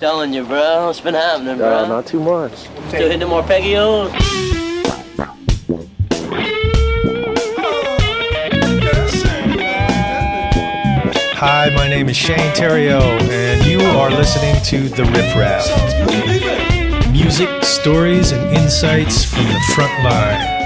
Telling 0.00 0.32
you, 0.32 0.44
bro. 0.44 0.86
What's 0.86 1.00
been 1.00 1.14
happening, 1.14 1.56
bro? 1.56 1.78
Uh, 1.78 1.88
not 1.88 2.06
too 2.06 2.20
much. 2.20 2.52
Still 2.86 3.10
hitting 3.10 3.26
more 3.26 3.42
Peggy-O's? 3.42 4.12
Hi, 11.34 11.70
my 11.74 11.88
name 11.88 12.08
is 12.08 12.16
Shane 12.16 12.38
Theriot, 12.54 13.28
and 13.28 13.66
you 13.66 13.80
are 13.80 14.08
listening 14.08 14.62
to 14.66 14.88
The 14.88 15.02
Riff 15.02 15.34
Raff. 15.34 15.66
Music, 17.10 17.64
stories, 17.64 18.30
and 18.30 18.56
insights 18.56 19.24
from 19.24 19.46
the 19.46 19.60
front 19.74 20.04
line. 20.04 20.58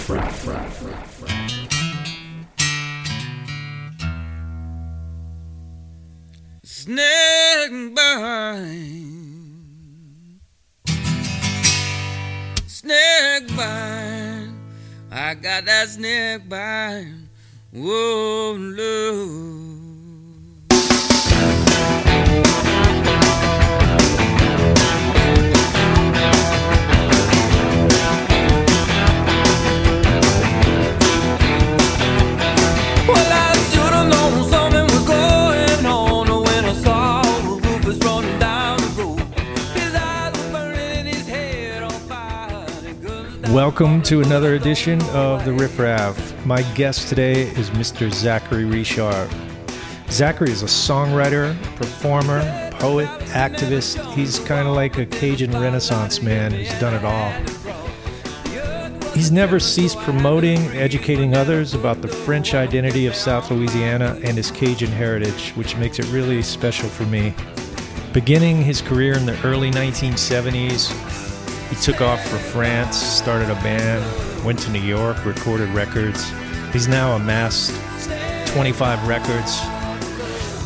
Snake 0.00 0.79
snake 16.30 16.48
bite. 16.48 17.06
Whoa, 17.72 18.56
Lord. 18.56 19.59
Welcome 43.52 44.00
to 44.02 44.20
another 44.20 44.54
edition 44.54 45.02
of 45.06 45.44
The 45.44 45.52
Riff 45.52 45.76
Raff. 45.76 46.46
My 46.46 46.62
guest 46.74 47.08
today 47.08 47.48
is 47.56 47.70
Mr. 47.70 48.08
Zachary 48.12 48.64
Richard. 48.64 49.28
Zachary 50.08 50.52
is 50.52 50.62
a 50.62 50.66
songwriter, 50.66 51.60
performer, 51.74 52.70
poet, 52.78 53.08
activist. 53.32 54.14
He's 54.14 54.38
kind 54.38 54.68
of 54.68 54.76
like 54.76 54.98
a 54.98 55.06
Cajun 55.06 55.50
Renaissance 55.50 56.22
man 56.22 56.52
who's 56.52 56.70
done 56.78 56.94
it 56.94 57.04
all. 57.04 57.32
He's 59.14 59.32
never 59.32 59.58
ceased 59.58 59.98
promoting, 59.98 60.60
educating 60.68 61.34
others 61.34 61.74
about 61.74 62.02
the 62.02 62.08
French 62.08 62.54
identity 62.54 63.06
of 63.06 63.16
South 63.16 63.50
Louisiana 63.50 64.16
and 64.22 64.36
his 64.36 64.52
Cajun 64.52 64.92
heritage, 64.92 65.50
which 65.56 65.76
makes 65.76 65.98
it 65.98 66.06
really 66.12 66.40
special 66.42 66.88
for 66.88 67.04
me. 67.06 67.34
Beginning 68.12 68.62
his 68.62 68.80
career 68.80 69.14
in 69.14 69.26
the 69.26 69.36
early 69.44 69.72
1970s, 69.72 71.19
he 71.70 71.76
took 71.76 72.00
off 72.00 72.20
for 72.28 72.36
France, 72.36 72.96
started 72.96 73.48
a 73.48 73.54
band, 73.56 74.04
went 74.44 74.58
to 74.58 74.70
New 74.70 74.82
York, 74.82 75.24
recorded 75.24 75.68
records. 75.70 76.28
He's 76.72 76.88
now 76.88 77.14
amassed 77.16 77.70
25 78.52 79.06
records, 79.06 79.62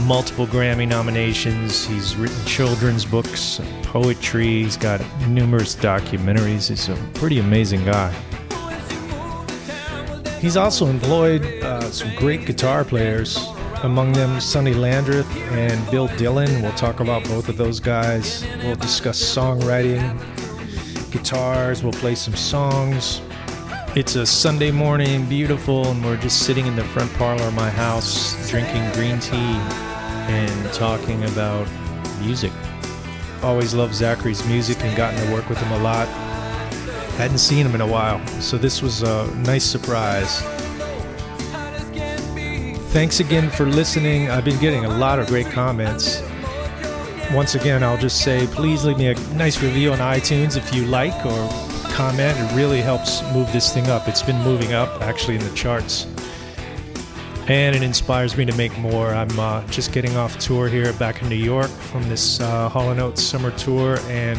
multiple 0.00 0.46
Grammy 0.46 0.88
nominations. 0.88 1.84
He's 1.84 2.16
written 2.16 2.44
children's 2.46 3.04
books, 3.04 3.60
poetry. 3.82 4.62
He's 4.62 4.78
got 4.78 5.02
numerous 5.28 5.76
documentaries. 5.76 6.68
He's 6.70 6.88
a 6.88 6.96
pretty 7.12 7.38
amazing 7.38 7.84
guy. 7.84 8.10
He's 10.40 10.56
also 10.56 10.86
employed 10.86 11.42
uh, 11.62 11.90
some 11.90 12.14
great 12.16 12.44
guitar 12.44 12.84
players, 12.84 13.38
among 13.82 14.12
them 14.12 14.40
Sonny 14.40 14.74
Landreth 14.74 15.30
and 15.52 15.90
Bill 15.90 16.08
Dillon. 16.16 16.62
We'll 16.62 16.72
talk 16.72 17.00
about 17.00 17.24
both 17.24 17.48
of 17.48 17.56
those 17.56 17.80
guys. 17.80 18.46
We'll 18.62 18.76
discuss 18.76 19.18
songwriting, 19.18 20.02
guitars, 21.14 21.84
we'll 21.84 21.92
play 21.92 22.16
some 22.16 22.34
songs. 22.34 23.22
It's 23.94 24.16
a 24.16 24.26
Sunday 24.26 24.72
morning, 24.72 25.26
beautiful, 25.26 25.86
and 25.86 26.04
we're 26.04 26.16
just 26.16 26.40
sitting 26.40 26.66
in 26.66 26.74
the 26.74 26.82
front 26.82 27.12
parlor 27.14 27.44
of 27.44 27.54
my 27.54 27.70
house 27.70 28.50
drinking 28.50 28.90
green 28.94 29.20
tea 29.20 29.54
and 30.26 30.72
talking 30.72 31.22
about 31.26 31.68
music. 32.20 32.50
Always 33.44 33.74
loved 33.74 33.94
Zachary's 33.94 34.44
music 34.48 34.82
and 34.82 34.96
gotten 34.96 35.24
to 35.24 35.32
work 35.32 35.48
with 35.48 35.58
him 35.58 35.70
a 35.80 35.84
lot. 35.84 36.08
Hadn't 37.16 37.38
seen 37.38 37.64
him 37.64 37.76
in 37.76 37.80
a 37.80 37.86
while, 37.86 38.26
so 38.40 38.58
this 38.58 38.82
was 38.82 39.04
a 39.04 39.32
nice 39.36 39.64
surprise. 39.64 40.40
Thanks 42.90 43.20
again 43.20 43.50
for 43.50 43.66
listening. 43.66 44.30
I've 44.30 44.44
been 44.44 44.58
getting 44.58 44.84
a 44.84 44.98
lot 44.98 45.20
of 45.20 45.28
great 45.28 45.46
comments. 45.46 46.22
Once 47.34 47.56
again, 47.56 47.82
I'll 47.82 47.98
just 47.98 48.22
say 48.22 48.46
please 48.46 48.84
leave 48.84 48.96
me 48.96 49.08
a 49.08 49.18
nice 49.34 49.60
review 49.60 49.90
on 49.92 49.98
iTunes 49.98 50.56
if 50.56 50.72
you 50.72 50.84
like 50.84 51.26
or 51.26 51.48
comment. 51.90 52.38
It 52.38 52.54
really 52.54 52.80
helps 52.80 53.22
move 53.32 53.52
this 53.52 53.74
thing 53.74 53.88
up. 53.88 54.06
It's 54.06 54.22
been 54.22 54.40
moving 54.42 54.72
up 54.72 55.02
actually 55.02 55.34
in 55.34 55.42
the 55.42 55.52
charts. 55.54 56.06
And 57.48 57.74
it 57.74 57.82
inspires 57.82 58.36
me 58.36 58.44
to 58.44 58.56
make 58.56 58.78
more. 58.78 59.08
I'm 59.08 59.36
uh, 59.38 59.66
just 59.66 59.92
getting 59.92 60.16
off 60.16 60.38
tour 60.38 60.68
here 60.68 60.92
back 60.92 61.22
in 61.22 61.28
New 61.28 61.34
York 61.34 61.70
from 61.70 62.08
this 62.08 62.40
uh, 62.40 62.68
Hall 62.68 62.88
& 62.88 63.00
Oates 63.00 63.22
summer 63.22 63.50
tour 63.58 63.98
and 64.06 64.38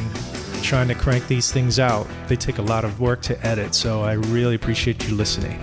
trying 0.63 0.87
to 0.87 0.95
crank 0.95 1.27
these 1.27 1.51
things 1.51 1.79
out. 1.79 2.07
They 2.29 2.37
take 2.37 2.59
a 2.59 2.63
lot 2.63 2.85
of 2.85 3.01
work 3.01 3.21
to 3.23 3.45
edit, 3.45 3.75
so 3.75 4.03
I 4.03 4.13
really 4.13 4.55
appreciate 4.55 5.05
you 5.05 5.15
listening. 5.15 5.59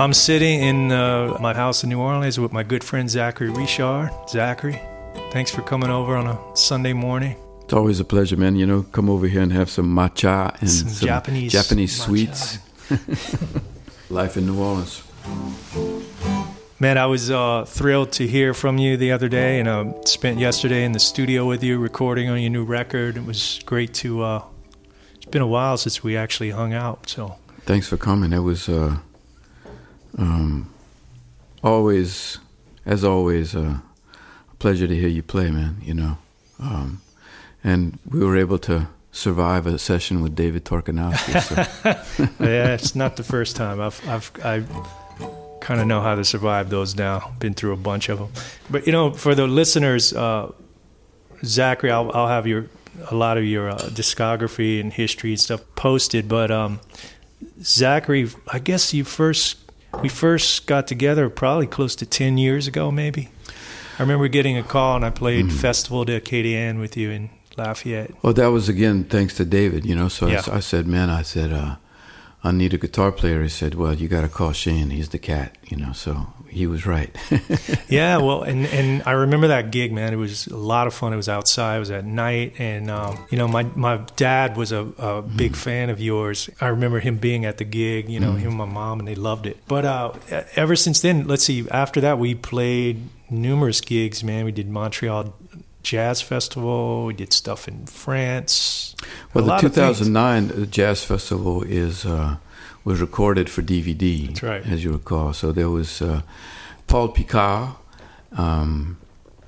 I'm 0.00 0.14
sitting 0.14 0.60
in 0.62 0.92
uh, 0.92 1.36
my 1.42 1.52
house 1.52 1.84
in 1.84 1.90
New 1.90 2.00
Orleans 2.00 2.40
with 2.40 2.54
my 2.54 2.62
good 2.62 2.82
friend 2.82 3.10
Zachary 3.10 3.50
Richard. 3.50 4.08
Zachary, 4.30 4.80
thanks 5.30 5.50
for 5.50 5.60
coming 5.60 5.90
over 5.90 6.16
on 6.16 6.26
a 6.26 6.56
Sunday 6.56 6.94
morning. 6.94 7.36
It's 7.64 7.74
always 7.74 8.00
a 8.00 8.04
pleasure, 8.06 8.38
man. 8.38 8.56
You 8.56 8.64
know, 8.64 8.82
come 8.92 9.10
over 9.10 9.26
here 9.28 9.42
and 9.42 9.52
have 9.52 9.68
some 9.68 9.94
matcha 9.94 10.58
and 10.58 10.70
Some 10.70 10.88
some, 10.88 11.06
Japanese 11.06 11.52
Japanese 11.52 11.98
matcha. 11.98 12.04
sweets. 12.06 12.58
Life 14.10 14.38
in 14.38 14.46
New 14.46 14.58
Orleans. 14.58 15.02
Man, 16.78 16.96
I 16.96 17.04
was 17.04 17.30
uh, 17.30 17.66
thrilled 17.66 18.12
to 18.12 18.26
hear 18.26 18.54
from 18.54 18.78
you 18.78 18.96
the 18.96 19.12
other 19.12 19.28
day, 19.28 19.60
and 19.60 19.68
uh, 19.68 20.02
spent 20.06 20.38
yesterday 20.38 20.82
in 20.86 20.92
the 20.92 20.98
studio 20.98 21.46
with 21.46 21.62
you 21.62 21.78
recording 21.78 22.30
on 22.30 22.40
your 22.40 22.50
new 22.50 22.64
record. 22.64 23.18
It 23.18 23.26
was 23.26 23.60
great 23.66 23.92
to. 23.96 24.22
Uh, 24.22 24.44
it's 25.16 25.26
been 25.26 25.42
a 25.42 25.46
while 25.46 25.76
since 25.76 26.02
we 26.02 26.16
actually 26.16 26.52
hung 26.52 26.72
out, 26.72 27.06
so 27.06 27.36
Thanks 27.66 27.86
for 27.86 27.98
coming. 27.98 28.32
It 28.32 28.38
was 28.38 28.66
uh, 28.66 28.96
um, 30.18 30.72
always, 31.62 32.38
as 32.86 33.04
always, 33.04 33.54
uh, 33.54 33.78
a 34.52 34.56
pleasure 34.58 34.86
to 34.86 34.96
hear 34.96 35.08
you 35.08 35.22
play, 35.22 35.50
man. 35.50 35.78
You 35.82 35.94
know, 35.94 36.18
um, 36.58 37.00
and 37.62 37.98
we 38.08 38.24
were 38.24 38.36
able 38.36 38.58
to 38.60 38.88
survive 39.12 39.66
a 39.66 39.78
session 39.78 40.22
with 40.22 40.34
David 40.34 40.64
Torkanowsky. 40.64 41.42
So. 41.42 42.44
yeah, 42.44 42.74
it's 42.74 42.94
not 42.94 43.16
the 43.16 43.24
first 43.24 43.56
time. 43.56 43.80
I've, 43.80 44.08
I've, 44.08 44.30
I 44.44 44.64
kind 45.60 45.80
of 45.80 45.86
know 45.86 46.00
how 46.00 46.14
to 46.14 46.24
survive 46.24 46.70
those 46.70 46.94
now. 46.96 47.32
Been 47.38 47.54
through 47.54 47.72
a 47.72 47.76
bunch 47.76 48.08
of 48.08 48.18
them. 48.18 48.28
But 48.70 48.86
you 48.86 48.92
know, 48.92 49.12
for 49.12 49.34
the 49.34 49.46
listeners, 49.46 50.12
uh, 50.12 50.52
Zachary, 51.44 51.90
I'll, 51.90 52.10
I'll 52.12 52.28
have 52.28 52.46
your 52.46 52.66
a 53.10 53.14
lot 53.14 53.38
of 53.38 53.44
your 53.44 53.70
uh, 53.70 53.78
discography 53.78 54.80
and 54.80 54.92
history 54.92 55.30
and 55.30 55.40
stuff 55.40 55.62
posted. 55.74 56.28
But 56.28 56.50
um, 56.50 56.80
Zachary, 57.62 58.28
I 58.48 58.58
guess 58.58 58.92
you 58.92 59.04
first 59.04 59.56
we 60.02 60.08
first 60.08 60.66
got 60.66 60.86
together 60.86 61.28
probably 61.28 61.66
close 61.66 61.94
to 61.96 62.06
ten 62.06 62.38
years 62.38 62.66
ago, 62.66 62.90
maybe. 62.90 63.28
I 63.98 64.02
remember 64.02 64.28
getting 64.28 64.56
a 64.56 64.62
call 64.62 64.96
and 64.96 65.04
I 65.04 65.10
played 65.10 65.52
Festival 65.52 66.04
de 66.04 66.18
Acadienne 66.20 66.80
with 66.80 66.96
you 66.96 67.10
in 67.10 67.30
Lafayette. 67.56 68.14
Well, 68.22 68.32
that 68.32 68.46
was 68.46 68.68
again 68.68 69.04
thanks 69.04 69.34
to 69.36 69.44
David, 69.44 69.84
you 69.84 69.94
know. 69.94 70.08
So 70.08 70.26
I 70.26 70.30
Yeah. 70.30 70.42
I, 70.50 70.60
said, 70.60 70.86
man, 70.86 71.10
I 71.10 71.20
said, 71.22 71.52
uh, 71.52 71.76
I 72.42 72.52
need 72.52 72.72
a 72.72 72.78
guitar 72.78 73.12
player. 73.12 73.42
He 73.42 73.50
said, 73.50 73.74
well, 73.74 73.92
you 73.94 74.08
got 74.08 74.22
to 74.22 74.28
call 74.28 74.52
Shane. 74.52 74.88
He's 74.90 75.10
the 75.10 75.18
cat, 75.18 75.58
you 75.68 75.76
know. 75.76 75.92
So 75.92 76.28
he 76.50 76.66
was 76.66 76.86
right. 76.86 77.14
Yeah, 77.88 78.18
well, 78.18 78.42
and 78.42 78.66
and 78.66 79.02
I 79.04 79.12
remember 79.12 79.48
that 79.48 79.72
gig, 79.72 79.92
man. 79.92 80.12
It 80.12 80.16
was 80.16 80.46
a 80.46 80.56
lot 80.56 80.86
of 80.86 80.94
fun. 80.94 81.12
It 81.12 81.16
was 81.16 81.28
outside. 81.28 81.76
It 81.76 81.80
was 81.80 81.90
at 81.90 82.04
night, 82.04 82.54
and 82.58 82.88
um, 82.88 83.18
you 83.30 83.36
know, 83.36 83.48
my 83.48 83.64
my 83.64 83.96
dad 84.14 84.56
was 84.56 84.70
a, 84.70 84.82
a 84.98 85.22
big 85.22 85.56
fan 85.56 85.90
of 85.90 86.00
yours. 86.00 86.48
I 86.60 86.68
remember 86.68 87.00
him 87.00 87.16
being 87.16 87.44
at 87.44 87.58
the 87.58 87.64
gig. 87.64 88.08
You 88.08 88.20
know, 88.20 88.34
him 88.34 88.50
and 88.50 88.58
my 88.58 88.64
mom, 88.64 89.00
and 89.00 89.08
they 89.08 89.16
loved 89.16 89.46
it. 89.46 89.58
But 89.66 89.84
uh, 89.84 90.12
ever 90.54 90.76
since 90.76 91.00
then, 91.00 91.26
let's 91.26 91.42
see. 91.42 91.68
After 91.68 92.00
that, 92.02 92.20
we 92.20 92.36
played 92.36 93.08
numerous 93.28 93.80
gigs. 93.80 94.22
Man, 94.22 94.44
we 94.44 94.52
did 94.52 94.68
Montreal 94.68 95.34
jazz 95.82 96.22
festival. 96.22 97.06
We 97.06 97.14
did 97.14 97.32
stuff 97.32 97.66
in 97.66 97.86
France. 97.86 98.94
Well, 99.34 99.44
the 99.44 99.50
lot 99.50 99.64
of 99.64 99.74
2009 99.74 100.70
Jazz 100.70 101.04
Festival 101.04 101.62
is 101.62 102.04
uh, 102.04 102.36
was 102.84 103.00
recorded 103.00 103.50
for 103.50 103.62
DVD. 103.62 104.28
That's 104.28 104.42
right. 104.42 104.66
as 104.66 104.84
you 104.84 104.92
recall. 104.92 105.32
So 105.32 105.52
there 105.52 105.68
was 105.70 106.00
uh, 106.02 106.22
Paul 106.86 107.08
Picard, 107.08 107.74
um, 108.32 108.98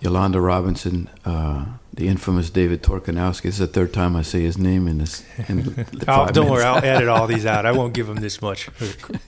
Yolanda 0.01 0.41
Robinson, 0.41 1.09
uh, 1.25 1.65
the 1.95 2.09
infamous 2.09 2.51
David 2.51 2.83
Torkanowsky. 2.83 3.43
This 3.43 3.55
is 3.55 3.59
the 3.61 3.67
third 3.67 3.93
time 3.93 4.17
I 4.17 4.23
say 4.23 4.43
his 4.43 4.59
name 4.59 4.89
in 4.89 4.99
this. 4.99 5.25
In 5.49 5.87
don't 6.01 6.51
worry. 6.51 6.65
I'll 6.65 6.85
edit 6.85 7.09
all 7.09 7.27
these 7.27 7.47
out. 7.47 7.67
I 7.67 7.73
won't 7.73 7.95
give 7.95 8.09
him 8.13 8.17
this 8.17 8.43
much 8.43 8.69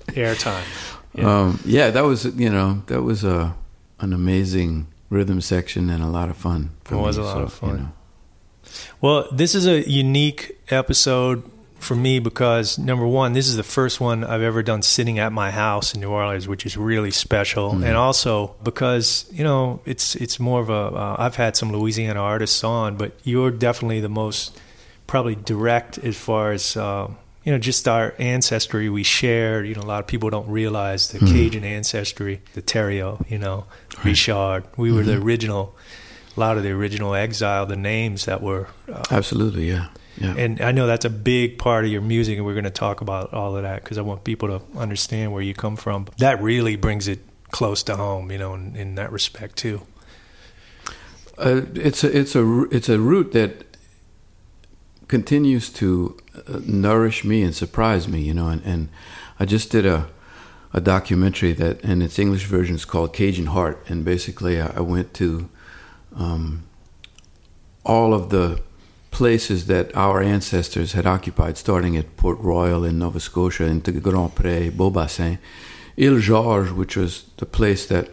airtime. 0.09 0.65
Yeah. 1.15 1.43
Um, 1.43 1.61
yeah, 1.65 1.91
that 1.91 2.03
was 2.03 2.25
you 2.25 2.51
know 2.51 2.83
that 2.87 3.03
was 3.03 3.23
a 3.25 3.55
an 4.01 4.13
amazing 4.13 4.89
rhythm 5.11 5.41
section 5.41 5.91
and 5.91 6.03
a 6.03 6.09
lot 6.09 6.29
of 6.29 6.37
fun. 6.37 6.71
for 6.83 6.97
It 6.97 6.99
was 6.99 7.19
me, 7.19 7.23
a 7.23 7.27
lot 7.27 7.35
so, 7.37 7.43
of 7.43 7.53
fun. 7.53 7.71
You 7.71 7.77
know. 7.77 7.93
Well, 9.01 9.29
this 9.31 9.55
is 9.55 9.67
a 9.67 9.89
unique 9.89 10.59
episode 10.71 11.49
for 11.85 11.95
me 11.95 12.19
because 12.19 12.79
number 12.79 13.07
one, 13.07 13.33
this 13.35 13.47
is 13.47 13.57
the 13.57 13.63
first 13.63 14.01
one 14.01 14.25
I've 14.25 14.43
ever 14.43 14.63
done 14.63 14.83
sitting 14.83 15.19
at 15.19 15.33
my 15.33 15.51
house 15.51 15.95
in 15.95 16.01
New 16.01 16.11
Orleans, 16.11 16.49
which 16.49 16.67
is 16.67 16.77
really 16.77 17.11
special, 17.11 17.73
Mm-hmm. 17.73 17.85
and 17.85 17.97
also 17.97 18.55
because 18.65 19.27
you 19.33 19.45
know 19.45 19.81
it's 19.85 20.17
it's 20.17 20.41
more 20.41 20.61
of 20.61 20.71
a. 20.71 20.73
Uh, 20.97 21.17
I've 21.19 21.37
had 21.37 21.57
some 21.57 21.71
Louisiana 21.73 22.21
artists 22.21 22.65
on, 22.65 22.97
but 22.97 23.13
you're 23.23 23.51
definitely 23.51 24.01
the 24.01 24.09
most 24.09 24.59
probably 25.07 25.37
direct 25.37 25.99
as 25.99 26.17
far 26.17 26.53
as. 26.53 26.77
Uh, 26.77 27.09
you 27.47 27.53
know, 27.53 27.59
just 27.59 27.87
our 27.87 28.15
ancestry 28.19 28.89
we 28.89 29.03
shared. 29.03 29.67
You 29.69 29.75
know, 29.75 29.83
a 29.83 29.91
lot 29.93 30.01
of 30.01 30.07
people 30.07 30.31
don't 30.31 30.49
realize 30.49 31.11
the 31.13 31.19
Cajun 31.19 31.63
ancestry, 31.63 32.41
the 32.55 32.63
Theriot, 32.63 33.31
you 33.31 33.37
know, 33.39 33.67
Richard. 34.03 34.65
We 34.79 34.91
were 34.93 35.03
the 35.03 35.19
original, 35.19 35.77
a 36.39 36.41
lot 36.41 36.57
of 36.57 36.63
the 36.63 36.71
original 36.71 37.15
exile, 37.15 37.67
the 37.67 37.77
names 37.77 38.25
that 38.25 38.41
were 38.41 38.69
uh, 38.91 39.03
Absolutely, 39.11 39.69
yeah, 39.69 39.89
yeah. 40.19 40.35
and 40.37 40.61
I 40.61 40.73
know 40.73 40.87
that's 40.87 41.05
a 41.05 41.11
big 41.11 41.59
part 41.59 41.85
of 41.85 41.91
your 41.91 42.03
music, 42.03 42.37
and 42.37 42.47
we're 42.47 42.55
going 42.55 42.65
to 42.65 42.71
talk 42.71 43.01
about 43.01 43.33
all 43.33 43.57
of 43.57 43.63
that 43.63 43.83
because 43.83 43.99
I 43.99 44.03
want 44.03 44.25
people 44.25 44.49
to 44.49 44.79
understand 44.79 45.33
where 45.33 45.43
you 45.43 45.55
come 45.55 45.77
from. 45.77 46.07
That 46.19 46.43
really 46.43 46.77
brings 46.77 47.09
it 47.09 47.21
close 47.51 47.83
to 47.85 47.97
home, 47.97 48.31
you 48.31 48.39
know, 48.39 48.55
in, 48.55 48.77
in 48.77 48.95
that 48.97 49.13
respect 49.13 49.57
too. 49.57 49.83
Uh, 51.37 51.63
it's 51.75 52.05
a 52.05 52.17
it's 52.17 52.37
a 52.37 52.63
it's 52.71 52.89
a 52.89 52.99
route 52.99 53.33
that 53.33 53.65
continues 55.09 55.71
to 55.71 56.17
uh, 56.47 56.61
nourish 56.65 57.25
me 57.25 57.43
and 57.43 57.55
surprise 57.55 58.07
me, 58.07 58.21
you 58.21 58.35
know. 58.35 58.49
And, 58.49 58.63
and 58.65 58.89
I 59.39 59.45
just 59.45 59.71
did 59.71 59.85
a 59.85 60.09
a 60.75 60.81
documentary 60.81 61.53
that, 61.53 61.83
and 61.85 62.03
its 62.03 62.19
English 62.19 62.47
version 62.47 62.75
is 62.75 62.85
called 62.85 63.13
Cajun 63.13 63.47
Heart. 63.47 63.85
And 63.89 64.05
basically, 64.05 64.61
I, 64.61 64.79
I 64.79 64.81
went 64.81 65.15
to 65.15 65.49
um, 66.17 66.65
all 67.85 68.13
of 68.13 68.31
the 68.31 68.61
places 69.15 69.69
that 69.69 69.97
our 69.97 70.21
ancestors 70.21 70.93
had 70.93 71.07
occupied, 71.07 71.57
starting 71.57 71.97
at 71.97 72.17
Port 72.17 72.37
Royal 72.41 72.85
in 72.85 72.99
Nova 72.99 73.21
Scotia, 73.21 73.65
into 73.65 73.93
Grand 73.93 74.35
Pre, 74.35 74.71
Beaubassin, 74.71 75.39
Ile 75.97 76.19
Georges, 76.19 76.73
which 76.73 76.97
was 76.97 77.25
the 77.37 77.47
place 77.47 77.87
that 77.87 78.11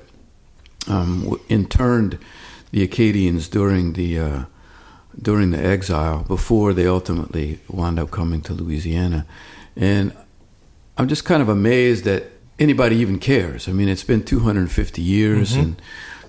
um, 0.88 1.40
interned 1.50 2.20
the 2.70 2.84
Acadians 2.84 3.50
during 3.50 3.94
the 3.94 4.20
uh, 4.20 4.44
during 5.20 5.50
the 5.50 5.66
exile 5.66 6.24
before 6.28 6.72
they 6.72 6.88
ultimately 6.88 7.60
wound 7.68 8.00
up 8.00 8.12
coming 8.12 8.42
to 8.42 8.54
Louisiana, 8.54 9.26
and 9.76 10.16
I'm 11.00 11.08
just 11.08 11.26
kind 11.26 11.42
of 11.42 11.50
amazed 11.50 12.04
that 12.06 12.28
anybody 12.60 12.98
even 12.98 13.18
cares. 13.18 13.68
I 13.68 13.72
mean, 13.72 13.90
it's 13.90 14.04
been 14.04 14.24
250 14.24 15.02
years, 15.02 15.56
and 15.56 15.82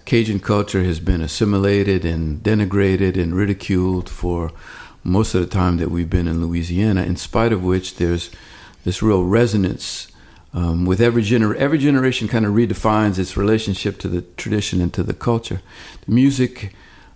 Cajun 0.04 0.40
culture 0.40 0.82
has 0.82 1.00
been 1.00 1.20
assimilated 1.20 2.04
and 2.04 2.42
denigrated 2.42 3.20
and 3.20 3.34
ridiculed 3.34 4.08
for 4.08 4.52
most 5.04 5.34
of 5.34 5.40
the 5.40 5.46
time 5.46 5.76
that 5.78 5.90
we've 5.90 6.10
been 6.10 6.28
in 6.28 6.44
Louisiana. 6.44 7.02
In 7.02 7.16
spite 7.16 7.52
of 7.52 7.62
which, 7.62 7.96
there's 7.96 8.30
this 8.84 9.02
real 9.02 9.24
resonance 9.24 10.08
um, 10.54 10.84
with 10.84 11.00
every 11.00 11.22
gener- 11.22 11.56
every 11.56 11.78
generation 11.78 12.28
kind 12.28 12.44
of 12.44 12.52
redefines 12.52 13.18
its 13.18 13.36
relationship 13.36 13.98
to 14.00 14.08
the 14.08 14.22
tradition 14.36 14.80
and 14.80 14.92
to 14.92 15.02
the 15.02 15.14
culture. 15.14 15.62
The 16.06 16.12
music 16.12 16.74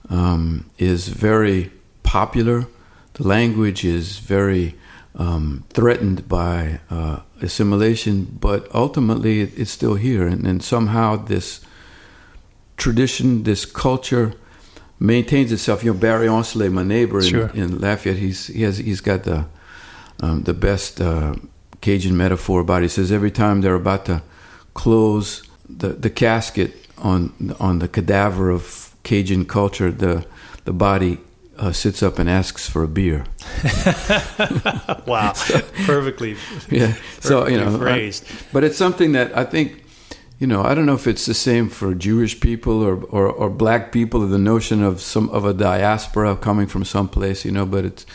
um, 0.09 0.71
is 0.79 1.09
very 1.09 1.71
popular. 2.03 2.67
The 3.15 3.27
language 3.27 3.85
is 3.85 4.19
very 4.19 4.75
um, 5.17 5.65
threatened 5.71 6.29
by 6.29 6.81
uh, 6.91 7.21
assimilation, 7.41 8.25
but 8.41 8.73
ultimately 8.75 9.41
it's 9.41 9.71
still 9.71 9.95
here, 9.95 10.27
and, 10.27 10.47
and 10.47 10.63
somehow 10.63 11.17
this 11.17 11.61
tradition, 12.77 13.43
this 13.43 13.65
culture 13.65 14.33
maintains 14.99 15.53
itself. 15.53 15.83
You 15.85 15.93
know, 15.93 15.99
Barry 15.99 16.27
Ancelet, 16.29 16.71
my 16.73 16.83
neighbor 16.83 17.19
in, 17.19 17.25
Sure. 17.27 17.51
in 17.55 17.79
Lafayette, 17.81 18.19
he's 18.19 18.47
he 18.49 18.63
has 18.63 18.79
he's 18.79 19.01
got 19.01 19.23
the 19.25 19.47
um, 20.23 20.43
the 20.45 20.55
best 20.55 21.01
uh, 21.01 21.35
Cajun 21.81 22.17
metaphor 22.17 22.61
about 22.61 22.79
it. 22.83 22.87
He 22.87 22.89
says 22.89 23.13
every 23.13 23.31
time 23.31 23.61
they're 23.61 23.75
about 23.75 24.05
to 24.07 24.23
close 24.75 25.43
the, 25.69 25.89
the 25.89 26.11
casket 26.11 26.73
on 26.99 27.33
on 27.61 27.79
the 27.79 27.89
cadaver 27.89 28.51
of 28.51 28.95
Cajun 29.03 29.45
culture, 29.45 29.91
the 29.91 30.25
the 30.65 30.73
body 30.73 31.19
uh, 31.59 31.73
sits 31.73 32.03
up 32.03 32.19
and 32.19 32.29
asks 32.29 32.69
for 32.69 32.83
a 32.83 32.89
beer. 32.89 33.25
Wow, 35.07 35.33
perfectly. 35.87 36.37
Yeah, 36.71 36.95
so 37.21 37.47
you 37.47 37.59
Perfectly 37.59 37.81
know, 37.81 37.87
I- 37.87 38.13
but 38.53 38.65
it's 38.65 38.77
something 38.77 39.13
that 39.13 39.37
I 39.37 39.45
think. 39.45 39.85
You 40.39 40.47
know, 40.47 40.63
I 40.63 40.75
don't 40.75 40.85
know 40.85 40.95
if 40.95 41.07
it's 41.07 41.25
the 41.25 41.35
same 41.35 41.69
for 41.71 41.95
Jewish 41.95 42.41
people 42.41 42.83
or, 42.83 43.03
or, 43.05 43.27
or 43.27 43.49
black 43.49 43.91
people, 43.91 44.21
the 44.27 44.39
notion 44.39 44.83
of 44.83 45.01
some 45.01 45.31
of 45.31 45.47
a 45.47 45.55
diaspora 45.55 46.37
coming 46.37 46.67
from 46.67 46.85
someplace. 46.85 47.45
You 47.45 47.53
know, 47.53 47.65
but 47.65 47.85
it's 47.85 48.07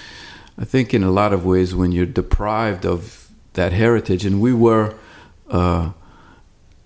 I 0.58 0.66
think 0.66 0.94
in 0.94 1.04
a 1.04 1.12
lot 1.12 1.34
of 1.34 1.46
ways 1.46 1.74
when 1.74 1.92
you're 1.92 2.06
deprived 2.06 2.86
of 2.86 3.30
that 3.54 3.74
heritage, 3.74 4.24
and 4.26 4.40
we 4.40 4.54
were, 4.54 4.94
uh, 5.50 5.92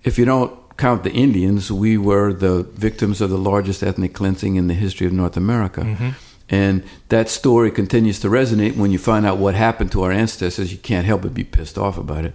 if 0.02 0.18
you 0.18 0.24
don't 0.24 0.58
count 0.78 1.04
the 1.04 1.12
Indians, 1.12 1.70
we 1.70 1.98
were 1.98 2.32
the 2.32 2.62
victims 2.62 3.20
of 3.20 3.30
the 3.30 3.38
largest 3.38 3.82
ethnic 3.82 4.14
cleansing 4.14 4.56
in 4.56 4.66
the 4.68 4.74
history 4.74 5.06
of 5.06 5.12
North 5.12 5.36
America. 5.36 5.82
And 6.48 6.84
that 7.08 7.28
story 7.28 7.70
continues 7.70 8.20
to 8.20 8.28
resonate 8.28 8.76
when 8.76 8.92
you 8.92 8.98
find 8.98 9.26
out 9.26 9.38
what 9.38 9.54
happened 9.54 9.90
to 9.92 10.02
our 10.04 10.12
ancestors. 10.12 10.72
You 10.72 10.78
can't 10.78 11.04
help 11.06 11.22
but 11.22 11.34
be 11.34 11.44
pissed 11.44 11.76
off 11.76 11.98
about 11.98 12.24
it. 12.24 12.34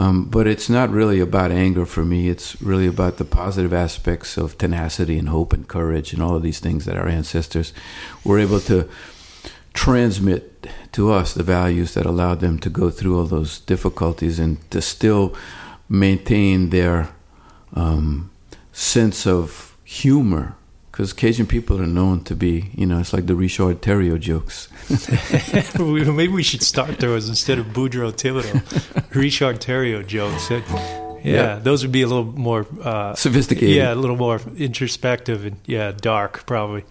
Um, 0.00 0.24
but 0.24 0.46
it's 0.46 0.70
not 0.70 0.88
really 0.88 1.20
about 1.20 1.52
anger 1.52 1.84
for 1.84 2.06
me. 2.06 2.30
It's 2.30 2.58
really 2.62 2.86
about 2.86 3.18
the 3.18 3.24
positive 3.26 3.74
aspects 3.74 4.38
of 4.38 4.56
tenacity 4.56 5.18
and 5.18 5.28
hope 5.28 5.52
and 5.52 5.68
courage 5.68 6.14
and 6.14 6.22
all 6.22 6.34
of 6.34 6.42
these 6.42 6.58
things 6.58 6.86
that 6.86 6.96
our 6.96 7.06
ancestors 7.06 7.74
were 8.24 8.38
able 8.38 8.60
to 8.60 8.88
transmit 9.74 10.66
to 10.92 11.12
us 11.12 11.34
the 11.34 11.42
values 11.42 11.92
that 11.92 12.06
allowed 12.06 12.40
them 12.40 12.58
to 12.60 12.70
go 12.70 12.88
through 12.88 13.18
all 13.18 13.26
those 13.26 13.60
difficulties 13.60 14.38
and 14.38 14.58
to 14.70 14.80
still 14.80 15.34
maintain 15.90 16.70
their 16.70 17.10
um, 17.74 18.30
sense 18.72 19.26
of 19.26 19.76
humor. 19.84 20.56
Because 21.00 21.14
Cajun 21.14 21.46
people 21.46 21.80
are 21.80 21.86
known 21.86 22.24
to 22.24 22.36
be, 22.36 22.68
you 22.74 22.84
know, 22.84 22.98
it's 22.98 23.14
like 23.14 23.24
the 23.24 23.34
Richard 23.34 23.80
Theriot 23.80 24.20
jokes. 24.20 24.68
Maybe 25.78 26.28
we 26.28 26.42
should 26.42 26.62
start 26.62 26.98
those 26.98 27.26
instead 27.26 27.58
of 27.58 27.68
Boudreaux 27.68 28.12
Thibodeau, 28.12 29.14
Richard 29.14 29.60
Theriot 29.62 30.06
jokes. 30.08 30.50
Yeah, 30.50 30.60
Yeah. 31.24 31.54
those 31.58 31.82
would 31.82 31.90
be 31.92 32.02
a 32.02 32.06
little 32.06 32.24
more 32.26 32.66
uh, 32.82 33.14
Sophisticated. 33.14 33.74
Yeah, 33.76 33.94
a 33.94 33.96
little 33.96 34.16
more 34.16 34.42
introspective 34.58 35.46
and 35.46 35.56
yeah, 35.64 35.92
dark 35.92 36.44
probably. 36.44 36.84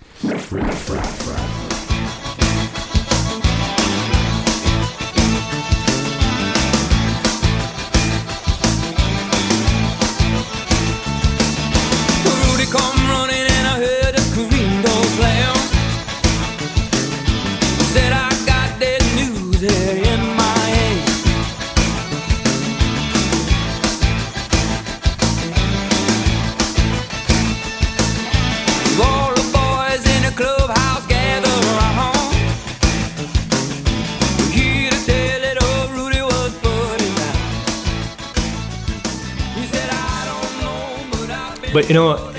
You 41.90 41.96
know 41.96 42.32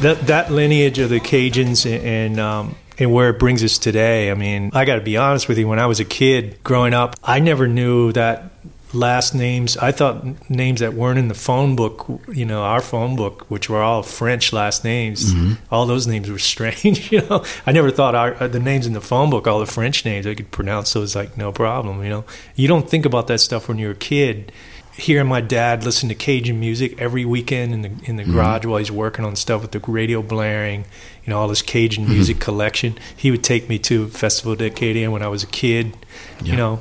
that 0.00 0.26
that 0.26 0.50
lineage 0.50 0.98
of 0.98 1.08
the 1.08 1.20
Cajuns 1.20 1.86
and 1.86 2.38
um, 2.38 2.74
and 2.98 3.12
where 3.12 3.30
it 3.30 3.38
brings 3.38 3.62
us 3.62 3.78
today. 3.78 4.30
I 4.30 4.34
mean, 4.34 4.70
I 4.74 4.84
got 4.84 4.96
to 4.96 5.00
be 5.00 5.16
honest 5.16 5.48
with 5.48 5.56
you. 5.56 5.68
When 5.68 5.78
I 5.78 5.86
was 5.86 6.00
a 6.00 6.04
kid 6.04 6.58
growing 6.64 6.94
up, 6.94 7.14
I 7.22 7.38
never 7.38 7.68
knew 7.68 8.12
that 8.12 8.50
last 8.92 9.34
names. 9.34 9.76
I 9.76 9.92
thought 9.92 10.50
names 10.50 10.80
that 10.80 10.94
weren't 10.94 11.18
in 11.18 11.28
the 11.28 11.34
phone 11.34 11.76
book, 11.76 12.06
you 12.28 12.44
know, 12.44 12.62
our 12.62 12.80
phone 12.80 13.16
book, 13.16 13.44
which 13.48 13.68
were 13.68 13.82
all 13.82 14.02
French 14.02 14.52
last 14.52 14.82
names. 14.82 15.32
All 15.70 15.86
those 15.86 16.06
names 16.06 16.30
were 16.30 16.38
strange. 16.54 17.12
You 17.12 17.22
know, 17.22 17.44
I 17.66 17.72
never 17.72 17.90
thought 17.90 18.14
our 18.14 18.34
uh, 18.42 18.48
the 18.48 18.60
names 18.60 18.86
in 18.86 18.94
the 18.94 19.00
phone 19.00 19.30
book, 19.30 19.46
all 19.46 19.60
the 19.60 19.66
French 19.66 20.04
names, 20.04 20.26
I 20.26 20.34
could 20.34 20.50
pronounce 20.50 20.92
those 20.92 21.14
like 21.14 21.36
no 21.36 21.52
problem. 21.52 22.02
You 22.02 22.10
know, 22.10 22.24
you 22.56 22.66
don't 22.66 22.88
think 22.88 23.04
about 23.06 23.28
that 23.28 23.38
stuff 23.38 23.68
when 23.68 23.78
you're 23.78 23.92
a 23.92 23.96
kid. 23.96 24.50
Hearing 24.98 25.28
my 25.28 25.40
dad 25.40 25.84
listen 25.84 26.08
to 26.08 26.14
Cajun 26.16 26.58
music 26.58 27.00
every 27.00 27.24
weekend 27.24 27.72
in 27.72 27.82
the 27.82 27.90
in 28.04 28.16
the 28.16 28.24
mm-hmm. 28.24 28.32
garage 28.32 28.66
while 28.66 28.78
he's 28.78 28.90
working 28.90 29.24
on 29.24 29.36
stuff 29.36 29.62
with 29.62 29.70
the 29.70 29.78
radio 29.78 30.22
blaring, 30.22 30.86
you 31.24 31.30
know, 31.30 31.38
all 31.38 31.46
this 31.46 31.62
Cajun 31.62 32.04
mm-hmm. 32.04 32.14
music 32.14 32.40
collection. 32.40 32.98
He 33.16 33.30
would 33.30 33.44
take 33.44 33.68
me 33.68 33.78
to 33.80 34.08
Festival 34.08 34.56
de 34.56 34.66
Acadia 34.66 35.08
when 35.10 35.22
I 35.22 35.28
was 35.28 35.44
a 35.44 35.46
kid. 35.46 35.96
Yeah. 36.42 36.50
You 36.50 36.56
know, 36.56 36.80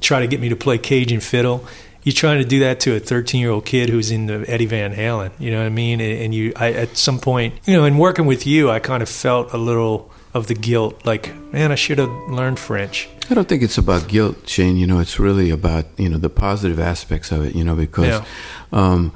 try 0.00 0.20
to 0.20 0.26
get 0.26 0.40
me 0.40 0.48
to 0.48 0.56
play 0.56 0.78
Cajun 0.78 1.20
fiddle. 1.20 1.66
You're 2.04 2.14
trying 2.14 2.38
to 2.38 2.48
do 2.48 2.60
that 2.60 2.80
to 2.80 2.96
a 2.96 3.00
13 3.00 3.38
year 3.38 3.50
old 3.50 3.66
kid 3.66 3.90
who's 3.90 4.10
into 4.10 4.44
Eddie 4.48 4.64
Van 4.64 4.94
Halen. 4.94 5.30
You 5.38 5.50
know 5.50 5.58
what 5.58 5.66
I 5.66 5.70
mean? 5.70 6.00
And 6.00 6.22
and 6.22 6.34
you, 6.34 6.54
I, 6.56 6.72
at 6.72 6.96
some 6.96 7.18
point, 7.18 7.54
you 7.66 7.74
know, 7.74 7.84
in 7.84 7.98
working 7.98 8.24
with 8.24 8.46
you, 8.46 8.70
I 8.70 8.78
kind 8.78 9.02
of 9.02 9.10
felt 9.10 9.52
a 9.52 9.58
little 9.58 10.10
of 10.32 10.46
the 10.46 10.54
guilt. 10.54 11.04
Like, 11.04 11.34
man, 11.52 11.70
I 11.70 11.74
should 11.74 11.98
have 11.98 12.10
learned 12.30 12.58
French. 12.58 13.10
I 13.30 13.34
don't 13.34 13.48
think 13.48 13.62
it's 13.62 13.78
about 13.78 14.08
guilt, 14.08 14.48
Shane. 14.48 14.76
You 14.76 14.86
know, 14.86 15.00
it's 15.00 15.18
really 15.18 15.50
about 15.50 15.86
you 15.98 16.08
know 16.08 16.18
the 16.18 16.30
positive 16.30 16.78
aspects 16.80 17.30
of 17.30 17.44
it. 17.44 17.54
You 17.54 17.64
know, 17.64 17.74
because, 17.76 18.06
Yeah. 18.06 18.24
um, 18.72 19.12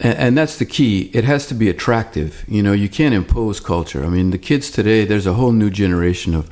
and, 0.00 0.18
and 0.18 0.38
that's 0.38 0.58
the 0.58 0.66
key. 0.66 1.10
It 1.14 1.24
has 1.24 1.46
to 1.48 1.54
be 1.54 1.68
attractive. 1.68 2.44
You 2.46 2.62
know, 2.62 2.72
you 2.72 2.88
can't 2.88 3.14
impose 3.14 3.60
culture. 3.60 4.04
I 4.04 4.08
mean, 4.08 4.30
the 4.30 4.38
kids 4.38 4.70
today. 4.70 5.04
There's 5.04 5.26
a 5.26 5.34
whole 5.34 5.52
new 5.52 5.70
generation 5.70 6.34
of 6.34 6.50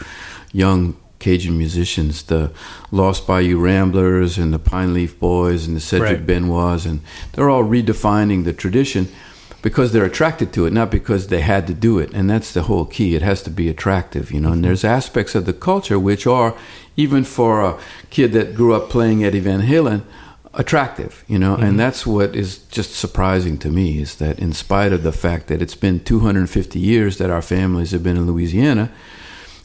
young 0.53 0.97
Cajun 1.19 1.57
musicians, 1.57 2.25
the 2.25 2.51
Lost 2.91 3.27
Bayou 3.27 3.59
Ramblers 3.59 4.39
and 4.39 4.53
the 4.53 4.59
Pine 4.59 4.93
Leaf 4.95 5.19
Boys 5.21 5.67
and 5.69 5.77
the 5.77 5.81
Cedric 5.81 6.11
Right. 6.11 6.27
Benoits, 6.27 6.85
and 6.87 7.01
they're 7.33 7.49
all 7.51 7.63
redefining 7.65 8.45
the 8.45 8.53
tradition 8.53 9.09
because 9.63 9.93
they're 9.93 10.05
attracted 10.05 10.53
to 10.53 10.67
it, 10.67 10.73
not 10.73 10.91
because 10.91 11.29
they 11.29 11.41
had 11.41 11.67
to 11.69 11.75
do 11.75 11.99
it. 11.99 12.13
And 12.13 12.29
that's 12.29 12.53
the 12.53 12.63
whole 12.63 12.85
key. 12.85 13.15
It 13.15 13.23
has 13.23 13.43
to 13.45 13.51
be 13.51 13.69
attractive, 13.69 14.33
you 14.33 14.41
know. 14.41 14.53
And 14.53 14.65
there's 14.65 14.85
aspects 14.85 15.35
of 15.35 15.47
the 15.47 15.53
culture 15.53 15.99
which 15.99 16.27
are, 16.27 16.55
even 16.97 17.25
for 17.25 17.63
a 17.63 17.79
kid 18.11 18.33
that 18.33 18.55
grew 18.55 18.75
up 18.75 18.91
playing 18.91 19.25
Eddie 19.25 19.41
Van 19.41 19.63
Halen, 19.63 20.03
attractive, 20.53 21.25
you 21.29 21.39
know. 21.39 21.55
And 21.55 21.79
that's 21.79 22.05
what 22.05 22.35
is 22.35 22.59
just 22.59 22.95
surprising 22.95 23.57
to 23.59 23.71
me 23.71 24.03
is 24.03 24.17
that, 24.17 24.39
in 24.41 24.53
spite 24.53 24.93
of 24.93 25.05
the 25.05 25.13
fact 25.13 25.47
that 25.47 25.63
it's 25.63 25.77
been 25.77 26.01
250 26.01 26.79
years 26.79 27.19
that 27.19 27.31
our 27.31 27.43
families 27.43 27.93
have 27.93 28.03
been 28.03 28.17
in 28.17 28.27
Louisiana, 28.27 28.91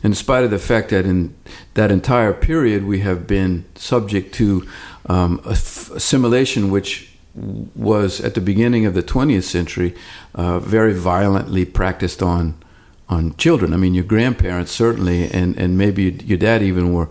in 0.04 0.14
spite 0.14 0.44
of 0.44 0.52
the 0.52 0.60
fact 0.60 0.90
that 0.90 1.06
in 1.06 1.36
that 1.74 1.92
entire 1.92 2.34
period 2.34 2.86
we 2.86 3.00
have 3.00 3.26
been 3.26 3.66
subject 3.76 4.34
to 4.36 4.68
um, 5.08 5.42
assimilation, 5.44 6.70
which 6.70 7.17
was 7.76 8.20
at 8.22 8.34
the 8.34 8.42
beginning 8.42 8.86
of 8.86 8.94
the 8.94 9.04
20th 9.04 9.44
century 9.44 9.96
uh, 10.36 10.60
very 10.60 10.94
violently 10.94 11.66
practiced 11.66 12.22
on 12.22 12.56
on 13.10 13.34
children. 13.38 13.74
I 13.74 13.78
mean, 13.78 13.94
your 13.94 14.04
grandparents 14.04 14.72
certainly, 14.72 15.30
and 15.32 15.58
and 15.58 15.78
maybe 15.78 16.04
your 16.26 16.38
dad 16.38 16.62
even 16.62 16.94
were. 16.94 17.10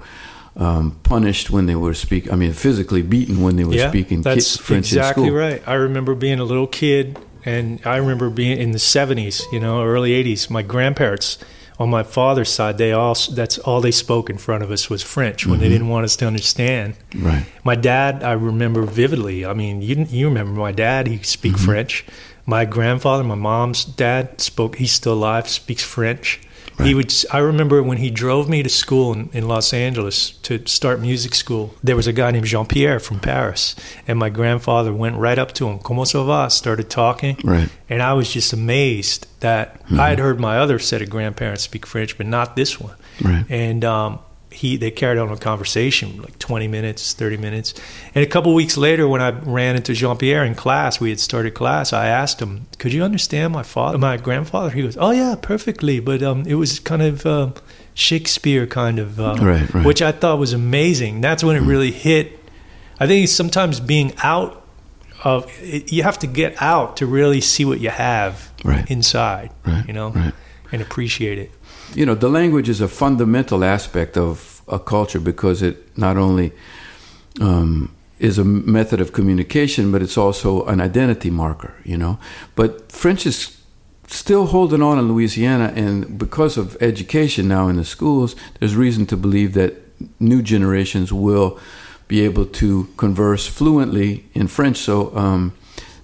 Um, 0.58 0.98
punished 1.02 1.50
when 1.50 1.66
they 1.66 1.76
were 1.76 1.92
speak. 1.92 2.32
I 2.32 2.34
mean, 2.34 2.54
physically 2.54 3.02
beaten 3.02 3.42
when 3.42 3.56
they 3.56 3.64
were 3.64 3.74
yeah, 3.74 3.90
speaking 3.90 4.24
ki- 4.24 4.40
French 4.40 4.86
exactly 4.86 5.24
in 5.24 5.28
school. 5.28 5.38
right. 5.38 5.62
I 5.66 5.74
remember 5.74 6.14
being 6.14 6.40
a 6.40 6.44
little 6.44 6.66
kid, 6.66 7.18
and 7.44 7.78
I 7.84 7.96
remember 7.96 8.30
being 8.30 8.58
in 8.58 8.70
the 8.70 8.78
'70s, 8.78 9.42
you 9.52 9.60
know, 9.60 9.84
early 9.84 10.12
'80s. 10.12 10.48
My 10.48 10.62
grandparents, 10.62 11.36
on 11.78 11.90
my 11.90 12.02
father's 12.02 12.48
side, 12.50 12.78
they 12.78 12.92
all 12.92 13.14
that's 13.32 13.58
all 13.58 13.80
they 13.80 13.90
spoke 13.90 14.30
in 14.30 14.38
front 14.38 14.62
of 14.62 14.70
us 14.70 14.88
was 14.88 15.02
French 15.02 15.46
when 15.46 15.58
they 15.58 15.66
mm-hmm. 15.66 15.74
didn't 15.74 15.88
want 15.88 16.04
us 16.04 16.16
to 16.16 16.26
understand. 16.26 16.94
Right. 17.14 17.44
My 17.64 17.74
dad, 17.74 18.22
I 18.22 18.32
remember 18.32 18.82
vividly. 18.82 19.44
I 19.44 19.52
mean, 19.52 19.82
you 19.82 20.06
you 20.08 20.28
remember 20.28 20.58
my 20.58 20.72
dad? 20.72 21.06
He 21.06 21.18
speak 21.22 21.52
mm-hmm. 21.54 21.64
French. 21.64 22.04
My 22.46 22.64
grandfather, 22.64 23.24
my 23.24 23.34
mom's 23.34 23.84
dad, 23.84 24.40
spoke. 24.40 24.76
He's 24.76 24.92
still 24.92 25.14
alive. 25.14 25.48
Speaks 25.48 25.82
French. 25.82 26.40
He 26.82 26.94
would. 26.94 27.12
I 27.32 27.38
remember 27.38 27.82
when 27.82 27.98
he 27.98 28.10
drove 28.10 28.48
me 28.48 28.62
to 28.62 28.68
school 28.68 29.12
in, 29.12 29.30
in 29.32 29.48
Los 29.48 29.72
Angeles 29.72 30.30
to 30.42 30.64
start 30.66 31.00
music 31.00 31.34
school. 31.34 31.74
There 31.82 31.96
was 31.96 32.06
a 32.06 32.12
guy 32.12 32.30
named 32.30 32.46
Jean 32.46 32.66
Pierre 32.66 33.00
from 33.00 33.18
Paris, 33.20 33.74
and 34.06 34.18
my 34.18 34.28
grandfather 34.28 34.92
went 34.92 35.16
right 35.16 35.38
up 35.38 35.52
to 35.52 35.68
him. 35.68 35.78
Como 35.78 36.04
se 36.04 36.22
va? 36.24 36.50
Started 36.50 36.90
talking, 36.90 37.38
Right. 37.44 37.68
and 37.88 38.02
I 38.02 38.12
was 38.12 38.30
just 38.32 38.52
amazed 38.52 39.26
that 39.40 39.80
I 39.90 40.10
had 40.10 40.18
heard 40.18 40.38
my 40.38 40.58
other 40.58 40.78
set 40.78 41.00
of 41.02 41.08
grandparents 41.10 41.62
speak 41.64 41.86
French, 41.86 42.16
but 42.18 42.26
not 42.26 42.56
this 42.56 42.78
one 42.80 42.94
Right. 43.22 43.44
and 43.48 43.84
um, 43.84 44.18
he 44.56 44.76
they 44.76 44.90
carried 44.90 45.18
on 45.18 45.30
a 45.30 45.36
conversation 45.36 46.20
like 46.22 46.38
20 46.38 46.66
minutes 46.68 47.12
30 47.14 47.36
minutes. 47.36 47.74
And 48.14 48.24
a 48.24 48.26
couple 48.26 48.52
weeks 48.54 48.76
later 48.76 49.06
when 49.06 49.20
i 49.20 49.30
ran 49.30 49.76
into 49.76 49.92
jean-pierre 49.94 50.44
in 50.44 50.54
class 50.54 50.98
we 51.00 51.10
had 51.10 51.20
started 51.20 51.52
class 51.54 51.92
i 51.92 52.06
asked 52.06 52.40
him 52.40 52.66
could 52.78 52.92
you 52.92 53.02
understand 53.04 53.52
my 53.52 53.62
father 53.62 53.98
my 53.98 54.16
grandfather? 54.16 54.70
He 54.70 54.82
goes 54.82 54.96
oh 54.98 55.10
yeah 55.12 55.34
perfectly. 55.40 56.00
But 56.00 56.22
um, 56.22 56.44
it 56.46 56.54
was 56.54 56.80
kind 56.80 57.02
of 57.02 57.24
uh, 57.26 57.50
shakespeare 57.94 58.66
kind 58.66 58.98
of 58.98 59.18
uh, 59.20 59.36
Right, 59.40 59.72
right. 59.74 59.86
which 59.86 60.02
i 60.02 60.12
thought 60.12 60.38
was 60.38 60.52
amazing. 60.52 61.20
That's 61.20 61.42
when 61.44 61.56
it 61.56 61.60
really 61.62 61.90
hit. 61.92 62.38
I 63.00 63.06
think 63.06 63.28
sometimes 63.28 63.80
being 63.80 64.12
out 64.22 64.62
of 65.24 65.50
it, 65.60 65.92
you 65.92 66.02
have 66.02 66.18
to 66.20 66.26
get 66.26 66.60
out 66.60 66.96
to 66.98 67.06
really 67.06 67.40
see 67.40 67.64
what 67.64 67.80
you 67.80 67.90
have 67.90 68.50
Right. 68.64 68.90
inside 68.90 69.50
Right, 69.66 69.86
you 69.86 69.92
know 69.92 70.12
and 70.72 70.82
appreciate 70.82 71.38
it 71.38 71.50
you 71.94 72.06
know, 72.06 72.14
the 72.14 72.28
language 72.28 72.68
is 72.68 72.80
a 72.80 72.88
fundamental 72.88 73.64
aspect 73.64 74.16
of 74.16 74.62
a 74.68 74.78
culture 74.78 75.20
because 75.20 75.62
it 75.62 75.96
not 75.96 76.16
only 76.16 76.52
um, 77.40 77.94
is 78.18 78.38
a 78.38 78.44
method 78.44 79.00
of 79.00 79.12
communication, 79.12 79.92
but 79.92 80.02
it's 80.02 80.16
also 80.16 80.64
an 80.66 80.80
identity 80.80 81.30
marker, 81.30 81.74
you 81.84 81.96
know. 81.96 82.18
But 82.54 82.90
French 82.90 83.26
is 83.26 83.56
still 84.06 84.46
holding 84.46 84.82
on 84.82 84.98
in 84.98 85.08
Louisiana, 85.08 85.72
and 85.74 86.18
because 86.18 86.56
of 86.56 86.76
education 86.80 87.48
now 87.48 87.68
in 87.68 87.76
the 87.76 87.84
schools, 87.84 88.36
there's 88.58 88.76
reason 88.76 89.06
to 89.06 89.16
believe 89.16 89.54
that 89.54 89.74
new 90.20 90.42
generations 90.42 91.12
will 91.12 91.58
be 92.08 92.20
able 92.24 92.46
to 92.46 92.88
converse 92.96 93.46
fluently 93.46 94.24
in 94.32 94.46
French. 94.46 94.76
So, 94.78 95.14
um, 95.16 95.52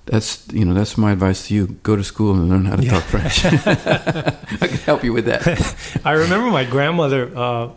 that's 0.07 0.47
you 0.53 0.65
know 0.65 0.75
that's 0.75 0.97
my 0.99 1.13
advice 1.13 1.49
to 1.49 1.55
you: 1.55 1.67
go 1.83 1.97
to 1.97 2.05
school 2.05 2.35
and 2.35 2.49
learn 2.49 2.65
how 2.67 2.77
to 2.77 2.87
talk 2.89 3.03
French. 3.05 3.45
I 4.63 4.67
can 4.69 4.79
help 4.87 5.05
you 5.05 5.13
with 5.13 5.27
that. 5.27 5.43
I 6.05 6.13
remember 6.13 6.51
my 6.51 6.65
grandmother, 6.65 7.31
uh, 7.37 7.69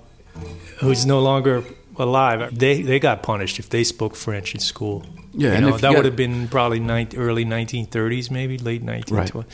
who's 0.81 1.05
no 1.05 1.19
longer 1.21 1.63
alive. 1.97 2.57
They 2.57 2.81
they 2.81 2.99
got 2.99 3.21
punished 3.23 3.59
if 3.59 3.69
they 3.69 3.83
spoke 3.83 4.15
French 4.15 4.53
in 4.53 4.59
school. 4.59 5.03
Yeah, 5.33 5.49
you 5.49 5.55
and 5.55 5.65
know, 5.65 5.71
that 5.77 5.81
got- 5.81 5.95
would 5.95 6.05
have 6.05 6.15
been 6.15 6.47
probably 6.47 6.79
early 7.17 7.45
1930s, 7.45 8.31
maybe 8.31 8.57
late 8.57 8.83
1920s. 8.85 9.45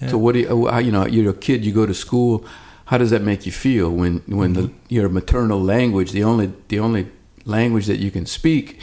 Yeah. 0.00 0.08
So 0.08 0.18
what 0.18 0.32
do 0.34 0.40
you, 0.40 0.70
you 0.80 0.92
know, 0.92 1.06
you're 1.06 1.30
a 1.30 1.34
kid, 1.36 1.64
you 1.64 1.72
go 1.72 1.86
to 1.86 1.94
school. 1.94 2.44
How 2.86 2.98
does 2.98 3.10
that 3.10 3.22
make 3.22 3.46
you 3.46 3.52
feel 3.52 3.90
when 3.90 4.22
when 4.26 4.52
the, 4.52 4.60
Mm-hmm. 4.62 4.94
your 4.94 5.08
maternal 5.08 5.60
language, 5.60 6.12
the 6.12 6.22
only 6.24 6.52
the 6.68 6.78
only 6.78 7.06
language 7.44 7.86
that 7.86 7.98
you 7.98 8.10
can 8.10 8.26
speak, 8.26 8.78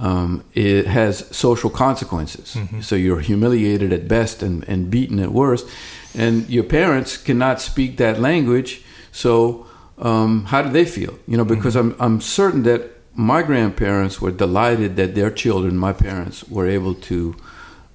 um, 0.00 0.42
it 0.54 0.86
has 0.86 1.26
social 1.36 1.70
consequences. 1.70 2.54
Mm-hmm. 2.54 2.80
So 2.80 2.96
you're 2.96 3.20
humiliated 3.20 3.92
at 3.92 4.08
best 4.08 4.42
and, 4.42 4.64
and 4.68 4.90
beaten 4.90 5.20
at 5.20 5.30
worst, 5.30 5.68
and 6.14 6.48
your 6.48 6.64
parents 6.64 7.16
cannot 7.18 7.60
speak 7.60 7.98
that 7.98 8.18
language. 8.18 8.82
So 9.12 9.66
um, 9.98 10.46
how 10.46 10.62
do 10.62 10.70
they 10.70 10.86
feel? 10.86 11.18
You 11.28 11.36
know, 11.36 11.44
because 11.44 11.76
Mm-hmm. 11.76 12.00
I'm 12.00 12.14
I'm 12.14 12.20
certain 12.20 12.62
that 12.62 12.82
my 13.14 13.42
grandparents 13.42 14.20
were 14.20 14.30
delighted 14.30 14.96
that 14.96 15.14
their 15.14 15.30
children, 15.30 15.76
my 15.76 15.92
parents, 15.92 16.44
were 16.48 16.66
able 16.66 16.94
to 16.94 17.36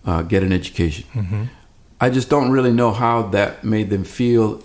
uh, 0.06 0.22
get 0.22 0.44
an 0.44 0.54
education. 0.54 1.06
Mm-hmm. 1.14 1.44
I 2.00 2.10
just 2.10 2.30
don't 2.30 2.52
really 2.52 2.74
know 2.74 2.92
how 2.92 3.24
that 3.32 3.64
made 3.64 3.90
them 3.90 4.04
feel. 4.04 4.62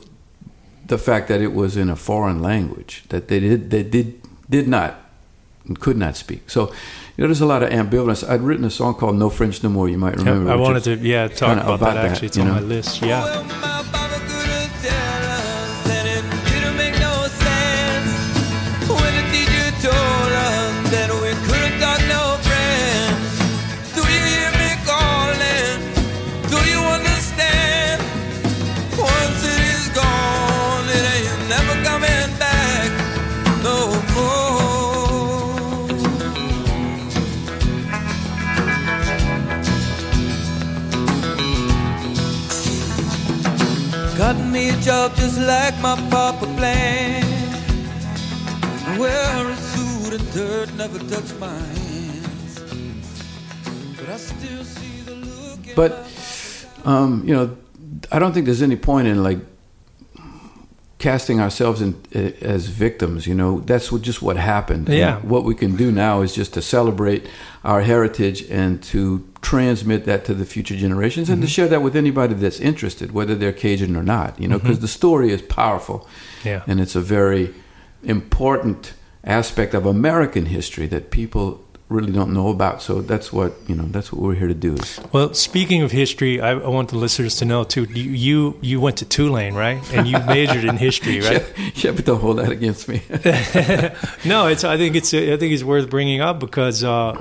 The 0.86 0.98
fact 0.98 1.28
that 1.28 1.40
it 1.40 1.52
was 1.54 1.76
in 1.76 1.88
a 1.88 1.96
foreign 1.96 2.42
language 2.42 3.04
that 3.08 3.28
they 3.28 3.40
did 3.40 3.70
they 3.70 3.82
did 3.82 4.20
did 4.50 4.68
not 4.68 4.92
and 5.66 5.78
could 5.78 5.96
not 5.96 6.16
speak. 6.16 6.50
So 6.50 6.72
you 7.20 7.24
know, 7.24 7.28
there's 7.28 7.42
a 7.42 7.46
lot 7.46 7.62
of 7.62 7.68
ambivalence. 7.68 8.26
I'd 8.26 8.40
written 8.40 8.64
a 8.64 8.70
song 8.70 8.94
called 8.94 9.14
"No 9.14 9.28
French 9.28 9.62
No 9.62 9.68
More." 9.68 9.90
You 9.90 9.98
might 9.98 10.16
remember. 10.16 10.50
I 10.50 10.56
wanted 10.56 10.84
to, 10.84 10.96
yeah, 10.96 11.28
talk 11.28 11.58
about, 11.58 11.74
about 11.74 11.80
that. 11.80 11.94
that, 11.96 12.10
Actually, 12.12 12.28
it's 12.28 12.38
on 12.38 12.46
know? 12.46 12.54
my 12.54 12.60
list. 12.60 13.02
Yeah. 13.02 13.79
Like 45.46 45.76
my 45.80 45.96
papa 46.10 46.46
planned. 46.56 47.26
Suit 49.56 50.12
and 50.20 50.32
dirt 50.32 50.72
never 50.74 50.98
my 51.38 51.48
hands. 51.48 52.60
but 55.74 56.06
um, 56.84 57.22
you 57.26 57.34
know, 57.34 57.56
I 58.12 58.18
don't 58.18 58.32
think 58.32 58.46
there's 58.46 58.62
any 58.62 58.76
point 58.76 59.06
in 59.08 59.22
like 59.22 59.38
casting 61.00 61.40
ourselves 61.40 61.80
in 61.80 61.94
uh, 62.14 62.30
as 62.42 62.66
victims. 62.68 63.26
You 63.26 63.34
know, 63.34 63.60
that's 63.60 63.90
what, 63.90 64.02
just 64.02 64.22
what 64.22 64.36
happened. 64.36 64.88
Yeah. 64.88 65.16
And 65.18 65.30
what 65.30 65.44
we 65.44 65.54
can 65.56 65.74
do 65.76 65.90
now 65.90 66.22
is 66.22 66.32
just 66.34 66.54
to 66.54 66.62
celebrate 66.62 67.26
our 67.64 67.80
heritage 67.80 68.48
and 68.50 68.80
to 68.84 69.26
transmit 69.42 70.04
that 70.04 70.24
to 70.26 70.34
the 70.34 70.44
future 70.44 70.76
generations 70.76 71.28
and 71.30 71.42
to 71.42 71.48
share 71.48 71.66
that 71.68 71.82
with 71.82 71.96
anybody 71.96 72.34
that's 72.34 72.60
interested, 72.60 73.10
whether 73.12 73.34
they're 73.34 73.52
Cajun 73.52 73.96
or 73.96 74.02
not. 74.04 74.38
You 74.40 74.46
know, 74.48 74.58
because 74.58 74.80
the 74.80 74.88
story 74.88 75.32
is 75.32 75.42
powerful 75.42 76.06
Yeah. 76.44 76.62
and 76.68 76.80
it's 76.80 76.94
a 76.94 77.00
very 77.00 77.54
important 78.02 78.92
aspect 79.24 79.74
of 79.74 79.86
American 79.86 80.46
history 80.46 80.86
that 80.88 81.10
people 81.10 81.64
really 81.90 82.12
don't 82.12 82.32
know 82.32 82.48
about. 82.48 82.80
So 82.80 83.02
that's 83.02 83.32
what 83.32 83.52
you 83.66 83.74
know. 83.74 83.84
That's 83.84 84.12
what 84.12 84.22
we're 84.22 84.34
here 84.34 84.48
to 84.48 84.54
do. 84.54 84.78
Well, 85.12 85.34
speaking 85.34 85.82
of 85.82 85.90
history, 85.90 86.40
I, 86.40 86.52
I 86.52 86.68
want 86.68 86.90
the 86.90 86.96
listeners 86.96 87.36
to 87.36 87.44
know 87.44 87.64
too. 87.64 87.84
You 87.84 88.10
you, 88.10 88.58
you 88.62 88.80
went 88.80 88.98
to 88.98 89.04
Tulane, 89.04 89.54
right? 89.54 89.82
And 89.92 90.06
you 90.06 90.18
majored 90.20 90.64
in 90.64 90.76
history, 90.76 91.20
right? 91.28 91.44
yeah, 91.74 91.90
but 91.90 92.04
don't 92.04 92.20
hold 92.20 92.38
that 92.38 92.50
against 92.50 92.88
me. 92.88 93.02
No, 94.24 94.46
it's. 94.46 94.64
I 94.64 94.76
think 94.76 94.96
it's. 94.96 95.12
I 95.12 95.36
think 95.36 95.52
it's 95.52 95.64
worth 95.64 95.90
bringing 95.90 96.20
up 96.20 96.38
because 96.40 96.84
uh, 96.84 97.20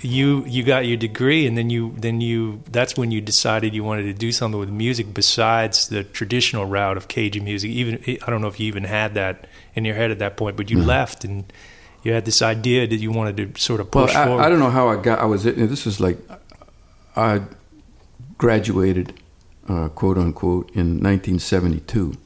you 0.00 0.44
you 0.46 0.62
got 0.62 0.86
your 0.86 0.96
degree, 0.96 1.46
and 1.46 1.56
then 1.56 1.70
you 1.70 1.94
then 1.96 2.20
you. 2.20 2.62
That's 2.70 2.96
when 2.96 3.10
you 3.10 3.20
decided 3.20 3.74
you 3.74 3.84
wanted 3.84 4.04
to 4.04 4.12
do 4.12 4.32
something 4.32 4.60
with 4.60 4.68
music 4.68 5.14
besides 5.14 5.88
the 5.88 6.04
traditional 6.04 6.66
route 6.66 6.96
of 6.96 7.08
Cajun 7.08 7.44
music. 7.44 7.70
Even 7.70 8.02
I 8.06 8.30
don't 8.30 8.42
know 8.42 8.48
if 8.48 8.60
you 8.60 8.66
even 8.66 8.84
had 8.84 9.14
that 9.14 9.46
in 9.74 9.84
your 9.84 9.94
head 9.94 10.10
at 10.10 10.18
that 10.18 10.36
point, 10.36 10.56
but 10.56 10.70
you 10.70 10.82
left 10.82 11.24
and 11.24 11.50
you 12.04 12.12
had 12.12 12.26
this 12.26 12.42
idea 12.42 12.86
that 12.86 12.96
you 12.96 13.10
wanted 13.10 13.36
to 13.38 13.60
sort 13.60 13.80
of 13.80 13.92
well, 13.92 14.06
push 14.06 14.14
forward. 14.14 14.42
I, 14.42 14.46
I 14.46 14.48
don't 14.50 14.60
know 14.60 14.70
how 14.70 14.88
I 14.88 14.96
got. 14.96 15.18
I 15.18 15.24
was. 15.24 15.44
This 15.44 15.86
is 15.86 16.00
like 16.00 16.18
I 17.16 17.42
graduated, 18.36 19.14
uh, 19.68 19.88
quote 19.88 20.18
unquote, 20.18 20.68
in 20.70 21.02
1972. 21.02 22.16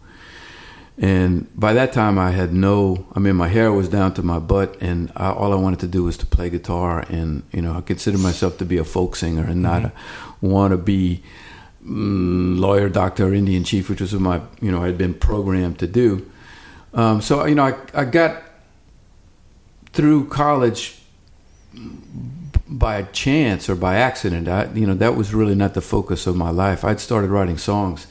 And 1.00 1.46
by 1.54 1.74
that 1.74 1.92
time, 1.92 2.18
I 2.18 2.32
had 2.32 2.52
no. 2.52 3.06
I 3.14 3.20
mean, 3.20 3.36
my 3.36 3.46
hair 3.46 3.72
was 3.72 3.88
down 3.88 4.14
to 4.14 4.22
my 4.22 4.40
butt, 4.40 4.76
and 4.82 5.12
I, 5.14 5.30
all 5.30 5.52
I 5.52 5.56
wanted 5.56 5.78
to 5.80 5.86
do 5.86 6.02
was 6.02 6.16
to 6.18 6.26
play 6.26 6.50
guitar. 6.50 7.04
And 7.08 7.44
you 7.52 7.62
know, 7.62 7.74
I 7.74 7.80
consider 7.80 8.18
myself 8.18 8.58
to 8.58 8.64
be 8.64 8.78
a 8.78 8.84
folk 8.84 9.14
singer 9.14 9.44
and 9.44 9.62
not 9.62 9.84
a 9.84 9.92
wannabe 10.42 11.20
mm, 11.86 12.58
lawyer, 12.58 12.88
doctor, 12.88 13.32
Indian 13.32 13.62
chief, 13.62 13.88
which 13.88 14.00
was 14.00 14.12
what 14.12 14.22
my 14.22 14.40
you 14.60 14.72
know 14.72 14.82
I 14.82 14.86
had 14.86 14.98
been 14.98 15.14
programmed 15.14 15.78
to 15.78 15.86
do. 15.86 16.28
Um, 16.94 17.20
so 17.20 17.44
you 17.44 17.54
know, 17.54 17.66
I, 17.66 17.74
I 17.94 18.04
got 18.04 18.42
through 19.98 20.24
college 20.28 20.94
by 22.68 23.02
chance 23.02 23.68
or 23.68 23.74
by 23.74 23.96
accident. 23.96 24.46
I, 24.46 24.72
you 24.72 24.86
know, 24.86 24.94
that 24.94 25.16
was 25.16 25.34
really 25.34 25.56
not 25.56 25.74
the 25.74 25.80
focus 25.80 26.28
of 26.28 26.36
my 26.36 26.50
life. 26.50 26.84
I'd 26.84 27.00
started 27.00 27.30
writing 27.30 27.58
songs 27.58 28.06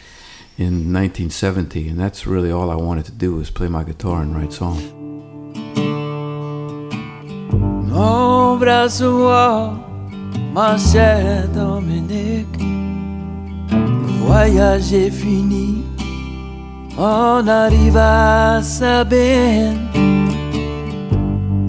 in 0.58 0.92
1970, 0.92 1.88
and 1.88 1.98
that's 1.98 2.28
really 2.28 2.52
all 2.52 2.70
I 2.70 2.76
wanted 2.76 3.06
to 3.06 3.14
do 3.14 3.36
was 3.36 3.50
play 3.50 3.70
my 3.70 3.86
guitar 3.86 4.22
and 4.22 4.36
write 4.36 4.52
songs. 4.52 4.84
Voyage 14.26 14.94
est 14.94 15.10
fini, 15.10 15.86
on 16.98 17.48
arrive 17.48 17.96
à. 17.96 18.62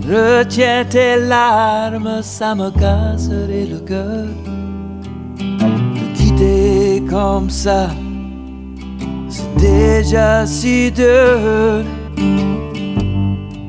Retiens 0.09 0.87
tes 0.89 1.17
larmes, 1.17 2.23
ça 2.23 2.55
me 2.55 2.71
casserait 2.71 3.67
le 3.67 3.79
cœur. 3.81 4.25
De 5.37 6.17
quitter 6.17 7.03
comme 7.11 7.51
ça, 7.51 7.91
c'est 9.29 9.55
déjà 9.57 10.47
si 10.47 10.91
dur. 10.91 11.85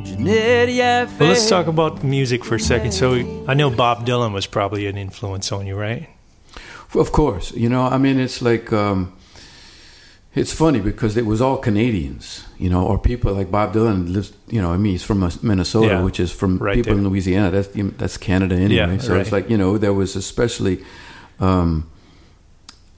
Je 0.06 0.16
n'ai 0.18 0.64
rien 0.64 1.08
fait. 1.08 1.20
well, 1.20 1.30
let's 1.32 1.50
talk 1.50 1.68
about 1.68 2.06
music 2.06 2.46
for 2.46 2.56
a 2.56 2.60
second. 2.60 2.94
So 2.94 3.16
I 3.50 3.54
know 3.54 3.70
Bob 3.70 4.06
Dylan 4.06 4.32
was 4.32 4.48
probably 4.48 4.88
an 4.88 4.96
influence 4.96 5.52
on 5.52 5.68
you, 5.68 5.76
right? 5.76 6.08
Of 6.96 7.12
course, 7.12 7.52
you 7.54 7.68
know, 7.68 7.84
I 7.84 7.98
mean, 7.98 8.18
it's 8.18 8.42
like 8.42 8.72
um, 8.72 9.12
it's 10.42 10.54
funny 10.54 10.80
because 10.80 11.18
it 11.22 11.26
was 11.26 11.40
all 11.42 11.58
Canadians, 11.58 12.46
you 12.64 12.70
know, 12.70 12.84
or 12.90 12.98
people 12.98 13.34
like 13.40 13.50
Bob 13.52 13.74
Dylan 13.74 14.00
lives, 14.16 14.32
you 14.48 14.62
know, 14.62 14.72
I 14.74 14.78
mean, 14.78 14.92
he's 14.94 15.04
from 15.04 15.22
uh, 15.24 15.32
Minnesota, 15.42 15.88
Yeah, 15.88 16.04
which 16.08 16.20
is 16.20 16.32
from 16.32 16.58
right 16.58 16.76
people 16.76 16.94
in. 16.98 17.04
Louisiana. 17.08 17.50
That's 17.52 17.70
that's 18.02 18.18
Canada 18.18 18.56
anyway. 18.56 18.96
Yeah, 18.96 19.08
so 19.08 19.20
it's 19.22 19.32
like 19.32 19.50
you 19.52 19.58
know, 19.58 19.78
there 19.78 19.94
was 19.94 20.16
especially 20.16 20.76
um, 21.40 21.72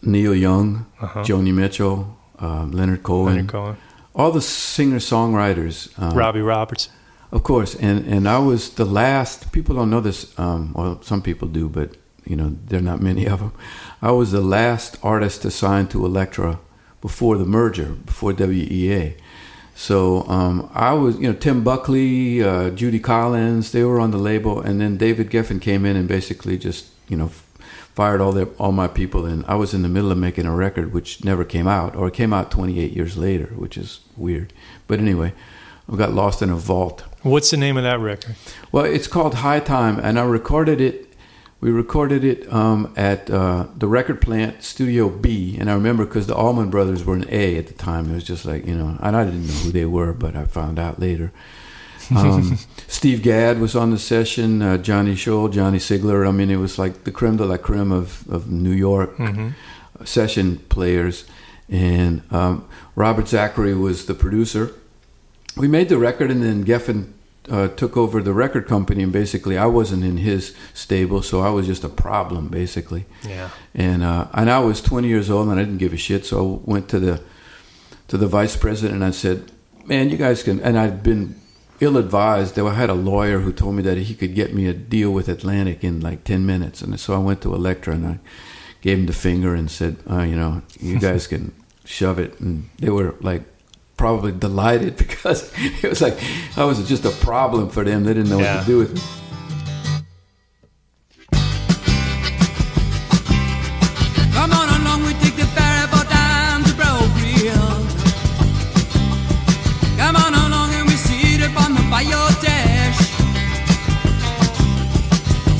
Neil 0.01 0.35
Young, 0.35 0.85
Uh-huh. 1.01 1.23
Joni 1.23 1.53
Mitchell, 1.53 2.17
um, 2.39 2.71
Leonard 2.71 3.03
Cohen, 3.03 3.35
Leonard 3.35 3.47
Cohen, 3.51 3.77
all 4.15 4.31
the 4.31 4.41
singer 4.41 4.99
songwriters. 4.99 5.89
Um, 6.01 6.17
Robbie 6.17 6.41
Robertson. 6.41 6.91
of 7.31 7.41
course, 7.43 7.75
and 7.75 8.05
and 8.13 8.27
I 8.27 8.39
was 8.39 8.69
the 8.75 8.85
last. 8.85 9.51
People 9.51 9.75
don't 9.75 9.89
know 9.89 10.01
this. 10.01 10.19
Um, 10.39 10.73
well, 10.75 11.01
some 11.01 11.21
people 11.21 11.47
do, 11.47 11.69
but 11.69 11.89
you 12.25 12.35
know, 12.35 12.49
there 12.67 12.79
are 12.79 12.83
not 12.91 12.99
many 13.01 13.25
of 13.27 13.39
them. 13.39 13.51
I 14.01 14.11
was 14.11 14.31
the 14.31 14.41
last 14.41 14.97
artist 15.03 15.41
to 15.43 15.49
sign 15.51 15.87
to 15.87 16.05
Elektra 16.05 16.59
before 17.01 17.37
the 17.37 17.45
merger, 17.45 17.89
before 18.05 18.33
WEA. 18.33 19.15
So 19.75 20.27
um, 20.27 20.69
I 20.73 20.93
was, 20.93 21.17
you 21.17 21.27
know, 21.27 21.33
Tim 21.33 21.63
Buckley, 21.63 22.43
uh, 22.43 22.69
Judy 22.69 22.99
Collins, 22.99 23.71
they 23.71 23.83
were 23.83 23.99
on 23.99 24.11
the 24.11 24.17
label, 24.17 24.61
and 24.61 24.79
then 24.79 24.97
David 24.97 25.29
Geffen 25.31 25.59
came 25.59 25.85
in 25.85 25.95
and 25.95 26.07
basically 26.07 26.57
just, 26.57 26.87
you 27.07 27.17
know, 27.17 27.31
fired 27.95 28.21
all 28.21 28.31
their 28.31 28.45
all 28.57 28.71
my 28.71 28.87
people, 28.87 29.25
and 29.25 29.45
I 29.47 29.55
was 29.55 29.73
in 29.73 29.81
the 29.81 29.89
middle 29.89 30.11
of 30.11 30.17
making 30.17 30.45
a 30.45 30.55
record 30.55 30.93
which 30.93 31.23
never 31.23 31.43
came 31.43 31.67
out, 31.67 31.95
or 31.95 32.07
it 32.07 32.13
came 32.13 32.33
out 32.33 32.51
28 32.51 32.91
years 32.93 33.17
later, 33.17 33.47
which 33.55 33.77
is 33.77 34.01
weird. 34.15 34.53
But 34.87 34.99
anyway, 34.99 35.33
I 35.91 35.95
got 35.97 36.13
lost 36.13 36.41
in 36.41 36.49
a 36.49 36.55
vault. 36.55 37.03
What's 37.21 37.51
the 37.51 37.57
name 37.57 37.77
of 37.77 37.83
that 37.83 37.99
record? 37.99 38.35
Well, 38.71 38.85
it's 38.85 39.07
called 39.07 39.35
High 39.35 39.59
Time, 39.59 39.99
and 39.99 40.17
I 40.17 40.23
recorded 40.23 40.79
it. 40.79 41.10
We 41.61 41.69
recorded 41.69 42.23
it 42.23 42.51
um, 42.51 42.91
at 42.97 43.29
uh, 43.29 43.67
the 43.77 43.87
record 43.87 44.19
plant, 44.19 44.63
Studio 44.63 45.09
B, 45.09 45.57
and 45.59 45.69
I 45.69 45.75
remember 45.75 46.05
because 46.05 46.25
the 46.25 46.35
Allman 46.35 46.71
Brothers 46.71 47.05
were 47.05 47.13
an 47.13 47.27
A 47.29 47.55
at 47.57 47.67
the 47.67 47.73
time. 47.73 48.09
It 48.09 48.15
was 48.15 48.23
just 48.23 48.45
like 48.45 48.65
you 48.65 48.75
know, 48.75 48.97
and 48.99 49.15
I 49.15 49.23
didn't 49.23 49.45
know 49.45 49.53
who 49.53 49.71
they 49.71 49.85
were, 49.85 50.11
but 50.11 50.35
I 50.35 50.45
found 50.45 50.79
out 50.79 50.99
later. 50.99 51.31
Um, 52.13 52.57
Steve 52.87 53.21
Gadd 53.21 53.61
was 53.61 53.73
on 53.73 53.91
the 53.91 53.97
session, 53.97 54.61
uh, 54.61 54.77
Johnny 54.77 55.13
Scholl, 55.13 55.49
Johnny 55.49 55.77
Siegler. 55.77 56.27
I 56.27 56.31
mean, 56.31 56.49
it 56.49 56.57
was 56.57 56.77
like 56.77 57.05
the 57.05 57.11
creme 57.11 57.37
de 57.37 57.45
la 57.45 57.55
creme 57.55 57.93
of, 57.93 58.29
of 58.29 58.51
New 58.51 58.73
York 58.73 59.11
session 60.03 60.57
players. 60.67 61.23
And 61.69 62.21
um, 62.29 62.67
Robert 62.95 63.29
Zachary 63.29 63.73
was 63.73 64.07
the 64.07 64.13
producer. 64.13 64.73
We 65.55 65.69
made 65.69 65.87
the 65.87 65.97
record, 65.97 66.31
and 66.31 66.43
then 66.43 66.65
Geffen 66.65 67.13
uh, 67.49 67.67
took 67.69 67.97
over 67.97 68.21
the 68.21 68.33
record 68.33 68.67
company. 68.67 69.03
And 69.03 69.11
basically, 69.11 69.57
I 69.57 69.65
wasn't 69.65 70.03
in 70.03 70.17
his 70.17 70.55
stable, 70.73 71.21
so 71.21 71.41
I 71.41 71.49
was 71.49 71.67
just 71.67 71.83
a 71.83 71.89
problem, 71.89 72.47
basically. 72.49 73.05
Yeah. 73.27 73.49
And 73.73 74.03
uh, 74.03 74.27
and 74.33 74.49
I 74.49 74.59
was 74.59 74.81
20 74.81 75.07
years 75.07 75.29
old, 75.29 75.47
and 75.49 75.59
I 75.59 75.63
didn't 75.63 75.79
give 75.79 75.93
a 75.93 75.97
shit. 75.97 76.25
So 76.25 76.61
I 76.65 76.69
went 76.69 76.89
to 76.89 76.99
the 76.99 77.21
to 78.07 78.17
the 78.17 78.27
vice 78.27 78.55
president, 78.55 78.95
and 78.95 79.03
I 79.03 79.11
said, 79.11 79.51
"Man, 79.85 80.09
you 80.09 80.17
guys 80.17 80.43
can." 80.43 80.59
And 80.59 80.77
I'd 80.77 81.03
been 81.03 81.35
ill-advised. 81.79 82.59
I 82.59 82.73
had 82.73 82.89
a 82.89 82.93
lawyer 82.93 83.39
who 83.39 83.51
told 83.51 83.75
me 83.75 83.81
that 83.83 83.97
he 83.97 84.13
could 84.13 84.35
get 84.35 84.53
me 84.53 84.67
a 84.67 84.73
deal 84.73 85.11
with 85.11 85.27
Atlantic 85.27 85.83
in 85.83 85.99
like 85.99 86.23
10 86.23 86.45
minutes, 86.45 86.81
and 86.81 86.99
so 86.99 87.15
I 87.15 87.17
went 87.17 87.41
to 87.41 87.55
Elektra 87.55 87.95
and 87.95 88.05
I 88.05 88.19
gave 88.81 88.99
him 88.99 89.05
the 89.07 89.13
finger 89.13 89.55
and 89.55 89.69
said, 89.69 89.97
uh, 90.09 90.21
"You 90.21 90.35
know, 90.35 90.61
you 90.79 90.99
guys 91.09 91.27
can 91.27 91.53
shove 91.85 92.19
it." 92.19 92.39
And 92.39 92.69
they 92.77 92.89
were 92.89 93.15
like 93.21 93.43
probably 94.01 94.31
delighted 94.31 94.97
because 95.03 95.53
it 95.83 95.87
was 95.87 96.01
like 96.01 96.17
I 96.57 96.65
was 96.65 96.77
just 96.89 97.05
a 97.05 97.11
problem 97.23 97.69
for 97.69 97.83
them. 97.83 98.03
They 98.03 98.15
didn't 98.15 98.31
know 98.31 98.39
Yeah. 98.39 98.55
what 98.55 98.65
to 98.65 98.71
do 98.71 98.77
with 98.79 98.93
me. 98.95 99.01
Come 104.33 104.51
on 104.53 104.67
along, 104.81 105.03
we 105.03 105.13
take 105.21 105.35
the 105.35 105.45
ferry 105.55 105.87
boat 105.91 106.09
down 106.09 106.63
to 106.63 106.73
Brookfield. 106.73 107.85
Come 109.99 110.15
on 110.15 110.33
along 110.33 110.73
and 110.73 110.87
we 110.87 110.95
sit 110.95 111.41
upon 111.45 111.75
the 111.75 111.83
bayou 111.91 112.25
dash. 112.41 112.99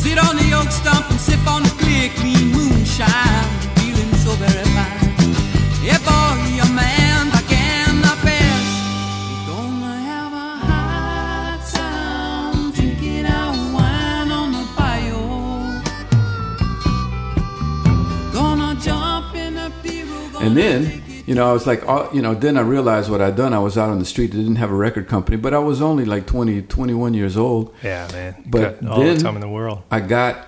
Sit 0.02 0.18
on 0.18 0.36
the 0.42 0.48
oak 0.60 0.72
stump 0.72 1.10
and 1.12 1.20
sip 1.20 1.46
on 1.48 1.64
the 1.64 1.70
clear, 1.80 2.10
clean 2.16 2.48
moonshine. 2.52 3.61
And 20.52 20.58
then, 20.58 21.04
you 21.26 21.34
know, 21.36 21.50
I 21.50 21.54
was 21.54 21.66
like, 21.66 21.84
oh, 21.88 22.10
you 22.14 22.22
know, 22.22 22.34
then 22.36 22.58
I 22.58 22.62
realized 22.62 23.10
what 23.10 23.22
I'd 23.22 23.36
done. 23.36 23.54
I 23.54 23.60
was 23.60 23.78
out 23.78 23.90
on 23.90 24.00
the 24.00 24.06
street. 24.06 24.32
I 24.34 24.38
didn't 24.38 24.58
have 24.58 24.70
a 24.72 24.76
record 24.76 25.08
company, 25.08 25.38
but 25.38 25.54
I 25.54 25.60
was 25.60 25.82
only 25.82 26.04
like 26.06 26.28
20, 26.28 26.64
21 26.64 27.14
years 27.14 27.38
old. 27.38 27.74
Yeah, 27.84 28.08
man. 28.12 28.44
But 28.46 28.86
all 28.86 29.00
then- 29.00 29.18
the 29.18 29.24
time 29.24 29.36
in 29.36 29.42
the 29.42 29.50
world. 29.50 29.84
I 29.90 30.02
got 30.02 30.48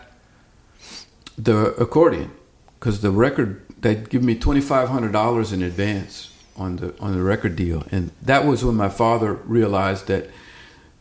the 1.38 1.74
accordion, 1.76 2.32
because 2.80 3.02
the 3.02 3.12
record 3.12 3.62
they'd 3.82 4.10
give 4.10 4.24
me 4.24 4.36
twenty 4.36 4.62
five 4.62 4.88
hundred 4.90 5.12
dollars 5.12 5.52
in 5.52 5.64
advance 5.64 6.32
on 6.56 6.76
the 6.78 6.94
on 7.00 7.14
the 7.14 7.24
record 7.24 7.56
deal, 7.56 7.86
and 7.92 8.12
that 8.22 8.46
was 8.46 8.64
when 8.64 8.76
my 8.76 8.90
father 8.90 9.34
realized 9.34 10.08
that 10.08 10.30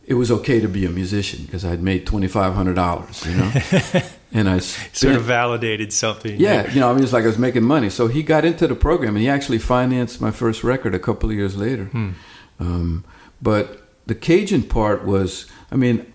it 0.05 0.15
was 0.15 0.31
okay 0.31 0.59
to 0.59 0.67
be 0.67 0.85
a 0.85 0.89
musician 0.89 1.45
because 1.45 1.63
I'd 1.63 1.81
made 1.83 2.05
twenty 2.07 2.27
five 2.27 2.55
hundred 2.55 2.75
dollars, 2.75 3.23
you 3.27 3.35
know, 3.35 3.51
and 4.33 4.49
I 4.49 4.59
spent, 4.59 4.95
Sort 4.95 5.15
of 5.15 5.23
validated 5.23 5.93
something. 5.93 6.39
yeah, 6.39 6.69
you 6.71 6.79
know, 6.79 6.89
I 6.89 6.93
mean, 6.93 7.03
it's 7.03 7.13
like 7.13 7.23
I 7.23 7.27
was 7.27 7.37
making 7.37 7.63
money. 7.63 7.89
So 7.89 8.07
he 8.07 8.23
got 8.23 8.43
into 8.43 8.67
the 8.67 8.75
program, 8.75 9.15
and 9.15 9.21
he 9.21 9.29
actually 9.29 9.59
financed 9.59 10.19
my 10.19 10.31
first 10.31 10.63
record 10.63 10.95
a 10.95 10.99
couple 10.99 11.29
of 11.29 11.35
years 11.35 11.55
later. 11.55 11.85
Hmm. 11.85 12.11
Um, 12.59 13.05
but 13.41 13.83
the 14.07 14.15
Cajun 14.15 14.63
part 14.63 15.05
was, 15.05 15.45
I 15.71 15.75
mean, 15.75 16.11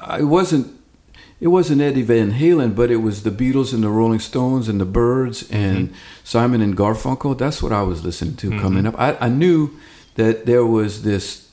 I 0.00 0.20
it 0.20 0.24
wasn't. 0.24 0.80
It 1.40 1.48
wasn't 1.48 1.82
Eddie 1.82 2.02
Van 2.02 2.32
Halen, 2.32 2.74
but 2.74 2.90
it 2.90 2.98
was 2.98 3.22
the 3.22 3.30
Beatles 3.30 3.74
and 3.74 3.82
the 3.82 3.90
Rolling 3.90 4.20
Stones 4.20 4.66
and 4.66 4.80
the 4.80 4.86
Byrds 4.86 5.50
and 5.50 5.88
mm-hmm. 5.88 5.96
Simon 6.22 6.62
and 6.62 6.74
Garfunkel. 6.74 7.36
That's 7.36 7.62
what 7.62 7.70
I 7.70 7.82
was 7.82 8.02
listening 8.02 8.36
to 8.36 8.50
coming 8.60 8.84
mm-hmm. 8.84 8.94
up. 8.94 9.20
I, 9.20 9.26
I 9.26 9.28
knew 9.28 9.76
that 10.14 10.46
there 10.46 10.64
was 10.64 11.02
this 11.02 11.50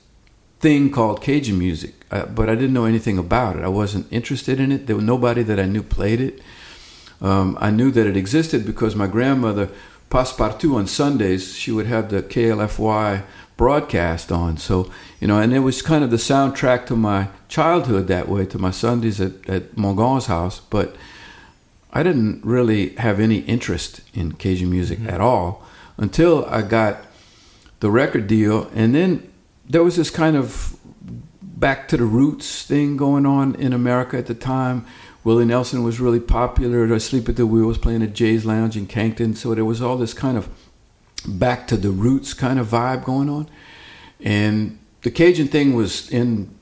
thing 0.62 0.92
called 0.92 1.22
Cajun 1.22 1.58
music, 1.60 2.01
uh, 2.12 2.26
but 2.26 2.50
I 2.50 2.56
didn't 2.56 2.74
know 2.74 2.86
anything 2.86 3.18
about 3.18 3.56
it. 3.56 3.64
I 3.64 3.70
wasn't 3.70 4.12
interested 4.12 4.60
in 4.60 4.72
it. 4.72 4.86
There 4.86 4.98
was 4.98 5.06
nobody 5.06 5.44
that 5.44 5.60
I 5.60 5.66
knew 5.66 5.82
played 5.82 6.20
it. 6.20 6.42
Um, 7.22 7.58
I 7.62 7.72
knew 7.72 7.90
that 7.92 8.06
it 8.06 8.18
existed 8.18 8.66
because 8.66 8.96
my 8.96 9.08
grandmother, 9.08 9.70
Passepartout 10.10 10.76
on 10.76 10.88
Sundays, 10.88 11.56
she 11.56 11.72
would 11.72 11.86
have 11.86 12.10
the 12.10 12.22
KLFY 12.22 13.24
broadcast 13.56 14.32
on. 14.32 14.58
So, 14.58 14.92
you 15.20 15.28
know, 15.28 15.40
and 15.40 15.54
it 15.54 15.60
was 15.60 15.82
kind 15.82 16.04
of 16.04 16.12
the 16.12 16.18
soundtrack 16.18 16.86
to 16.88 16.96
my 16.96 17.30
childhood 17.48 18.08
that 18.08 18.28
way, 18.28 18.46
to 18.48 18.58
my 18.58 18.72
Sundays 18.72 19.22
at, 19.22 19.48
at 19.48 19.78
Mongon's 19.78 20.26
house. 20.26 20.60
But 20.60 20.96
I 21.94 22.04
didn't 22.04 22.44
really 22.44 22.90
have 22.96 23.20
any 23.20 23.40
interest 23.40 24.02
in 24.14 24.34
Cajun 24.34 24.70
music 24.70 25.00
at 25.08 25.22
all 25.22 25.64
until 25.98 26.46
I 26.46 26.64
got 26.64 27.06
the 27.80 27.92
record 27.92 28.28
deal. 28.28 28.70
And 28.74 28.96
then 28.96 29.32
there 29.70 29.84
was 29.84 29.96
this 29.96 30.10
kind 30.10 30.36
of 30.36 30.78
back 31.62 31.88
to 31.88 31.96
the 31.96 32.04
roots 32.04 32.66
thing 32.66 32.98
going 32.98 33.26
on 33.26 33.56
in 33.56 33.72
America 33.72 34.18
at 34.18 34.26
the 34.26 34.36
time. 34.36 34.86
Willie 35.24 35.46
Nelson 35.46 35.84
was 35.84 36.02
really 36.02 36.20
popular. 36.20 36.84
Asleep 36.92 37.30
at 37.30 37.38
the 37.38 37.46
Wheel 37.46 37.68
was 37.68 37.78
playing 37.78 38.04
at 38.04 38.14
Jay's 38.14 38.44
Lounge 38.44 38.76
in 38.76 38.88
Cankton. 38.88 39.38
So 39.38 39.56
there 39.56 39.64
was 39.64 39.82
all 39.82 39.96
this 39.96 40.14
kind 40.14 40.38
of 40.38 40.50
back 41.26 41.68
to 41.68 41.78
the 41.78 41.92
roots 41.92 42.34
kind 42.34 42.60
of 42.60 42.68
vibe 42.68 43.06
going 43.06 43.30
on. 43.30 43.48
And 44.20 44.80
the 45.04 45.12
Cajun 45.12 45.48
thing 45.48 45.74
was 45.74 46.10
in 46.10 46.54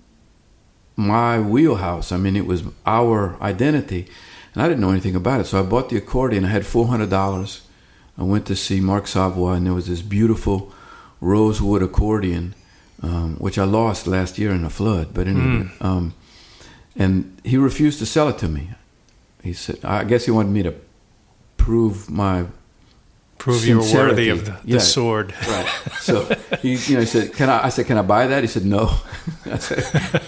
my 0.96 1.40
wheelhouse. 1.40 2.12
I 2.12 2.18
mean, 2.18 2.36
it 2.36 2.46
was 2.46 2.64
our 2.86 3.42
identity. 3.42 4.08
And 4.54 4.62
I 4.62 4.68
didn't 4.68 4.82
know 4.82 4.92
anything 4.92 5.16
about 5.16 5.42
it. 5.42 5.46
So 5.46 5.60
I 5.60 5.64
bought 5.64 5.90
the 5.90 5.98
accordion. 5.98 6.44
I 6.44 6.50
had 6.50 6.64
$400. 6.64 7.62
I 8.18 8.24
went 8.24 8.46
to 8.48 8.56
see 8.56 8.82
Marc 8.82 9.08
Savoy, 9.08 9.54
and 9.54 9.66
there 9.66 9.74
was 9.74 9.88
this 9.88 10.02
beautiful 10.02 10.74
rosewood 11.22 11.82
accordion, 11.82 12.54
um, 13.02 13.36
which 13.38 13.58
I 13.58 13.64
lost 13.64 14.08
last 14.08 14.38
year 14.38 14.52
in 14.52 14.64
a 14.66 14.70
flood. 14.70 15.14
But 15.14 15.28
anyway, 15.28 15.70
um, 15.82 16.14
and 16.96 17.40
he 17.44 17.58
refused 17.58 18.00
to 18.00 18.06
sell 18.06 18.28
it 18.30 18.38
to 18.40 18.48
me. 18.48 18.70
He 19.44 19.54
said, 19.54 19.80
I 19.84 20.04
guess 20.04 20.26
he 20.26 20.32
wanted 20.32 20.52
me 20.52 20.64
to 20.64 20.74
prove 21.58 22.10
my 22.10 22.46
Prove 23.38 23.66
you're 23.66 23.82
worthy 23.94 24.28
of 24.28 24.44
the, 24.44 24.52
the 24.52 24.74
Yeah. 24.74 24.78
sword. 24.80 25.34
Right. 25.48 25.66
So 26.02 26.24
he, 26.62 26.76
you 26.76 26.96
know, 26.96 27.00
he 27.00 27.06
said, 27.06 27.32
"Can 27.32 27.50
I?" 27.50 27.68
I 27.68 27.70
said, 27.70 27.86
"Can 27.86 27.98
I 27.98 28.02
buy 28.02 28.28
that?" 28.28 28.44
He 28.44 28.48
said, 28.48 28.66
"No." 28.66 28.92
I 29.46 29.58
said, 29.60 29.82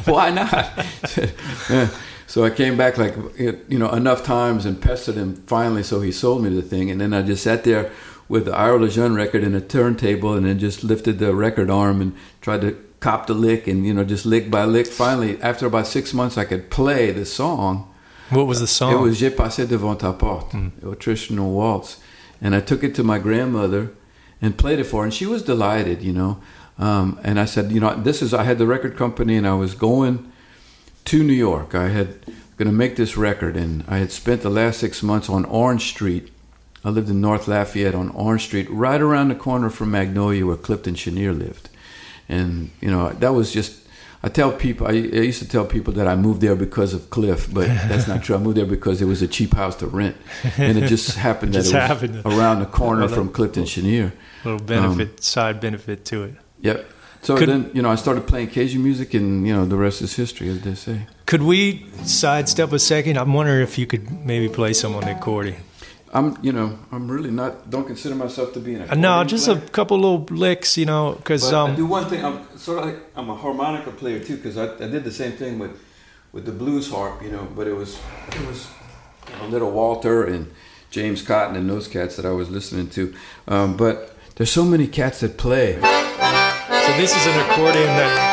"Why 0.05 0.29
not?" 0.29 0.85
Said, 1.05 1.33
"Yeah." 1.69 1.89
So 2.27 2.45
I 2.45 2.49
came 2.51 2.77
back 2.77 2.97
like 2.97 3.13
you 3.37 3.77
know 3.77 3.89
enough 3.91 4.23
times 4.23 4.65
and 4.65 4.81
pestered 4.81 5.15
him 5.15 5.35
finally, 5.45 5.83
so 5.83 5.99
he 5.99 6.13
sold 6.13 6.41
me 6.41 6.49
the 6.55 6.61
thing, 6.61 6.89
and 6.89 7.01
then 7.01 7.13
I 7.13 7.21
just 7.21 7.43
sat 7.43 7.65
there 7.65 7.91
with 8.29 8.45
the 8.45 8.55
Iry 8.55 8.79
LeJeune 8.79 9.13
record 9.13 9.43
and 9.43 9.55
a 9.57 9.59
turntable, 9.59 10.33
and 10.33 10.45
then 10.45 10.57
just 10.57 10.81
lifted 10.81 11.19
the 11.19 11.35
record 11.35 11.69
arm 11.69 11.99
and 11.99 12.13
tried 12.41 12.61
to 12.61 12.75
cop 12.99 13.27
the 13.27 13.33
lick, 13.33 13.67
and 13.67 13.85
you 13.85 13.93
know 13.93 14.03
just 14.03 14.25
lick 14.25 14.51
by 14.51 14.65
lick. 14.65 14.87
Finally, 14.87 15.41
after 15.41 15.65
about 15.65 15.87
six 15.87 16.13
months, 16.13 16.37
I 16.37 16.45
could 16.45 16.69
play 16.69 17.11
the 17.11 17.25
song. 17.25 17.87
What 18.29 18.47
was 18.47 18.59
the 18.59 18.67
song? 18.67 18.93
It 18.93 18.97
was 18.97 19.19
J'ai 19.19 19.29
passé 19.29 19.67
devant 19.67 19.99
ta 19.99 20.13
porte, 20.13 20.53
a 20.83 20.95
traditional 20.95 21.51
waltz. 21.51 21.97
And 22.41 22.55
I 22.55 22.61
took 22.61 22.83
it 22.83 22.95
to 22.95 23.03
my 23.03 23.19
grandmother 23.19 23.91
and 24.41 24.57
played 24.57 24.79
it 24.79 24.85
for 24.85 25.01
her. 25.01 25.03
And 25.03 25.13
she 25.13 25.25
was 25.25 25.43
delighted, 25.43 26.01
you 26.01 26.11
know. 26.11 26.41
Um, 26.79 27.19
and 27.23 27.39
I 27.39 27.45
said, 27.45 27.71
you 27.71 27.79
know, 27.79 27.95
this 27.95 28.21
is, 28.21 28.33
I 28.33 28.43
had 28.43 28.57
the 28.57 28.65
record 28.65 28.97
company 28.97 29.37
and 29.37 29.47
I 29.47 29.53
was 29.53 29.75
going 29.75 30.31
to 31.05 31.23
New 31.23 31.33
York. 31.33 31.75
I 31.75 31.89
had 31.89 32.25
going 32.57 32.67
to 32.67 32.77
make 32.77 32.95
this 32.95 33.15
record. 33.17 33.55
And 33.55 33.83
I 33.87 33.97
had 33.97 34.11
spent 34.11 34.41
the 34.41 34.49
last 34.49 34.79
six 34.79 35.03
months 35.03 35.29
on 35.29 35.45
Orange 35.45 35.89
Street. 35.89 36.31
I 36.83 36.89
lived 36.89 37.09
in 37.09 37.21
North 37.21 37.47
Lafayette 37.47 37.93
on 37.93 38.09
Orange 38.09 38.45
Street, 38.45 38.67
right 38.71 38.99
around 38.99 39.27
the 39.27 39.35
corner 39.35 39.69
from 39.69 39.91
Magnolia 39.91 40.45
where 40.45 40.57
Clifton 40.57 40.95
Chenier 40.95 41.33
lived. 41.33 41.69
And, 42.31 42.71
you 42.81 42.89
know, 42.89 43.09
that 43.09 43.33
was 43.33 43.51
just, 43.51 43.77
I 44.23 44.29
tell 44.29 44.51
people, 44.51 44.87
I, 44.87 44.91
I 44.91 45.23
used 45.31 45.41
to 45.43 45.47
tell 45.47 45.65
people 45.65 45.93
that 45.93 46.07
I 46.07 46.15
moved 46.15 46.41
there 46.41 46.55
because 46.55 46.93
of 46.93 47.09
Cliff, 47.09 47.51
but 47.53 47.67
that's 47.89 48.07
not 48.07 48.23
true. 48.23 48.35
I 48.35 48.39
moved 48.39 48.57
there 48.57 48.65
because 48.65 49.01
it 49.01 49.05
was 49.05 49.21
a 49.21 49.27
cheap 49.27 49.53
house 49.53 49.75
to 49.77 49.87
rent. 49.87 50.15
And 50.57 50.77
it 50.77 50.87
just 50.87 51.17
happened 51.27 51.53
that 51.53 51.63
Just 51.65 52.03
it 52.03 52.11
was 52.23 52.35
around 52.37 52.59
the 52.59 52.65
corner 52.67 53.07
from 53.17 53.27
that- 53.27 53.33
Clifton 53.33 53.65
Chenier. 53.65 54.11
little 54.45 54.59
benefit, 54.59 55.09
um, 55.09 55.17
side 55.19 55.59
benefit 55.59 56.05
to 56.05 56.23
it. 56.23 56.35
Yep. 56.61 56.85
So 57.23 57.37
Could- 57.37 57.49
then, 57.49 57.71
you 57.73 57.81
know, 57.81 57.89
I 57.91 57.95
started 57.95 58.25
playing 58.27 58.47
Cajun 58.49 58.81
music, 58.83 59.13
and 59.13 59.45
you 59.45 59.53
know, 59.53 59.65
the 59.65 59.75
rest 59.77 60.01
is 60.01 60.15
history, 60.15 60.49
as 60.49 60.61
they 60.61 60.73
say. 60.75 61.07
Could 61.25 61.43
we 61.43 61.85
sidestep 62.03 62.71
a 62.71 62.79
second? 62.79 63.17
I'm 63.17 63.33
wondering 63.33 63.61
if 63.63 63.77
you 63.77 63.85
could 63.85 64.25
maybe 64.25 64.49
play 64.49 64.73
some 64.73 64.95
on 64.95 65.01
the 65.01 65.11
accordion. 65.15 65.57
I'm, 66.13 66.37
you 66.41 66.51
know, 66.51 66.77
I'm 66.91 67.09
really 67.09 67.31
not. 67.31 67.69
Don't 67.69 67.87
consider 67.87 68.15
myself 68.15 68.53
to 68.53 68.59
be 68.59 68.75
an. 68.75 68.89
Uh, 68.89 68.95
no, 68.95 69.23
just 69.23 69.47
a 69.47 69.55
couple 69.71 69.97
little 69.97 70.25
licks, 70.29 70.77
you 70.77 70.85
know, 70.85 71.13
because 71.13 71.49
But 71.49 71.53
I 71.53 71.69
um, 71.69 71.75
do 71.75 71.85
one 71.85 72.05
thing. 72.09 72.23
I'm 72.23 72.57
sort 72.57 72.79
of 72.79 72.85
like 72.85 72.99
I'm 73.15 73.29
a 73.29 73.35
harmonica 73.35 73.91
player 73.91 74.19
too, 74.19 74.35
because 74.35 74.57
I, 74.57 74.73
I 74.75 74.87
did 74.89 75.05
the 75.05 75.11
same 75.11 75.31
thing 75.31 75.57
with 75.57 75.79
with 76.33 76.45
the 76.45 76.51
blues 76.51 76.89
harp, 76.91 77.21
you 77.23 77.31
know. 77.31 77.47
But 77.55 77.67
it 77.67 77.73
was 77.73 77.97
it 78.27 78.45
was 78.45 78.69
you 79.29 79.37
know, 79.37 79.47
Little 79.47 79.71
Walter 79.71 80.25
and 80.25 80.51
James 80.89 81.21
Cotton 81.21 81.55
and 81.55 81.69
those 81.69 81.87
cats 81.87 82.17
that 82.17 82.25
I 82.25 82.31
was 82.31 82.49
listening 82.49 82.89
to. 82.89 83.15
Um, 83.47 83.77
but 83.77 84.17
there's 84.35 84.51
so 84.51 84.65
many 84.65 84.87
cats 84.87 85.21
that 85.21 85.37
play. 85.37 85.75
So 85.75 86.97
this 86.97 87.15
is 87.15 87.25
an 87.27 87.39
accordion 87.39 87.85
that 87.85 88.30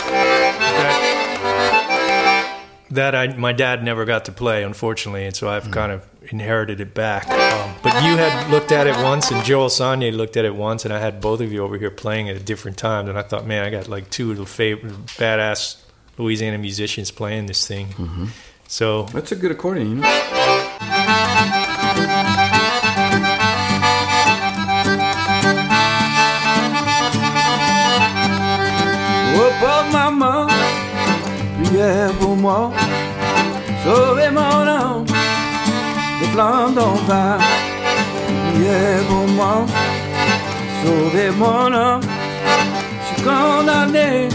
that 2.91 3.13
that 3.13 3.15
I 3.15 3.29
my 3.37 3.53
dad 3.53 3.83
never 3.83 4.05
got 4.05 4.25
to 4.27 4.33
play, 4.33 4.63
unfortunately, 4.63 5.25
and 5.27 5.35
so 5.37 5.49
I've 5.49 5.71
kind 5.71 5.93
of 5.93 6.05
inherited 6.31 6.81
it 6.81 6.95
back. 6.95 7.29
Um, 7.29 7.75
but 7.83 7.95
you 8.05 8.17
had 8.17 8.51
looked 8.51 8.73
at 8.73 8.87
it 8.87 8.97
once, 9.03 9.31
and 9.31 9.45
Jo-El 9.45 9.69
Sonnier 9.71 10.13
looked 10.13 10.37
at 10.37 10.45
it 10.45 10.55
once, 10.55 10.85
and 10.85 10.93
I 10.93 10.99
had 10.99 11.21
both 11.21 11.41
of 11.41 11.51
you 11.53 11.63
over 11.65 11.79
here 11.79 11.91
playing 11.91 12.29
at 12.29 12.37
a 12.37 12.41
different 12.41 12.77
time, 12.77 13.09
and 13.09 13.19
I 13.19 13.23
thought, 13.23 13.47
man, 13.47 13.65
I 13.65 13.71
got 13.71 13.89
like 13.89 14.11
two 14.11 14.31
of 14.33 14.37
the 14.37 14.47
favorite 14.47 14.93
badass 15.17 15.77
Louisiana 16.19 16.59
musicians 16.59 17.11
playing 17.11 17.47
this 17.47 17.67
thing. 17.67 17.89
So 18.67 19.05
That's 19.05 19.33
a 19.33 19.37
good 19.37 19.51
accordion, 19.51 19.89
you 19.89 19.95
know. 19.97 20.03
Oh, 32.21 32.28
moi, 32.49 32.71
sauvez 33.85 34.31
mon 34.31 34.63
âme 34.81 35.05
des 36.19 36.29
flammes 36.33 36.75
d'enfer. 36.75 37.37
Priez 38.55 39.05
pour 39.09 39.27
moi, 39.37 39.67
sauvez 40.83 41.31
mon 41.31 41.73
âme, 41.75 42.01
je 43.01 43.07
suis 43.07 43.23
condamné. 43.23 44.29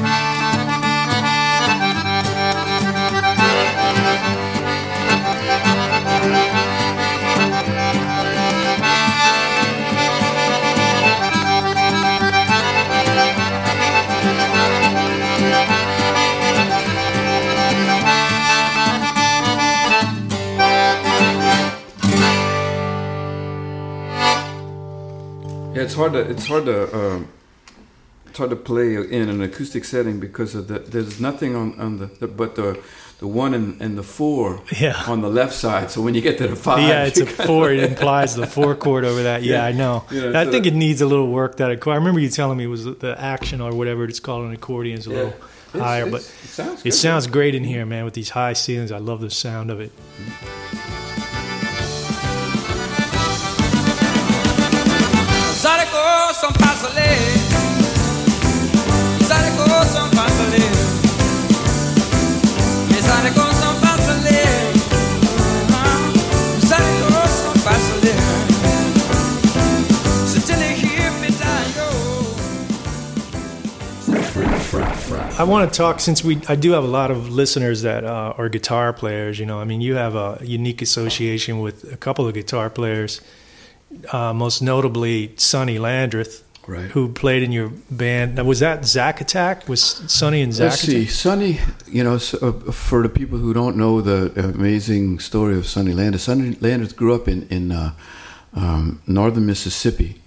It's 25.83 25.93
hard 25.95 26.13
to 26.13 26.19
it's 26.19 26.47
hard 26.47 26.65
to 26.65 26.77
um, 26.99 27.27
it's 28.27 28.37
hard 28.37 28.49
to 28.49 28.55
play 28.55 28.95
in 28.95 29.29
an 29.29 29.41
acoustic 29.41 29.83
setting 29.85 30.19
because 30.19 30.55
of 30.55 30.67
the 30.67 30.79
there's 30.79 31.19
nothing 31.19 31.55
on 31.55 31.79
on 31.79 31.97
the, 31.99 32.07
the 32.19 32.27
but 32.27 32.55
the 32.55 32.79
the 33.19 33.27
one 33.27 33.53
and, 33.53 33.79
and 33.81 33.97
the 33.97 34.03
four 34.03 34.61
Yeah. 34.81 35.01
on 35.07 35.21
the 35.21 35.29
left 35.29 35.53
side. 35.53 35.89
So 35.91 36.01
when 36.01 36.13
you 36.13 36.19
get 36.21 36.37
to 36.39 36.47
the 36.47 36.55
five, 36.57 36.79
yeah, 36.89 37.05
it's 37.05 37.21
a 37.21 37.25
four. 37.25 37.71
It 37.71 37.83
implies 37.83 38.35
the 38.35 38.47
four 38.47 38.75
chord 38.75 39.05
over 39.05 39.23
that. 39.23 39.43
Yeah, 39.43 39.53
Yeah. 39.59 39.65
I 39.65 39.71
know. 39.71 40.03
You 40.11 40.21
know, 40.31 40.39
I 40.41 40.43
so 40.45 40.51
think 40.51 40.65
it 40.65 40.73
needs 40.73 40.99
a 40.99 41.05
little 41.05 41.27
work. 41.31 41.55
That. 41.57 41.69
I 41.87 41.95
remember 41.95 42.19
you 42.19 42.29
telling 42.29 42.57
me 42.57 42.65
it 42.65 42.73
was 42.77 42.83
the 42.83 43.15
action 43.17 43.61
or 43.61 43.71
whatever 43.73 44.03
it's 44.03 44.19
called 44.19 44.45
on 44.45 44.51
accordion 44.53 44.97
is 44.99 45.07
a 45.07 45.09
Yeah. 45.11 45.15
little 45.15 45.33
It's- 45.73 45.81
higher, 45.81 46.07
it's- 46.07 46.11
but 46.11 46.21
it 46.21 46.49
sounds 46.49 46.85
it 46.85 46.93
sounds 46.93 47.27
great 47.27 47.55
in 47.55 47.63
here, 47.63 47.85
man, 47.85 48.03
with 48.03 48.13
these 48.15 48.31
high 48.31 48.53
ceilings. 48.53 48.91
I 48.91 48.97
love 48.97 49.21
the 49.21 49.29
sound 49.29 49.71
of 49.71 49.79
it. 49.79 49.91
I 75.35 75.45
want 75.45 75.71
to 75.71 75.75
talk 75.77 75.99
since 75.99 76.23
we 76.23 76.39
I 76.47 76.55
do 76.55 76.71
have 76.73 76.83
a 76.83 76.87
lot 76.87 77.09
of 77.09 77.29
listeners 77.29 77.81
that 77.81 78.03
uh, 78.03 78.33
are 78.37 78.49
guitar 78.49 78.93
players. 78.93 79.39
You 79.39 79.45
know, 79.47 79.59
I 79.59 79.65
mean, 79.65 79.81
you 79.81 79.95
have 79.95 80.15
a 80.15 80.39
unique 80.43 80.81
association 80.81 81.59
with 81.59 81.91
a 81.91 81.97
couple 81.97 82.27
of 82.27 82.33
guitar 82.35 82.69
players, 82.69 83.19
uh, 84.11 84.31
most 84.33 84.61
notably 84.61 85.33
Sonny 85.37 85.79
Landreth, 85.79 86.43
Right. 86.67 86.91
who 86.91 87.09
played 87.11 87.43
in 87.43 87.51
your 87.51 87.71
band. 87.91 88.35
Now, 88.35 88.43
was 88.45 88.59
that 88.59 88.85
Zack 88.85 89.19
Attack? 89.21 89.67
Was 89.67 89.81
Sonny 90.07 90.41
and 90.41 90.53
Zack? 90.53 90.69
Let's 90.69 90.81
see, 90.81 91.01
Attack? 91.03 91.11
Sonny. 91.13 91.59
You 91.87 92.03
know, 92.05 92.17
so, 92.19 92.37
uh, 92.67 92.71
for 92.71 93.01
the 93.03 93.09
people 93.09 93.37
who 93.39 93.53
don't 93.53 93.75
know 93.75 94.01
the 94.01 94.31
amazing 94.55 95.19
story 95.19 95.57
of 95.57 95.65
Sonny 95.67 95.93
Landreth, 95.93 96.21
Sonny 96.21 96.55
Landreth 96.61 96.95
grew 96.95 97.13
up 97.15 97.27
in 97.27 97.47
in 97.49 97.71
uh, 97.71 97.91
um, 98.55 99.01
northern 99.07 99.45
Mississippi, 99.47 100.21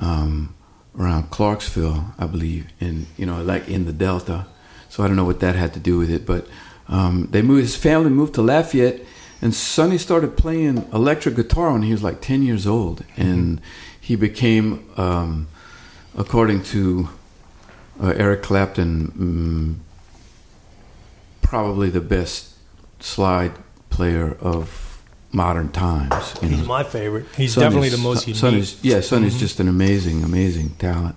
um, 0.00 0.54
around 0.98 1.30
Clarksville, 1.30 2.12
I 2.18 2.26
believe, 2.26 2.66
in 2.80 3.06
you 3.16 3.26
know, 3.26 3.42
like 3.42 3.68
in 3.68 3.84
the 3.84 3.92
Delta. 3.92 4.46
So 4.88 5.02
I 5.02 5.08
don't 5.08 5.16
know 5.16 5.24
what 5.24 5.40
that 5.40 5.56
had 5.56 5.74
to 5.74 5.80
do 5.80 5.98
with 5.98 6.10
it, 6.10 6.24
but 6.24 6.46
um, 6.88 7.28
they 7.30 7.42
moved. 7.42 7.62
His 7.62 7.76
family 7.76 8.10
moved 8.10 8.34
to 8.34 8.42
Lafayette, 8.42 9.00
and 9.42 9.54
Sonny 9.54 9.98
started 9.98 10.36
playing 10.36 10.88
electric 10.92 11.36
guitar 11.36 11.72
when 11.72 11.82
he 11.82 11.92
was 11.92 12.02
like 12.02 12.20
ten 12.20 12.42
years 12.42 12.66
old, 12.66 13.04
and 13.16 13.60
he 14.00 14.16
became, 14.16 14.88
um, 14.96 15.48
according 16.16 16.62
to 16.62 17.08
uh, 18.00 18.14
Eric 18.16 18.42
Clapton, 18.42 19.12
mm, 19.12 19.74
probably 21.42 21.90
the 21.90 22.00
best 22.00 22.54
slide 23.00 23.52
player 23.90 24.36
of 24.40 24.85
modern 25.36 25.68
times. 25.70 26.34
You 26.42 26.48
He's 26.48 26.66
my 26.66 26.82
favorite. 26.82 27.26
He's 27.36 27.54
definitely 27.54 27.90
the 27.90 27.98
most 27.98 28.20
Son- 28.22 28.28
unique. 28.28 28.40
Sonny's, 28.40 28.84
yeah, 28.84 29.00
Sonny's 29.00 29.38
just 29.38 29.60
an 29.60 29.68
amazing, 29.68 30.24
amazing 30.24 30.70
talent. 30.78 31.14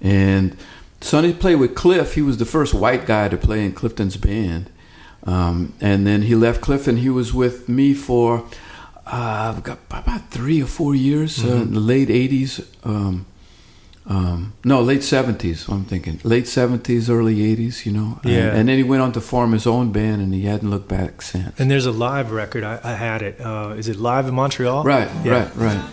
And 0.00 0.56
Sonny 1.02 1.34
played 1.34 1.56
with 1.56 1.74
Cliff. 1.74 2.14
He 2.14 2.22
was 2.22 2.38
the 2.38 2.46
first 2.46 2.72
white 2.72 3.04
guy 3.06 3.28
to 3.28 3.36
play 3.36 3.64
in 3.64 3.72
Clifton's 3.72 4.16
band. 4.16 4.70
Um, 5.24 5.74
and 5.80 6.06
then 6.06 6.22
he 6.22 6.34
left 6.34 6.62
Cliff 6.62 6.88
and 6.88 6.98
he 6.98 7.10
was 7.10 7.34
with 7.34 7.68
me 7.68 7.92
for 7.92 8.46
uh, 9.06 9.60
about 9.90 10.30
three 10.30 10.62
or 10.62 10.66
four 10.66 10.94
years, 10.94 11.44
uh, 11.44 11.48
in 11.48 11.74
the 11.74 11.80
late 11.80 12.08
80s. 12.08 12.66
Um, 12.84 13.26
um, 14.10 14.52
no, 14.64 14.82
late 14.82 15.00
70s, 15.02 15.68
I'm 15.72 15.84
thinking. 15.84 16.18
Late 16.24 16.44
70s, 16.46 17.08
early 17.08 17.36
80s, 17.36 17.86
you 17.86 17.92
know. 17.92 18.18
And- 18.24 18.32
Yeah. 18.32 18.54
And, 18.56 18.68
then 18.68 18.76
he 18.76 18.82
went 18.82 19.02
on 19.02 19.12
to 19.12 19.20
form 19.20 19.52
his 19.52 19.66
own 19.66 19.92
band 19.92 20.20
and 20.20 20.34
he 20.34 20.42
hadn't 20.46 20.68
looked 20.68 20.88
back 20.88 21.22
since. 21.22 21.58
and 21.60 21.70
there's 21.70 21.86
a 21.86 21.92
live 21.92 22.32
record. 22.32 22.64
I, 22.64 22.80
I 22.82 22.94
had 22.94 23.22
it. 23.22 23.40
Uh, 23.40 23.74
is 23.78 23.86
it 23.88 23.96
live 23.96 24.26
in 24.26 24.34
Montreal? 24.34 24.82
Right, 24.84 25.08
Yeah. 25.24 25.32
right, 25.32 25.56
right. 25.56 25.84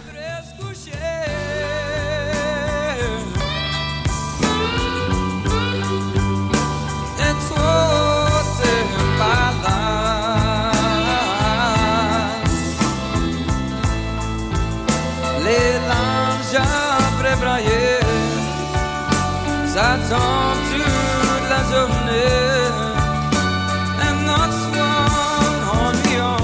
J'attends 20.09 20.53
toute 20.71 21.49
la 21.49 21.63
journée 21.69 22.71
Un 23.99 24.17
autre 24.29 24.57
soir 24.71 25.09
ennuyant 25.83 26.37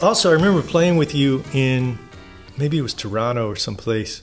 Also, 0.00 0.30
I 0.30 0.32
remember 0.32 0.62
playing 0.62 0.96
with 0.96 1.14
you 1.14 1.44
in 1.52 1.98
maybe 2.56 2.78
it 2.78 2.82
was 2.82 2.94
Toronto 2.94 3.50
or 3.50 3.56
someplace. 3.56 4.22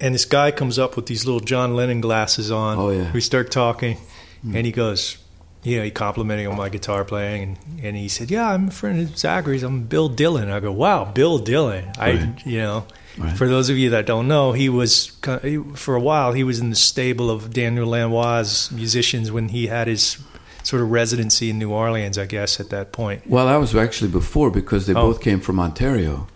And 0.00 0.14
this 0.14 0.24
guy 0.24 0.50
comes 0.50 0.78
up 0.78 0.96
with 0.96 1.04
these 1.06 1.26
little 1.26 1.40
John 1.40 1.76
Lennon 1.76 2.00
glasses 2.00 2.50
on. 2.50 2.78
Oh, 2.78 2.90
yeah. 2.90 3.12
We 3.12 3.20
start 3.20 3.50
talking, 3.50 3.98
and 4.42 4.66
he 4.66 4.72
goes, 4.72 5.18
you 5.64 5.78
know, 5.78 5.84
he 5.84 5.90
complimenting 5.90 6.46
on 6.46 6.56
my 6.56 6.68
guitar 6.68 7.04
playing, 7.04 7.42
and, 7.42 7.80
and 7.84 7.96
he 7.96 8.06
said, 8.08 8.30
"Yeah, 8.30 8.50
I'm 8.52 8.68
a 8.68 8.70
friend 8.70 9.00
of 9.00 9.18
Zachary's. 9.18 9.62
I'm 9.62 9.84
Bill 9.84 10.08
Dillon." 10.08 10.50
I 10.50 10.60
go, 10.60 10.70
"Wow, 10.72 11.04
Bill 11.06 11.38
Dillon." 11.38 11.86
I, 11.98 12.12
Right. 12.12 12.46
you 12.46 12.58
know, 12.58 12.84
Right. 13.18 13.36
for 13.36 13.48
those 13.48 13.70
of 13.70 13.76
you 13.78 13.90
that 13.90 14.06
don't 14.06 14.28
know, 14.28 14.52
he 14.52 14.68
was 14.68 15.12
for 15.74 15.94
a 15.94 16.00
while 16.00 16.32
he 16.32 16.44
was 16.44 16.58
in 16.60 16.70
the 16.70 16.76
stable 16.76 17.30
of 17.30 17.52
Daniel 17.52 17.86
Lanois 17.88 18.70
musicians 18.72 19.30
when 19.32 19.48
he 19.48 19.68
had 19.68 19.86
his 19.88 20.18
sort 20.64 20.82
of 20.82 20.90
residency 20.90 21.50
in 21.50 21.58
New 21.58 21.70
Orleans, 21.70 22.16
I 22.18 22.26
guess, 22.26 22.58
at 22.58 22.70
that 22.70 22.90
point. 22.92 23.22
Well, 23.28 23.46
I 23.48 23.56
was 23.58 23.74
actually 23.74 24.10
before 24.10 24.50
because 24.50 24.86
they 24.86 24.94
Oh. 24.94 25.08
both 25.12 25.20
came 25.20 25.40
from 25.40 25.60
Ontario, 25.60 26.26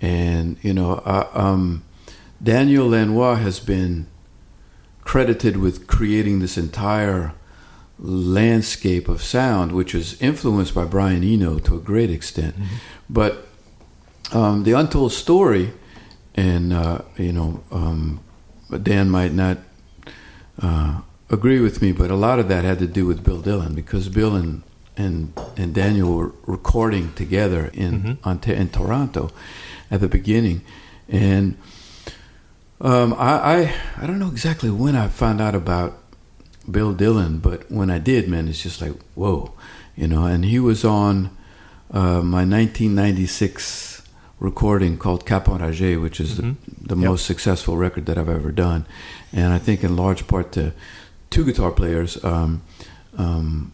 and 0.00 0.56
you 0.62 0.72
know, 0.74 1.02
uh, 1.04 1.26
um, 1.34 1.82
Daniel 2.42 2.88
Lanois 2.88 3.36
has 3.36 3.58
been 3.60 4.06
credited 5.04 5.56
with 5.56 5.86
creating 5.86 6.38
this 6.40 6.56
entire 6.56 7.32
landscape 8.00 9.08
of 9.08 9.22
sound, 9.22 9.72
which 9.72 9.94
was 9.94 10.20
influenced 10.22 10.74
by 10.74 10.84
Brian 10.84 11.22
Eno 11.22 11.58
to 11.60 11.76
a 11.76 11.80
great 11.80 12.10
extent. 12.10 12.54
But 13.08 13.46
um, 14.32 14.64
the 14.64 14.72
untold 14.72 15.12
story, 15.12 15.72
and 16.34 16.72
uh, 16.72 17.02
you 17.16 17.32
know, 17.32 17.62
um, 17.70 18.20
Dan 18.82 19.10
might 19.10 19.32
not 19.32 19.58
uh, 20.62 21.00
agree 21.28 21.60
with 21.60 21.82
me, 21.82 21.92
but 21.92 22.10
a 22.10 22.16
lot 22.16 22.38
of 22.38 22.48
that 22.48 22.64
had 22.64 22.78
to 22.78 22.86
do 22.86 23.06
with 23.06 23.22
Bill 23.22 23.40
Dillon 23.40 23.74
because 23.74 24.08
Bill 24.08 24.34
and 24.34 24.62
and, 24.96 25.32
and 25.56 25.74
Daniel 25.74 26.14
were 26.14 26.32
recording 26.46 27.12
together 27.14 27.70
in 27.72 28.18
Onta- 28.22 28.56
in 28.56 28.68
Toronto 28.68 29.30
at 29.90 30.00
the 30.00 30.08
beginning, 30.08 30.62
and 31.08 31.56
um, 32.80 33.14
I, 33.14 33.54
I 33.54 33.74
I 34.02 34.06
don't 34.06 34.18
know 34.18 34.28
exactly 34.28 34.70
when 34.70 34.96
I 34.96 35.08
found 35.08 35.40
out 35.40 35.54
about 35.54 35.98
Bill 36.68 36.92
Dillon, 36.92 37.38
but 37.38 37.70
when 37.70 37.90
I 37.90 37.98
did, 37.98 38.28
man, 38.28 38.48
it's 38.48 38.62
just 38.62 38.80
like 38.80 38.92
whoa, 39.14 39.52
you 39.96 40.08
know. 40.08 40.24
And 40.24 40.44
he 40.44 40.58
was 40.58 40.84
on 40.84 41.30
uh, 41.90 42.22
my 42.22 42.44
1996 42.44 44.02
recording 44.38 44.96
called 44.96 45.26
Cap 45.26 45.46
Enragé, 45.46 46.00
which 46.00 46.18
is 46.20 46.36
the, 46.36 46.54
the 46.80 46.96
Yep. 46.96 47.08
most 47.10 47.26
successful 47.26 47.76
record 47.76 48.06
that 48.06 48.16
I've 48.18 48.28
ever 48.28 48.52
done, 48.52 48.86
and 49.32 49.52
I 49.52 49.58
think 49.58 49.84
in 49.84 49.96
large 49.96 50.26
part 50.26 50.52
to 50.52 50.72
two 51.30 51.44
guitar 51.44 51.70
players, 51.70 52.22
um, 52.24 52.62
um, 53.18 53.72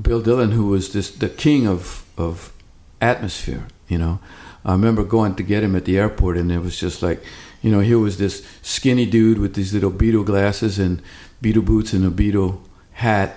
Bill 0.00 0.20
Dillon, 0.20 0.52
who 0.52 0.66
was 0.66 0.92
this 0.92 1.10
the 1.10 1.28
king 1.28 1.66
of 1.66 2.04
of 2.16 2.52
atmosphere, 3.00 3.66
you 3.88 3.98
know. 3.98 4.18
I 4.64 4.72
remember 4.72 5.02
going 5.04 5.34
to 5.36 5.42
get 5.42 5.64
him 5.64 5.74
at 5.74 5.84
the 5.86 5.98
airport, 5.98 6.36
and 6.38 6.50
it 6.52 6.60
was 6.60 6.78
just 6.78 7.02
like, 7.02 7.20
you 7.62 7.70
know, 7.72 7.80
here 7.80 7.98
was 7.98 8.16
this 8.18 8.46
skinny 8.62 9.06
dude 9.06 9.38
with 9.38 9.54
these 9.54 9.74
little 9.74 9.90
Beatle 9.90 10.24
glasses 10.24 10.78
and 10.78 11.02
Beatle 11.42 11.64
boots 11.64 11.92
and 11.92 12.04
a 12.04 12.10
Beatle 12.10 12.60
hat, 12.92 13.36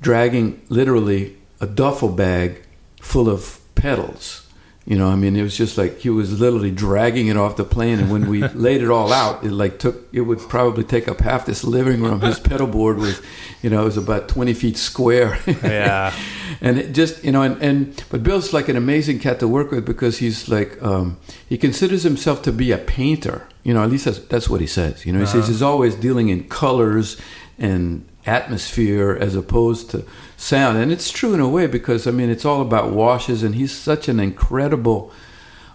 dragging 0.00 0.62
literally 0.68 1.36
a 1.60 1.66
duffel 1.66 2.10
bag 2.10 2.62
full 3.00 3.28
of 3.28 3.60
pedals. 3.74 4.47
You 4.88 4.96
know, 4.96 5.08
I 5.08 5.16
mean, 5.16 5.36
it 5.36 5.42
was 5.42 5.54
just 5.54 5.76
like 5.76 5.98
he 5.98 6.08
was 6.08 6.40
literally 6.40 6.70
dragging 6.70 7.26
it 7.26 7.36
off 7.36 7.56
the 7.56 7.64
plane, 7.64 7.98
and 7.98 8.10
when 8.10 8.26
we 8.26 8.48
laid 8.54 8.80
it 8.80 8.88
all 8.88 9.12
out, 9.12 9.44
it 9.44 9.50
like 9.50 9.78
took 9.78 10.08
it 10.14 10.22
would 10.22 10.38
probably 10.38 10.82
take 10.82 11.08
up 11.08 11.20
half 11.20 11.44
this 11.44 11.62
living 11.62 12.02
room. 12.02 12.22
His 12.22 12.40
pedal 12.40 12.66
board 12.66 12.96
was, 12.96 13.20
you 13.60 13.68
know, 13.68 13.82
it 13.82 13.84
was 13.84 13.98
about 13.98 14.28
twenty 14.28 14.54
feet 14.54 14.78
square. 14.78 15.38
Yeah. 15.46 16.14
and 16.62 16.78
it 16.78 16.94
just 16.94 17.22
you 17.22 17.32
know, 17.32 17.42
and, 17.42 17.62
and 17.62 18.02
but 18.08 18.22
Bill's 18.22 18.54
like 18.54 18.70
an 18.70 18.76
amazing 18.76 19.18
cat 19.18 19.40
to 19.40 19.46
work 19.46 19.72
with 19.72 19.84
because 19.84 20.16
he's 20.18 20.48
like 20.48 20.82
um, 20.82 21.18
he 21.46 21.58
considers 21.58 22.02
himself 22.02 22.40
to 22.44 22.50
be 22.52 22.72
a 22.72 22.78
painter. 22.78 23.46
You 23.64 23.74
know, 23.74 23.82
at 23.82 23.90
least 23.90 24.06
that's, 24.06 24.20
that's 24.20 24.48
what 24.48 24.62
he 24.62 24.66
says. 24.66 25.04
You 25.04 25.12
know, 25.12 25.20
he 25.20 25.26
says 25.26 25.48
he's 25.48 25.60
always 25.60 25.96
dealing 25.96 26.30
in 26.30 26.48
colors 26.48 27.20
and 27.58 28.08
atmosphere 28.24 29.18
as 29.20 29.34
opposed 29.34 29.90
to 29.90 30.06
sound, 30.38 30.78
and 30.78 30.90
it's 30.90 31.10
true 31.10 31.34
in 31.34 31.40
a 31.40 31.48
way 31.48 31.66
because 31.66 32.06
I 32.06 32.10
mean 32.12 32.30
it's 32.30 32.44
all 32.46 32.62
about 32.62 32.92
washes, 32.92 33.42
and 33.42 33.54
he's 33.56 33.72
such 33.76 34.08
an 34.08 34.18
incredible. 34.20 35.12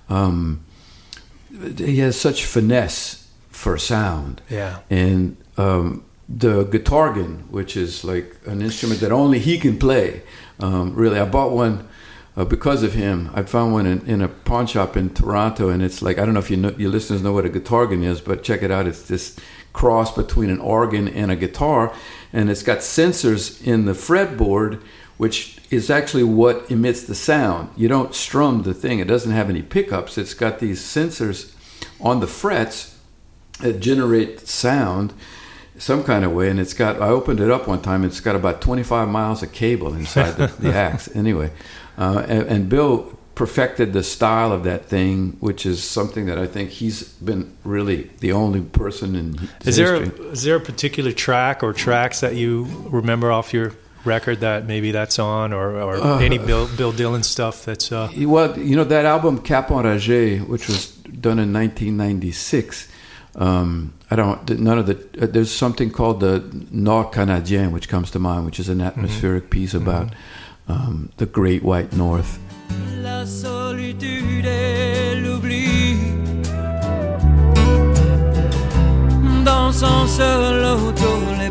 Um, 0.09 0.63
he 1.77 1.99
has 1.99 2.19
such 2.19 2.45
finesse 2.45 3.27
for 3.49 3.77
sound 3.77 4.41
Yeah. 4.49 4.79
and 4.89 5.37
um, 5.57 6.03
the 6.27 6.65
guitorgan, 6.65 7.47
which 7.51 7.77
is 7.77 8.03
like 8.03 8.35
an 8.47 8.61
instrument 8.61 8.99
that 9.01 9.11
only 9.11 9.37
he 9.39 9.59
can 9.59 9.77
play. 9.77 10.23
Um, 10.59 10.95
really, 10.95 11.19
I 11.19 11.25
bought 11.25 11.51
one 11.51 11.87
uh, 12.35 12.45
because 12.45 12.81
of 12.81 12.93
him. 12.93 13.29
I 13.35 13.43
found 13.43 13.71
one 13.73 13.85
in, 13.85 14.03
in 14.07 14.21
a 14.21 14.27
pawn 14.27 14.65
shop 14.65 14.97
in 14.97 15.13
Toronto, 15.13 15.69
and 15.69 15.83
it's 15.83 16.01
like 16.01 16.17
I 16.17 16.25
don't 16.25 16.33
know 16.33 16.39
if 16.39 16.49
you 16.49 16.57
know, 16.57 16.73
your 16.77 16.89
listeners 16.89 17.21
know 17.21 17.33
what 17.33 17.45
a 17.45 17.49
guitar 17.49 17.85
guitorgan 17.85 18.03
is, 18.03 18.19
but 18.21 18.43
check 18.43 18.63
it 18.63 18.71
out. 18.71 18.87
It's 18.87 19.03
this 19.03 19.35
cross 19.73 20.13
between 20.15 20.49
an 20.49 20.59
organ 20.59 21.07
and 21.07 21.31
a 21.31 21.35
guitar, 21.35 21.93
and 22.33 22.49
it's 22.49 22.63
got 22.63 22.79
sensors 22.79 23.65
in 23.65 23.85
the 23.85 23.93
fretboard. 23.93 24.81
which 25.15 25.59
is 25.69 25.89
actually 25.89 26.23
what 26.23 26.69
emits 26.69 27.03
the 27.03 27.15
sound. 27.15 27.69
You 27.77 27.87
don't 27.87 28.13
strum 28.13 28.63
the 28.63 28.73
thing; 28.73 28.99
it 28.99 29.07
doesn't 29.07 29.31
have 29.31 29.49
any 29.49 29.61
pickups. 29.61 30.17
It's 30.17 30.33
got 30.33 30.59
these 30.59 30.81
sensors 30.81 31.53
on 32.01 32.19
the 32.19 32.27
frets 32.27 32.93
that 33.59 33.79
generate 33.79 34.47
sound 34.47 35.13
some 35.77 36.03
kind 36.03 36.23
of 36.23 36.31
way 36.31 36.49
and 36.49 36.59
it's 36.59 36.73
got 36.73 37.01
i 37.01 37.07
opened 37.07 37.39
it 37.39 37.49
up 37.49 37.67
one 37.67 37.81
time 37.81 38.03
it's 38.03 38.19
got 38.19 38.35
about 38.35 38.61
25 38.61 39.07
miles 39.07 39.41
of 39.41 39.51
cable 39.51 39.93
inside 39.93 40.31
the, 40.33 40.47
the 40.59 40.73
axe 40.75 41.13
anyway 41.15 41.51
uh, 41.97 42.23
and, 42.27 42.47
and 42.47 42.69
bill 42.69 43.17
perfected 43.35 43.93
the 43.93 44.03
style 44.03 44.51
of 44.51 44.63
that 44.63 44.85
thing 44.85 45.35
which 45.39 45.65
is 45.65 45.83
something 45.83 46.25
that 46.27 46.37
i 46.37 46.45
think 46.45 46.69
he's 46.69 47.03
been 47.19 47.51
really 47.63 48.09
the 48.19 48.31
only 48.31 48.61
person 48.61 49.15
in 49.15 49.49
Is 49.65 49.75
there 49.77 49.95
a, 49.95 50.07
is 50.31 50.43
there 50.43 50.55
a 50.55 50.59
particular 50.59 51.11
track 51.11 51.63
or 51.63 51.73
tracks 51.73 52.19
that 52.19 52.35
you 52.35 52.67
remember 52.91 53.31
off 53.31 53.51
your 53.53 53.73
record 54.05 54.41
that 54.41 54.65
maybe 54.67 54.91
that's 54.91 55.17
on 55.17 55.53
or, 55.53 55.79
or 55.81 55.95
Uh, 55.95 56.19
any 56.19 56.37
Bill 56.37 56.67
Bill 56.77 56.91
Dillon 56.91 57.23
stuff 57.23 57.63
that's 57.65 57.91
uh 57.91 58.09
Well, 58.17 58.59
you 58.59 58.75
know 58.75 58.83
that 58.83 59.05
album 59.05 59.39
Cap 59.41 59.69
Enragé, 59.69 60.45
which 60.45 60.67
was 60.67 60.87
done 61.25 61.39
in 61.39 61.53
1996. 61.53 62.89
Um, 63.35 63.93
I 64.11 64.15
don't. 64.15 64.59
None 64.59 64.77
of 64.77 64.85
the. 64.87 64.97
Uh, 65.21 65.25
there's 65.27 65.51
something 65.51 65.89
called 65.89 66.19
the 66.19 66.43
Nord 66.69 67.13
Canadien, 67.13 67.71
which 67.71 67.87
comes 67.89 68.11
to 68.11 68.19
mind, 68.19 68.45
which 68.45 68.59
is 68.59 68.69
an 68.69 68.81
atmospheric 68.81 69.49
piece 69.49 69.73
about 69.73 70.13
um, 70.67 71.09
the 71.17 71.25
Great 71.25 71.63
White 71.63 71.93
North. 71.93 72.37
La 73.01 73.25
solitude 73.25 74.45
et 74.45 75.15
l'oubli. 75.15 75.97
Dans 79.45 79.71
seul 80.07 80.63
auto, 80.65 81.09
les 81.39 81.49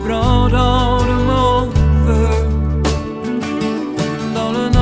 Dans 4.35 4.53
le 4.53 4.73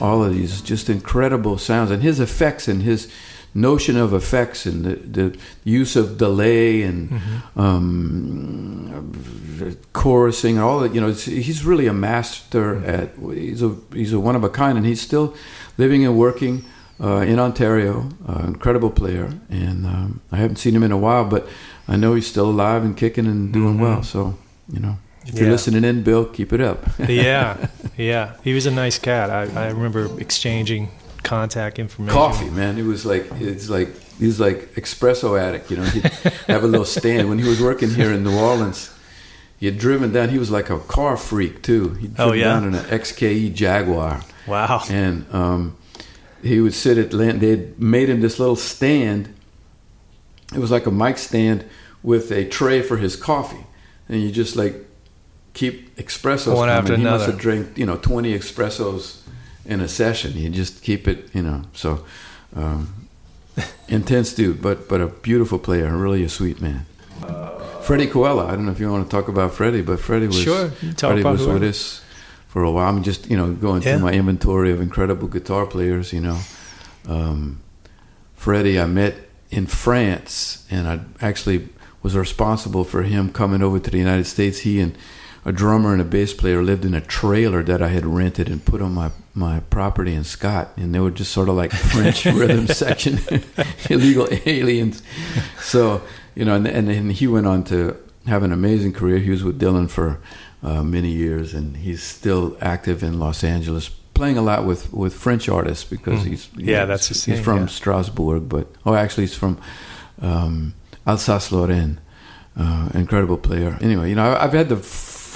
all 0.00 0.22
of 0.22 0.34
these 0.34 0.60
just 0.60 0.88
incredible 0.88 1.58
sounds 1.58 1.90
and 1.90 2.02
his 2.02 2.20
effects 2.20 2.68
and 2.68 2.82
his 2.82 3.08
notion 3.56 3.96
of 3.96 4.12
effects 4.12 4.66
and 4.66 4.84
the, 4.84 4.94
the 4.96 5.38
use 5.64 5.96
of 5.96 6.18
delay 6.18 6.82
and 6.82 7.10
um, 7.56 9.12
chorusing 9.92 10.50
and 10.56 10.60
all 10.60 10.80
that 10.80 10.94
you 10.94 11.00
know 11.00 11.08
it's, 11.08 11.24
he's 11.24 11.64
really 11.64 11.86
a 11.86 11.92
master 11.92 12.84
at 12.84 13.10
he's 13.34 13.62
a 13.62 13.74
he's 13.92 14.12
a 14.12 14.20
one 14.20 14.36
of 14.36 14.44
a 14.44 14.48
kind 14.50 14.76
and 14.78 14.86
he's 14.86 15.00
still 15.00 15.34
living 15.78 16.04
and 16.04 16.16
working 16.18 16.64
uh, 17.00 17.18
in 17.32 17.38
Ontario 17.38 18.08
uh, 18.28 18.42
incredible 18.46 18.90
player 18.90 19.32
and 19.50 19.86
um, 19.86 20.20
I 20.32 20.36
haven't 20.36 20.56
seen 20.56 20.74
him 20.74 20.82
in 20.82 20.92
a 20.92 20.98
while 20.98 21.24
but 21.24 21.46
I 21.88 21.96
know 21.96 22.14
he's 22.14 22.26
still 22.26 22.50
alive 22.50 22.84
and 22.84 22.96
kicking 22.96 23.26
and 23.26 23.52
doing 23.52 23.78
well. 23.80 24.02
So 24.02 24.36
you 24.72 24.80
know 24.80 24.96
if 25.24 25.34
you're 25.34 25.44
Yeah. 25.46 25.52
listening 25.52 25.84
in 25.84 26.02
Bill 26.02 26.24
keep 26.24 26.52
it 26.52 26.60
up. 26.60 26.84
Yeah. 27.08 27.56
Yeah. 27.96 28.34
He 28.44 28.52
was 28.52 28.66
a 28.66 28.70
nice 28.70 28.98
cat. 28.98 29.30
I, 29.30 29.44
I 29.68 29.70
remember 29.70 30.20
exchanging 30.20 30.90
contact 31.26 31.78
information 31.78 32.14
coffee, 32.14 32.50
man. 32.50 32.78
It 32.78 32.84
was 32.84 33.04
like 33.04 33.26
it's 33.40 33.68
like 33.68 33.88
he 34.18 34.26
was 34.26 34.38
like 34.40 34.72
espresso 34.74 35.38
addict. 35.38 35.70
You 35.70 35.76
know, 35.78 35.84
he'd 35.84 36.04
have 36.46 36.64
a 36.64 36.66
little 36.66 36.86
stand 36.86 37.28
when 37.28 37.38
he 37.38 37.48
was 37.48 37.60
working 37.60 37.90
here 37.90 38.12
in 38.12 38.22
New 38.24 38.36
Orleans. 38.38 38.92
He 39.58 39.66
had 39.66 39.78
driven 39.78 40.12
down. 40.12 40.28
He 40.30 40.38
was 40.38 40.50
like 40.50 40.68
a 40.70 40.78
car 40.80 41.16
freak 41.16 41.62
too. 41.62 41.94
He'd 41.94 42.14
Oh, 42.18 42.32
yeah? 42.32 42.44
down 42.44 42.64
in 42.68 42.74
an 42.74 42.84
XKE 42.86 43.54
Jaguar, 43.54 44.20
wow 44.46 44.82
and 44.90 45.26
um, 45.34 45.76
he 46.42 46.60
would 46.60 46.74
sit 46.74 46.98
at 46.98 47.12
land. 47.12 47.40
They 47.40 47.70
made 47.78 48.08
him 48.08 48.20
this 48.20 48.38
little 48.38 48.56
stand. 48.56 49.32
It 50.54 50.58
was 50.58 50.70
like 50.70 50.86
a 50.86 50.90
mic 50.90 51.18
stand 51.18 51.64
with 52.02 52.30
a 52.30 52.44
tray 52.44 52.82
for 52.82 52.98
his 52.98 53.16
coffee, 53.16 53.64
and 54.08 54.22
you 54.22 54.30
just 54.30 54.54
like 54.56 54.74
keep 55.54 55.96
espressos 55.96 56.54
One 56.54 56.68
coming. 56.68 56.70
after 56.70 56.96
he 56.96 57.02
must 57.02 57.26
have 57.26 57.38
drank 57.38 57.78
you 57.78 57.86
know 57.86 57.96
twenty 57.96 58.38
espressos 58.38 59.22
in 59.66 59.80
a 59.80 59.88
session. 59.88 60.36
You 60.36 60.48
just 60.50 60.82
keep 60.82 61.06
it, 61.08 61.28
you 61.34 61.42
know. 61.42 61.62
So 61.74 62.04
um, 62.54 63.08
intense 63.88 64.32
dude, 64.34 64.60
but 64.62 64.88
but 64.88 65.00
a 65.00 65.06
beautiful 65.08 65.58
player, 65.58 65.94
really 65.96 66.24
a 66.24 66.28
sweet 66.28 66.60
man. 66.60 66.86
Freddie 67.82 68.08
Koella. 68.08 68.46
I 68.46 68.50
don't 68.56 68.66
know 68.66 68.72
if 68.72 68.80
you 68.80 68.90
want 68.90 69.08
to 69.08 69.10
talk 69.16 69.28
about 69.28 69.54
Freddie, 69.54 69.82
but 69.82 70.00
Freddie 70.00 70.26
was 70.26 70.40
Sure, 70.40 70.70
talk 70.70 70.98
Freddie 71.10 71.20
about 71.20 71.38
was 71.38 71.46
with 71.46 71.62
us 71.62 72.02
for 72.48 72.64
a 72.64 72.70
while. 72.70 72.88
I'm 72.88 73.02
just 73.04 73.30
you 73.30 73.36
know 73.36 73.52
going 73.52 73.82
Yeah. 73.82 73.96
through 73.96 74.04
my 74.06 74.12
inventory 74.12 74.72
of 74.72 74.80
incredible 74.80 75.28
guitar 75.28 75.66
players. 75.66 76.12
You 76.12 76.20
know, 76.20 76.38
um, 77.08 77.60
Freddie 78.34 78.80
I 78.80 78.86
met 78.86 79.14
in 79.50 79.66
France, 79.66 80.66
and 80.70 80.88
I 80.88 81.00
actually 81.24 81.68
was 82.02 82.16
responsible 82.16 82.84
for 82.84 83.02
him 83.02 83.30
coming 83.32 83.62
over 83.62 83.78
to 83.78 83.90
the 83.90 83.98
United 83.98 84.26
States. 84.26 84.58
He 84.60 84.80
and 84.80 84.96
a 85.46 85.52
drummer 85.52 85.92
and 85.92 86.02
a 86.02 86.04
bass 86.04 86.34
player 86.34 86.62
lived 86.62 86.84
in 86.84 86.92
a 86.92 87.00
trailer 87.00 87.62
that 87.62 87.80
I 87.80 87.88
had 87.88 88.04
rented 88.04 88.48
and 88.50 88.62
put 88.62 88.82
on 88.82 88.92
my, 88.92 89.10
my 89.32 89.60
property 89.70 90.12
in 90.12 90.24
Scott, 90.24 90.72
and 90.76 90.92
they 90.94 90.98
were 91.00 91.10
just 91.12 91.32
sort 91.32 91.48
of 91.48 91.54
like 91.54 91.70
French 91.94 92.26
rhythm 92.26 92.66
section, 92.66 93.20
illegal 93.90 94.26
aliens. 94.44 95.02
So 95.60 96.02
you 96.34 96.44
know, 96.44 96.56
and, 96.56 96.66
and 96.66 96.88
then 96.88 97.10
he 97.10 97.26
went 97.26 97.46
on 97.46 97.64
to 97.64 97.96
have 98.26 98.42
an 98.42 98.52
amazing 98.52 98.92
career. 98.92 99.18
He 99.18 99.30
was 99.30 99.42
with 99.44 99.58
Dylan 99.60 99.88
for 99.88 100.18
uh, 100.62 100.82
many 100.82 101.10
years, 101.12 101.54
and 101.54 101.76
he's 101.78 102.02
still 102.02 102.56
active 102.60 103.02
in 103.04 103.18
Los 103.20 103.42
Angeles, 103.44 103.88
playing 104.14 104.36
a 104.36 104.42
lot 104.42 104.64
with, 104.66 104.92
with 104.92 105.14
French 105.14 105.48
artists 105.48 105.84
because 105.84 106.22
Hmm. 106.24 106.28
he's 106.30 106.48
Yeah, 106.56 106.84
that's 106.86 107.24
he's 107.24 107.40
from 107.40 107.60
yeah. 107.60 107.66
Strasbourg, 107.66 108.48
but 108.48 108.66
oh, 108.84 108.94
actually, 108.94 109.24
he's 109.26 109.36
from 109.36 109.58
um, 110.20 110.74
Alsace-Lorraine. 111.06 112.00
Uh, 112.58 112.88
incredible 112.94 113.36
player. 113.36 113.76
Anyway, 113.82 114.08
you 114.08 114.14
know, 114.16 114.34
I've 114.34 114.54
had 114.54 114.70
the 114.70 114.76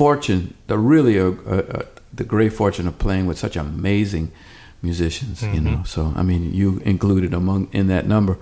fortune, 0.01 0.55
the 0.67 0.79
really, 0.79 1.21
uh, 1.21 1.33
uh, 1.47 1.83
the 2.21 2.25
great 2.25 2.53
fortune 2.55 2.89
of 2.89 2.99
playing 2.99 3.27
with 3.27 3.39
such 3.39 3.55
amazing 3.55 4.33
musicians. 4.81 5.43
You 5.43 5.61
know, 5.61 5.83
so 5.85 6.15
I 6.17 6.23
mean, 6.23 6.55
you 6.55 6.81
included 6.87 7.35
among 7.35 7.69
in 7.73 7.89
that 7.89 8.07
number. 8.07 8.39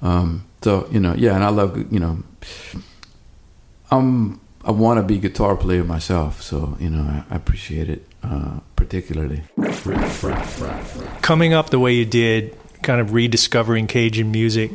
Um, 0.00 0.46
so 0.62 0.88
you 0.90 1.00
know, 1.00 1.14
yeah, 1.14 1.34
and 1.34 1.44
I 1.44 1.50
love 1.50 1.76
you 1.92 2.00
know, 2.00 2.14
I'm 3.90 4.40
a 4.64 4.72
wannabe 4.72 5.20
guitar 5.20 5.56
player 5.56 5.84
myself, 5.84 6.40
so 6.40 6.56
you 6.80 6.88
know, 6.88 7.02
I, 7.02 7.34
I 7.34 7.36
appreciate 7.36 7.90
it 7.90 8.06
uh, 8.22 8.60
particularly. 8.74 9.42
coming 11.20 11.52
up 11.52 11.68
the 11.68 11.78
way 11.78 11.92
you 11.92 12.06
did, 12.06 12.56
kind 12.82 13.00
of 13.02 13.12
rediscovering 13.12 13.88
Cajun 13.88 14.30
music, 14.30 14.70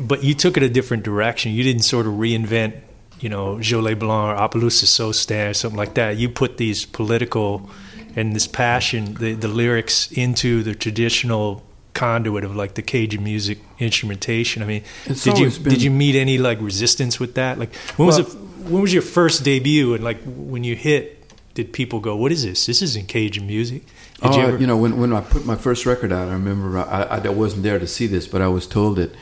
but 0.00 0.22
you 0.22 0.34
took 0.34 0.56
it 0.56 0.62
a 0.62 0.68
different 0.68 1.02
direction. 1.02 1.50
You 1.50 1.64
didn't 1.64 1.82
sort 1.82 2.06
of 2.06 2.12
reinvent, 2.12 2.82
you 3.20 3.28
know, 3.28 3.60
Jolie 3.60 3.94
Blonde 3.94 4.38
or 4.38 4.48
Appaloosa 4.48 4.86
Sostin 4.86 5.50
or 5.50 5.54
something 5.54 5.78
like 5.78 5.94
that. 5.94 6.16
You 6.16 6.28
put 6.28 6.56
these 6.56 6.84
political 6.86 7.70
and 8.16 8.34
this 8.34 8.46
passion, 8.46 9.14
the, 9.14 9.34
the 9.34 9.48
lyrics 9.48 10.10
into 10.12 10.62
the 10.62 10.74
traditional 10.74 11.62
conduit 11.94 12.44
of 12.44 12.56
like 12.56 12.74
the 12.74 12.82
Cajun 12.82 13.22
music 13.22 13.58
instrumentation. 13.78 14.62
I 14.62 14.66
mean, 14.66 14.82
It's 15.06 15.24
did 15.24 15.38
you 15.38 15.50
been- 15.50 15.72
did 15.72 15.82
you 15.82 15.90
meet 15.90 16.16
any 16.16 16.38
like 16.38 16.60
resistance 16.60 17.20
with 17.20 17.34
that? 17.34 17.58
Like, 17.58 17.74
when 17.96 18.06
was 18.06 18.18
it? 18.18 18.26
When 18.70 18.82
was 18.82 18.92
your 18.92 19.02
first 19.02 19.44
debut? 19.44 19.94
And 19.94 20.04
like 20.04 20.20
when 20.24 20.64
you 20.64 20.76
hit, 20.76 21.32
did 21.54 21.72
people 21.72 22.00
go, 22.00 22.16
"What 22.16 22.32
is 22.32 22.44
this? 22.44 22.66
This 22.66 22.82
isn't 22.82 23.08
Cajun 23.08 23.46
music"? 23.46 23.86
Did 24.22 24.32
oh, 24.32 24.48
you 24.48 24.58
you, 24.58 24.66
know, 24.66 24.76
when 24.76 24.98
when 24.98 25.12
I 25.12 25.20
put 25.20 25.46
my 25.46 25.56
first 25.56 25.86
record 25.86 26.12
out, 26.12 26.28
I 26.28 26.32
remember 26.32 26.78
I, 26.78 27.02
I 27.04 27.28
wasn't 27.28 27.62
there 27.62 27.78
to 27.78 27.86
see 27.86 28.06
this, 28.06 28.26
but 28.26 28.42
I 28.42 28.48
was 28.48 28.66
told 28.66 28.96
that 28.96 29.14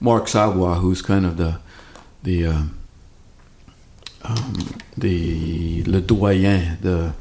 Marc 0.00 0.28
Savoy, 0.28 0.74
who's 0.74 1.02
kind 1.02 1.26
of 1.26 1.36
the 1.36 1.60
the 2.22 2.46
um, 2.46 2.79
the 4.96 5.82
le 5.86 6.00
doyen, 6.00 6.78
the 6.80 7.12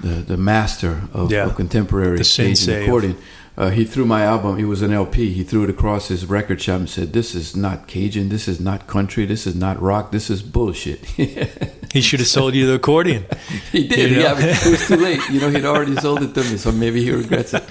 the 0.00 0.14
the 0.22 0.36
master 0.36 1.02
of, 1.12 1.30
Yeah. 1.32 1.46
of 1.46 1.56
contemporary 1.56 2.18
The 2.18 2.24
Cajun 2.24 2.54
sensei 2.56 2.76
of- 2.82 2.88
accordion. 2.88 3.16
Uh, 3.56 3.70
he 3.70 3.84
threw 3.84 4.04
my 4.04 4.22
album. 4.22 4.56
It 4.56 4.66
was 4.66 4.82
an 4.82 4.92
LP. 4.92 5.32
He 5.32 5.42
threw 5.42 5.64
it 5.64 5.70
across 5.70 6.06
his 6.06 6.24
record 6.26 6.60
shop 6.62 6.78
and 6.78 6.88
said, 6.88 7.12
"This 7.12 7.34
is 7.34 7.56
not 7.56 7.88
Cajun. 7.88 8.28
This 8.28 8.46
is 8.46 8.60
not 8.60 8.86
country. 8.86 9.26
This 9.26 9.48
is 9.48 9.56
not 9.56 9.82
rock. 9.82 10.12
This 10.12 10.30
is 10.30 10.42
bullshit." 10.42 11.00
He 11.90 12.02
should 12.02 12.20
have 12.20 12.28
sold 12.28 12.54
you 12.54 12.66
the 12.66 12.74
accordion. 12.74 13.24
He 13.72 13.88
did. 13.88 14.10
You 14.10 14.16
know? 14.18 14.22
Yeah, 14.38 14.38
it 14.38 14.70
was 14.70 14.86
too 14.86 14.96
late. 14.96 15.20
You 15.30 15.40
know, 15.40 15.48
he'd 15.50 15.64
already 15.64 15.96
sold 15.96 16.22
it 16.22 16.34
to 16.34 16.42
me, 16.44 16.58
so 16.58 16.70
maybe 16.70 17.02
he 17.02 17.10
regrets 17.10 17.54
it. 17.54 17.64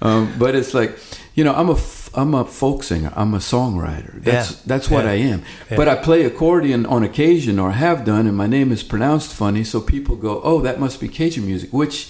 Um, 0.00 0.32
but 0.38 0.54
it's 0.54 0.72
like, 0.74 0.96
you 1.34 1.42
know, 1.42 1.52
I'm 1.52 1.68
a 1.68 1.74
I'm 2.18 2.34
a 2.34 2.44
folk 2.44 2.82
singer. 2.82 3.12
I'm 3.14 3.32
a 3.34 3.38
songwriter. 3.38 4.22
That's 4.22 4.50
Yeah. 4.50 4.56
that's 4.66 4.90
what 4.90 5.04
Yeah. 5.04 5.12
I 5.12 5.14
am. 5.32 5.42
Yeah. 5.70 5.76
But 5.76 5.86
I 5.88 5.94
play 5.94 6.24
accordion 6.24 6.84
on 6.86 7.02
occasion, 7.04 7.58
or 7.58 7.70
have 7.72 8.04
done, 8.04 8.26
and 8.26 8.36
my 8.36 8.46
name 8.48 8.72
is 8.72 8.82
pronounced 8.82 9.32
funny, 9.32 9.64
so 9.64 9.80
people 9.80 10.16
go, 10.16 10.40
"Oh, 10.42 10.60
that 10.62 10.80
must 10.80 11.00
be 11.00 11.08
Cajun 11.08 11.46
music," 11.46 11.70
which 11.72 12.08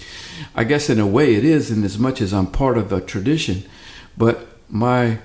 I 0.55 0.63
guess 0.63 0.89
in 0.89 0.99
a 0.99 1.07
way 1.07 1.35
it 1.35 1.45
is, 1.45 1.69
in 1.71 1.83
as 1.83 1.97
much 1.99 2.21
as 2.21 2.33
I'm 2.33 2.47
part 2.47 2.77
of 2.77 2.91
a 2.91 3.01
tradition. 3.01 3.63
But 4.17 4.35
my 4.69 5.19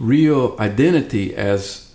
real 0.00 0.56
identity 0.58 1.34
as 1.36 1.86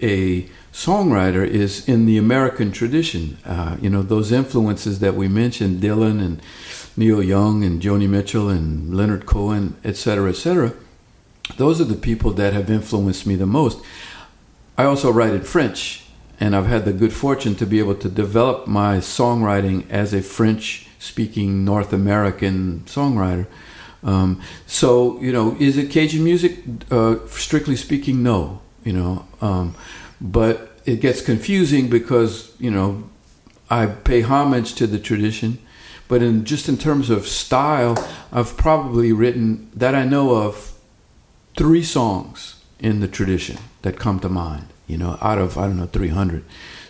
a 0.00 0.46
songwriter 0.72 1.44
is 1.44 1.88
in 1.88 2.06
the 2.06 2.16
American 2.18 2.70
tradition. 2.70 3.38
Uh, 3.44 3.76
you 3.82 3.90
know, 3.90 4.02
those 4.02 4.30
influences 4.30 5.00
that 5.00 5.16
we 5.16 5.26
mentioned, 5.26 5.80
Dylan 5.82 6.20
and 6.26 6.40
Neil 6.96 7.22
Young 7.22 7.64
and 7.64 7.80
Joni 7.82 8.08
Mitchell 8.08 8.48
and 8.48 8.94
Leonard 8.94 9.26
Cohen, 9.26 9.74
et 9.84 9.96
cetera, 9.96 10.30
et 10.30 10.36
cetera. 10.36 10.72
Those 11.56 11.80
are 11.80 11.84
the 11.84 11.96
people 11.96 12.32
that 12.32 12.52
have 12.52 12.70
influenced 12.70 13.26
me 13.26 13.34
the 13.34 13.46
most. 13.46 13.80
I 14.76 14.84
also 14.84 15.10
write 15.10 15.34
in 15.34 15.42
French, 15.42 16.04
and 16.38 16.54
I've 16.54 16.66
had 16.66 16.84
the 16.84 16.92
good 16.92 17.12
fortune 17.12 17.54
to 17.56 17.66
be 17.66 17.78
able 17.78 17.96
to 17.96 18.08
develop 18.08 18.66
my 18.66 18.98
songwriting 18.98 19.88
as 19.90 20.14
a 20.14 20.22
French 20.22 20.88
speaking 20.98 21.64
North 21.64 21.92
American 21.92 22.82
songwriter. 22.86 23.46
Um, 24.04 24.40
so, 24.66 25.20
you 25.20 25.32
know, 25.32 25.56
is 25.58 25.76
it 25.76 25.90
Cajun 25.90 26.22
music? 26.22 26.58
Uh, 26.90 27.16
strictly 27.26 27.76
speaking, 27.76 28.22
no, 28.22 28.60
you 28.84 28.92
know. 28.92 29.26
Um, 29.40 29.74
but 30.20 30.80
it 30.84 31.00
gets 31.00 31.20
confusing 31.20 31.88
because, 31.88 32.54
you 32.60 32.70
know, 32.70 33.08
I 33.70 33.86
pay 33.86 34.22
homage 34.22 34.74
to 34.76 34.86
the 34.86 34.98
tradition. 34.98 35.58
But 36.06 36.22
in 36.22 36.44
just 36.44 36.68
in 36.68 36.78
terms 36.78 37.10
of 37.10 37.26
style, 37.26 37.96
I've 38.32 38.56
probably 38.56 39.12
written 39.12 39.70
that 39.74 39.94
I 39.94 40.04
know 40.04 40.34
of 40.34 40.67
three 41.58 41.82
songs 41.82 42.54
in 42.78 43.00
the 43.00 43.08
tradition 43.08 43.58
that 43.82 43.98
come 43.98 44.20
to 44.20 44.28
mind, 44.28 44.68
you 44.86 44.96
know, 44.96 45.18
out 45.20 45.38
of, 45.38 45.58
I 45.58 45.66
don't 45.66 45.76
know, 45.76 45.86
300. 45.86 46.44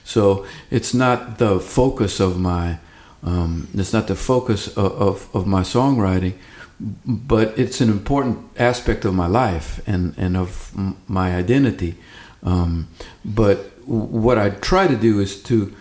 So 0.05 0.47
it's 0.71 0.93
not 0.93 1.39
the 1.39 1.59
focus 1.59 2.21
of 2.21 2.39
my, 2.39 2.79
um, 3.23 3.69
it's 3.73 3.95
not 3.95 4.09
the 4.09 4.15
focus 4.15 4.69
of, 4.77 4.93
of, 4.93 5.35
of, 5.35 5.47
my 5.47 5.63
songwriting, 5.63 6.35
but 6.79 7.59
it's 7.59 7.81
an 7.81 7.89
important 7.89 8.39
aspect 8.59 9.07
of 9.07 9.15
my 9.15 9.27
life 9.27 9.81
and, 9.89 10.15
and 10.19 10.37
of 10.37 10.71
my 11.09 11.35
identity. 11.35 11.97
Um, 12.43 12.89
but 13.25 13.59
what 13.87 14.37
I 14.37 14.51
try 14.51 14.87
to 14.87 14.97
do 14.97 15.19
is 15.19 15.43
to 15.45 15.75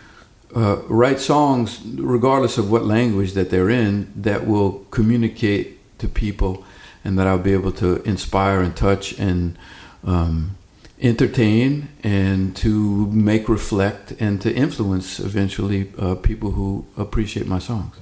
uh, 0.56 0.78
write 0.88 1.20
songs, 1.20 1.82
regardless 1.86 2.58
of 2.58 2.72
what 2.72 2.86
language 2.86 3.34
that 3.34 3.50
they're 3.50 3.70
in, 3.70 4.14
that 4.16 4.48
will 4.48 4.86
communicate 4.92 6.00
to 6.00 6.08
people 6.08 6.64
and 7.08 7.18
that 7.18 7.26
I'll 7.26 7.40
be 7.40 7.54
able 7.54 7.72
to 7.84 8.04
inspire 8.04 8.60
and 8.62 8.76
touch 8.76 9.18
and 9.18 9.58
um, 10.04 10.58
entertain 11.02 11.88
and 12.04 12.54
to 12.58 13.08
make 13.08 13.48
reflect 13.48 14.12
and 14.20 14.42
to 14.42 14.54
influence 14.54 15.18
eventually 15.18 15.90
uh, 15.98 16.16
people 16.16 16.52
who 16.52 16.86
appreciate 16.98 17.48
my 17.48 17.60
songs. 17.60 17.96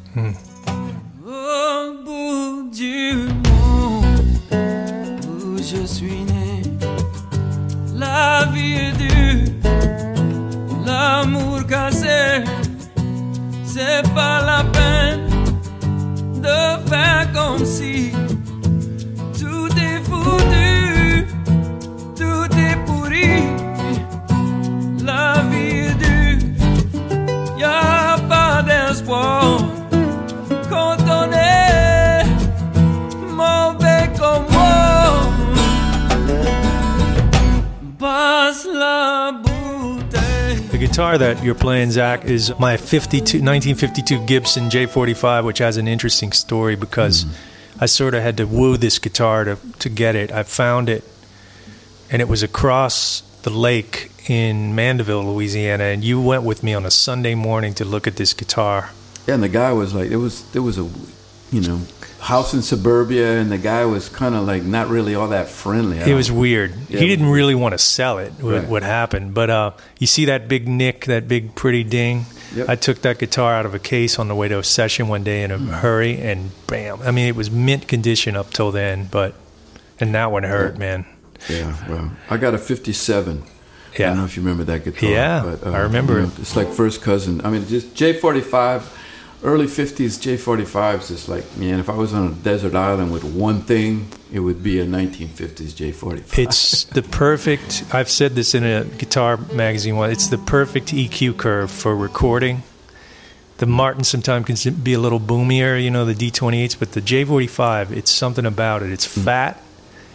Cassé, 11.68 12.44
c'est 13.66 14.04
pas 14.14 14.40
la 14.46 14.64
peine 14.66 15.28
de 16.42 16.90
faire 16.90 17.28
comme 17.34 17.66
si 17.66 18.12
guitar 40.96 41.18
that 41.18 41.44
you're 41.44 41.54
playing, 41.54 41.92
Zach, 41.92 42.24
is 42.24 42.58
my 42.58 42.78
52, 42.78 43.44
1952 43.44 44.26
Gibson 44.26 44.70
J45, 44.70 45.44
which 45.44 45.58
has 45.58 45.76
an 45.76 45.90
interesting 45.90 46.32
story 46.32 46.78
because 46.78 47.24
hmm. 47.24 47.32
I 47.82 47.86
sort 47.86 48.14
of 48.14 48.24
had 48.24 48.38
to 48.38 48.46
woo 48.46 48.78
this 48.78 48.98
guitar 48.98 49.44
to, 49.44 49.58
to 49.80 49.90
get 49.90 50.16
it. 50.16 50.32
I 50.32 50.44
found 50.44 50.88
it, 50.88 51.04
and 52.10 52.22
it 52.22 52.30
was 52.30 52.44
across 52.44 53.20
the 53.42 53.50
lake 53.50 54.10
in 54.30 54.74
Mandeville, 54.74 55.26
Louisiana, 55.34 55.84
and 55.84 56.02
you 56.02 56.22
went 56.22 56.44
with 56.44 56.64
me 56.64 56.74
on 56.74 56.86
a 56.86 56.92
Sunday 56.92 57.36
morning 57.36 57.74
to 57.74 57.84
look 57.84 58.08
at 58.08 58.16
this 58.16 58.34
guitar. 58.34 58.92
Yeah, 59.28 59.34
and 59.34 59.44
the 59.44 59.50
guy 59.50 59.74
was 59.74 59.94
like, 59.94 60.10
it 60.10 60.16
was 60.16 60.50
there 60.54 60.62
was 60.62 60.78
a, 60.78 60.90
you 61.52 61.62
know, 61.62 61.80
house 62.20 62.54
in 62.54 62.62
suburbia, 62.62 63.40
and 63.40 63.52
the 63.52 63.58
guy 63.58 63.86
was 63.86 64.10
kind 64.10 64.36
of 64.36 64.46
like 64.48 64.64
not 64.64 64.88
really 64.90 65.16
all 65.16 65.28
that 65.30 65.48
friendly. 65.48 66.00
It 66.00 66.14
was 66.16 66.32
weird. 66.32 66.74
Yeah. 66.90 67.00
He 67.00 67.08
didn't 67.08 67.30
really 67.30 67.56
want 67.56 67.74
to 67.74 67.78
sell 67.78 68.18
it. 68.18 68.32
What, 68.42 68.54
Right. 68.54 68.68
what 68.68 68.84
happened? 68.84 69.34
But 69.34 69.50
uh, 69.50 69.72
you 70.00 70.08
see 70.08 70.26
that 70.26 70.48
big 70.48 70.68
nick, 70.68 71.06
that 71.06 71.28
big 71.28 71.56
pretty 71.56 71.84
ding. 71.84 72.26
Yep. 72.56 72.70
I 72.70 72.76
took 72.76 73.02
that 73.02 73.20
guitar 73.20 73.54
out 73.54 73.66
of 73.66 73.74
a 73.76 73.80
case 73.80 74.18
on 74.18 74.28
the 74.28 74.36
way 74.36 74.48
to 74.48 74.60
a 74.60 74.64
session 74.64 75.08
one 75.08 75.24
day 75.24 75.44
in 75.44 75.52
a 75.52 75.58
hurry, 75.58 76.18
and 76.22 76.52
bam! 76.68 77.02
I 77.02 77.12
mean, 77.12 77.28
it 77.28 77.36
was 77.36 77.52
mint 77.52 77.88
condition 77.88 78.36
up 78.38 78.52
till 78.52 78.72
then, 78.72 79.08
but 79.12 79.34
and 80.00 80.16
that 80.16 80.32
one 80.32 80.44
hurt, 80.44 80.78
man. 80.78 81.06
Yeah, 81.50 81.76
well, 81.90 82.12
I 82.30 82.38
got 82.38 82.54
a 82.54 82.58
'57. 82.58 83.44
Yeah. 83.98 84.06
I 84.08 84.10
don't 84.10 84.18
know 84.20 84.26
if 84.26 84.36
you 84.38 84.44
remember 84.44 84.64
that 84.66 84.84
guitar. 84.86 85.10
Yeah, 85.10 85.56
I 85.66 85.80
remember 85.80 86.20
it. 86.20 86.30
It's 86.40 86.56
like 86.56 86.70
first 86.70 87.02
cousin. 87.02 87.42
I 87.46 87.50
mean, 87.50 87.68
just 87.68 87.94
J45, 87.94 88.84
early 89.44 89.66
'50s 89.66 90.20
J45s 90.20 91.12
is 91.12 91.30
like, 91.30 91.58
man, 91.58 91.80
if 91.80 91.90
I 91.90 91.96
was 91.96 92.14
on 92.14 92.32
a 92.32 92.34
desert 92.36 92.76
island 92.76 93.12
with 93.12 93.24
one 93.24 93.62
thing, 93.62 94.08
it 94.32 94.40
would 94.40 94.64
be 94.64 94.80
a 94.80 94.86
1950s 94.86 95.74
J45. 95.74 96.38
It's 96.40 96.84
the 96.86 97.04
perfect. 97.04 97.86
I've 97.94 98.10
said 98.10 98.36
this 98.36 98.56
in 98.56 98.64
a 98.64 98.84
guitar 98.84 99.38
magazine 99.38 99.96
once. 99.96 100.14
It's 100.14 100.28
the 100.28 100.38
perfect 100.38 100.88
EQ 100.88 101.38
curve 101.38 101.72
for 101.72 101.96
recording. 101.96 102.64
The 103.58 103.66
Martin 103.66 104.04
sometimes 104.04 104.46
can 104.46 104.74
be 104.76 104.94
a 104.94 105.00
little 105.00 105.20
boomier, 105.20 105.82
you 105.82 105.90
know, 105.90 106.04
the 106.04 106.14
D28s, 106.14 106.78
but 106.78 106.92
the 106.92 107.02
J45, 107.02 107.92
it's 107.92 108.12
something 108.12 108.46
about 108.46 108.84
it. 108.84 108.92
It's 108.92 109.14
hmm. 109.16 109.22
fat, 109.22 109.62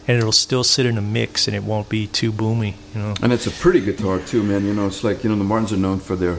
and 0.06 0.18
it'll 0.18 0.32
still 0.32 0.64
sit 0.64 0.84
in 0.84 0.98
a 0.98 1.02
mix, 1.02 1.46
and 1.46 1.56
it 1.56 1.62
won't 1.62 1.88
be 1.88 2.06
too 2.06 2.32
boomy, 2.32 2.74
you 2.94 3.00
know. 3.00 3.14
And 3.22 3.32
it's 3.32 3.46
a 3.46 3.50
pretty 3.50 3.80
guitar 3.80 4.18
too, 4.18 4.42
man. 4.42 4.66
You 4.66 4.74
know, 4.74 4.88
it's 4.88 5.02
like 5.02 5.24
you 5.24 5.30
know 5.30 5.36
the 5.36 5.44
Martins 5.44 5.72
are 5.72 5.78
known 5.78 6.00
for 6.00 6.16
their 6.16 6.38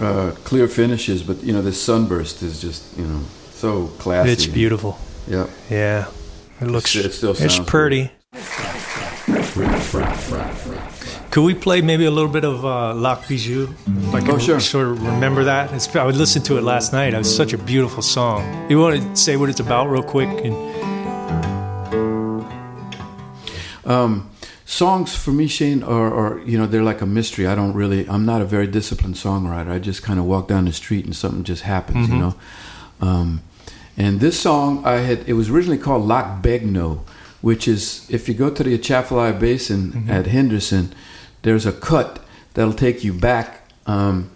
uh, 0.00 0.32
clear 0.44 0.68
finishes, 0.68 1.22
but 1.22 1.42
you 1.42 1.52
know 1.52 1.62
this 1.62 1.80
sunburst 1.80 2.42
is 2.42 2.60
just 2.60 2.82
you 2.98 3.04
know 3.06 3.20
so 3.52 3.88
classy. 3.98 4.30
It's 4.32 4.46
beautiful. 4.46 4.98
Yeah. 5.26 5.46
Yeah, 5.70 6.06
it 6.60 6.66
looks. 6.68 6.94
it 6.96 7.12
still 7.12 7.30
it's 7.30 7.40
sounds 7.40 7.58
good. 7.60 7.66
pretty. 7.68 8.10
Could 11.30 11.42
we 11.44 11.54
play 11.54 11.80
maybe 11.82 12.04
a 12.04 12.10
little 12.12 12.30
bit 12.30 12.44
of 12.44 12.64
uh, 12.64 12.94
Lac 12.94 13.26
Bijou? 13.28 13.68
If 13.86 14.14
I 14.14 14.20
can 14.20 14.30
Oh, 14.32 14.38
sure. 14.38 14.60
sort 14.60 14.86
of 14.88 15.02
remember 15.04 15.44
that. 15.44 15.72
It's, 15.72 15.94
I 15.96 16.04
would 16.04 16.16
listen 16.16 16.42
to 16.42 16.58
it 16.58 16.62
last 16.62 16.92
night. 16.92 17.12
It 17.14 17.18
was 17.18 17.34
such 17.34 17.52
a 17.52 17.58
beautiful 17.58 18.02
song. 18.02 18.70
You 18.70 18.78
want 18.78 19.00
to 19.02 19.16
say 19.16 19.36
what 19.36 19.48
it's 19.48 19.58
about 19.60 19.90
real 19.90 20.02
quick? 20.04 20.28
And 20.44 20.54
Um, 23.84 24.30
songs 24.74 25.14
for 25.14 25.30
me, 25.30 25.46
Shane, 25.46 25.82
are, 25.82 26.12
are 26.12 26.38
you 26.40 26.58
know 26.58 26.66
they're 26.66 26.82
like 26.82 27.00
a 27.00 27.06
mystery. 27.06 27.46
I 27.46 27.54
don't 27.54 27.74
really. 27.74 28.08
I'm 28.08 28.26
not 28.26 28.42
a 28.42 28.44
very 28.44 28.66
disciplined 28.66 29.14
songwriter. 29.14 29.70
I 29.70 29.78
just 29.78 30.02
kind 30.02 30.18
of 30.18 30.24
walk 30.26 30.48
down 30.48 30.64
the 30.64 30.72
street 30.72 31.04
and 31.04 31.14
something 31.14 31.44
just 31.44 31.62
happens, 31.62 32.08
you 32.08 32.16
know. 32.16 32.34
Um, 33.00 33.42
and 33.96 34.20
this 34.20 34.38
song, 34.38 34.84
I 34.84 34.94
had. 34.96 35.28
It 35.28 35.34
was 35.34 35.48
originally 35.48 35.78
called 35.78 36.04
Loch 36.06 36.42
Begno, 36.42 37.00
which 37.40 37.68
is 37.68 38.06
if 38.10 38.28
you 38.28 38.34
go 38.34 38.50
to 38.50 38.62
the 38.62 38.74
Atchafalaya 38.74 39.34
Basin 39.34 40.06
at 40.08 40.26
Henderson, 40.26 40.92
there's 41.42 41.66
a 41.66 41.72
cut 41.72 42.20
that'll 42.54 42.74
take 42.74 43.04
you 43.04 43.12
back. 43.12 43.62
Um, 43.86 44.30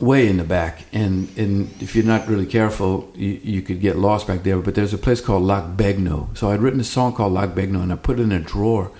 way 0.00 0.26
in 0.26 0.38
the 0.38 0.44
back, 0.44 0.84
and 0.92 1.28
and 1.36 1.70
if 1.80 1.94
you're 1.94 2.06
not 2.06 2.26
really 2.26 2.46
careful, 2.46 3.12
you, 3.14 3.38
you 3.42 3.62
could 3.62 3.80
get 3.80 3.96
lost 3.96 4.26
back 4.26 4.42
there. 4.42 4.58
But 4.58 4.74
there's 4.74 4.94
a 4.94 4.98
place 4.98 5.20
called 5.20 5.42
Loch 5.42 5.76
Begno. 5.76 6.36
So 6.36 6.50
I'd 6.50 6.60
written 6.60 6.80
a 6.80 6.84
song 6.84 7.12
called 7.12 7.34
Loch 7.34 7.50
Begno, 7.50 7.82
and 7.82 7.92
I 7.92 7.96
put 7.96 8.18
it 8.18 8.22
in 8.22 8.32
a 8.32 8.40
drawer, 8.40 8.90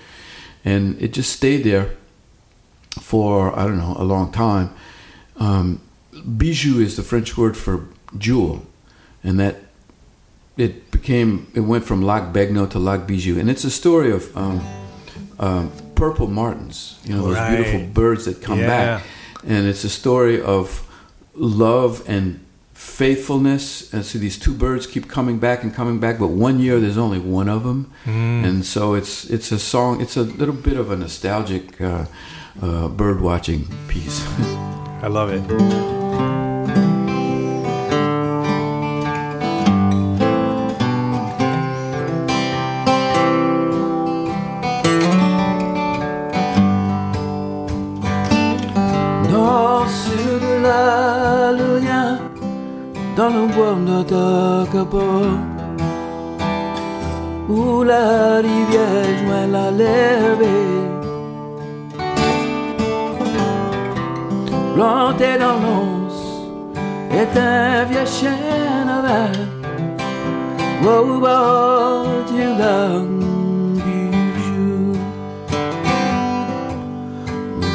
and 0.65 1.01
it 1.01 1.13
just 1.13 1.31
stayed 1.33 1.63
there 1.63 1.91
for 2.99 3.57
I 3.57 3.65
don't 3.65 3.77
know 3.77 3.95
a 3.97 4.03
long 4.03 4.31
time. 4.31 4.69
Um, 5.37 5.81
bijou 6.37 6.79
is 6.81 6.95
the 6.97 7.03
French 7.03 7.37
word 7.37 7.55
for 7.57 7.85
jewel, 8.17 8.65
and 9.23 9.39
that 9.39 9.55
it 10.57 10.91
became 10.91 11.47
it 11.55 11.61
went 11.61 11.85
from 11.85 12.01
Lac 12.01 12.33
Begno 12.33 12.69
to 12.71 12.79
Lac 12.79 13.07
Bijou, 13.07 13.39
and 13.39 13.49
it's 13.49 13.63
a 13.63 13.71
story 13.71 14.11
of 14.11 14.35
um, 14.37 14.61
um, 15.39 15.71
purple 15.95 16.27
martins. 16.27 16.99
You 17.05 17.15
know 17.15 17.23
those 17.23 17.37
Right. 17.37 17.55
beautiful 17.55 17.87
birds 17.87 18.25
that 18.25 18.41
come 18.41 18.59
Yeah. 18.59 18.67
back, 18.67 19.03
and 19.47 19.65
it's 19.67 19.83
a 19.83 19.89
story 19.89 20.41
of 20.41 20.83
love 21.33 22.03
and 22.07 22.39
faithfulness. 22.81 23.93
And 23.93 24.03
so 24.03 24.17
these 24.17 24.37
two 24.39 24.53
birds 24.53 24.87
keep 24.87 25.07
coming 25.07 25.37
back 25.37 25.63
and 25.63 25.73
coming 25.73 25.99
back, 25.99 26.17
but 26.17 26.27
one 26.27 26.59
year 26.59 26.79
there's 26.79 26.97
only 26.97 27.19
one 27.19 27.47
of 27.47 27.63
them, 27.63 27.91
and 28.45 28.65
so 28.65 28.95
it's 28.95 29.29
it's 29.29 29.51
a 29.51 29.59
song. 29.59 30.01
It's 30.01 30.17
a 30.17 30.23
little 30.23 30.55
bit 30.55 30.77
of 30.77 30.89
a 30.89 30.95
nostalgic 30.95 31.79
uh, 31.79 32.05
uh, 32.61 32.87
bird 32.89 33.21
watching 33.21 33.67
piece. 33.87 34.25
I 35.03 35.07
love 35.07 35.29
it. 35.29 36.50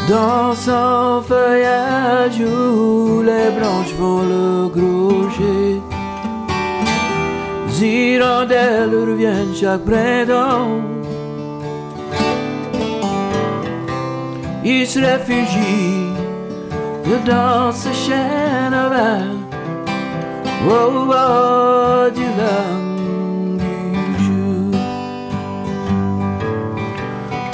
Dans 0.09 0.55
son 0.55 1.23
feuillage 1.23 2.41
où 2.41 3.23
les 3.23 3.51
branches 3.59 3.95
font 3.99 4.23
le 4.23 4.71
jet 5.37 5.81
Hirondelles 7.81 8.95
reviennent 8.95 9.55
chaque 9.55 9.85
printemps. 9.85 10.81
Ils 14.65 14.87
se 14.87 14.99
réfugient 14.99 16.13
dans 17.27 17.73
ce 17.73 17.93
chêne 17.93 18.79
vert 18.91 19.37
Au 20.67 21.05
bord 21.07 22.11
du 22.13 22.23
lac 22.23 22.66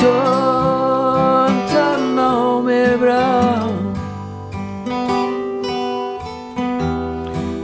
Donne 0.03 1.59
ton 1.73 1.97
dans 2.17 2.63
mes 2.63 2.97
bras 2.97 3.69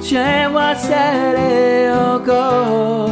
Tiens-moi 0.00 0.74
serré 0.76 1.90
encore 2.14 3.10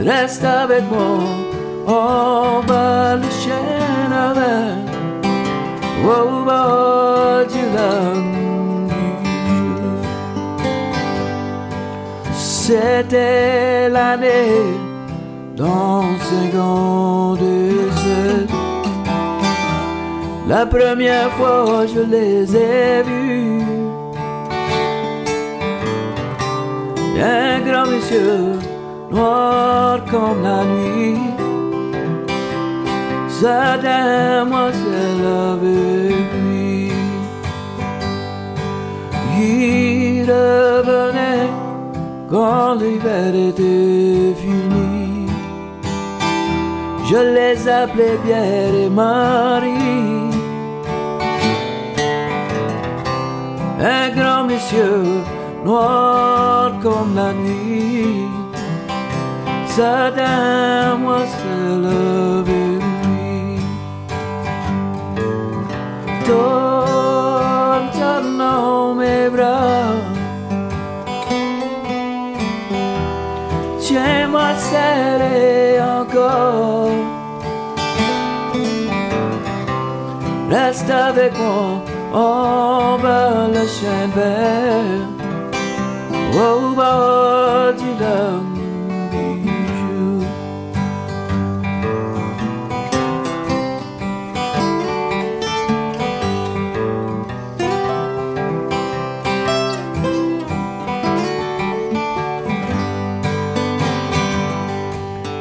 Reste 0.00 0.44
dans 15.60 16.04
un 16.40 16.46
gant 16.56 17.34
de. 17.34 17.60
La 20.48 20.66
première 20.66 21.30
fois 21.38 21.86
je 21.94 22.00
les 22.00 22.56
ai 22.56 23.02
vus, 23.08 23.62
un 27.22 27.60
grand 27.66 27.86
monsieur 27.92 28.58
noir 29.12 30.00
comme 30.10 30.42
la 30.42 30.64
nuit. 30.64 31.18
Sa 33.28 33.78
demoiselle 33.90 35.26
avec 35.52 36.26
lui, 36.42 36.90
il 39.38 40.24
revenait 40.24 41.48
quand 42.30 42.74
l'hiver 42.80 43.32
était 43.48 44.34
fini. 44.42 44.99
Je 47.10 47.16
les 47.16 47.68
appelais 47.68 48.18
Pierre 48.24 48.74
et 48.84 48.88
Marie. 48.88 50.30
Un 53.80 54.10
grand 54.10 54.44
monsieur 54.44 55.02
noir 55.64 56.70
comme 56.80 57.16
la 57.16 57.32
nuit. 57.32 58.28
Demoiselle 59.80 61.86
avec 61.86 62.82
lui 63.02 63.60
Donne 66.26 67.88
ton 67.98 68.22
dans 68.38 68.94
mes 68.94 69.30
bras. 69.30 69.94
Tiens-moi 73.80 74.54
serré 74.58 75.80
encore 75.80 76.99
Reste 80.50 80.90
avec 80.90 81.32
moi, 81.38 81.80
on 82.12 82.98
bat 83.00 83.46
la 83.54 83.66
chaîne 83.68 84.10
verte. 84.16 85.20
Au 86.34 86.74
bord 86.74 87.72
du 87.78 87.90
lac 88.00 88.42
Bijou. 89.12 90.24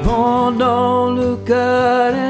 Bon 0.03 0.51
dans 0.51 1.09
le 1.09 1.35
cœur 1.47 2.28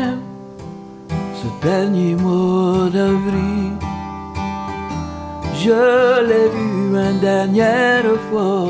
dernier 1.62 2.16
mois 2.16 2.90
d'avril. 2.90 3.74
Je 5.56 6.22
l'ai 6.28 6.48
vu 6.50 6.70
une 6.96 7.20
dernière 7.20 8.06
fois. 8.30 8.68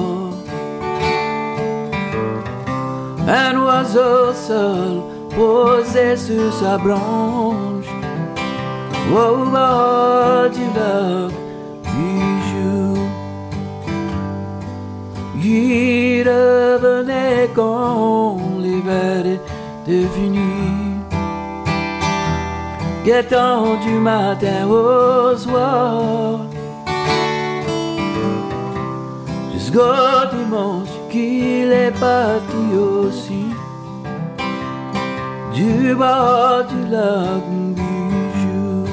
Un 3.27 3.57
oiseau 3.57 4.33
seul 4.33 5.01
posé 5.35 6.17
sur 6.17 6.51
sa 6.51 6.77
branche 6.77 7.91
au 9.11 9.45
bord 9.45 10.49
du 10.51 10.65
lac 10.77 11.31
du 11.95 12.17
jour. 12.49 12.97
Il 15.41 16.27
revenait 16.27 17.49
quand 17.55 18.37
l'hiver 18.59 19.25
était 19.85 20.07
fini 20.15 20.68
guettant 23.09 23.75
du 23.85 23.93
matin 23.93 24.67
au 24.67 25.35
soir 25.35 26.41
jusqu'au 29.51 30.19
dimanche 30.37 30.93
qu'il 31.09 31.71
est 31.71 31.95
parti 31.99 32.63
aussi. 32.87 33.45
Du 35.55 35.95
bord 35.95 36.63
du 36.71 36.81
lac 36.93 37.45
du 37.81 37.95
jour. 38.41 38.85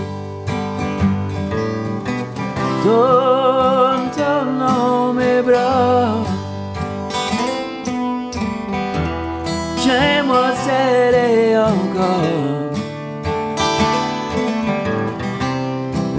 Donne 2.85 4.07
ton 4.17 4.47
dans 4.62 5.12
mes 5.12 5.43
bras. 5.43 6.25
Tiens-moi 9.83 10.47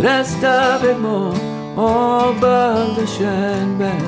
reste 0.08 0.44
avec 0.44 0.98
moi 1.00 1.32
au 1.76 2.34
bord 2.44 2.90
de 2.98 3.06
Schoenberg, 3.14 4.08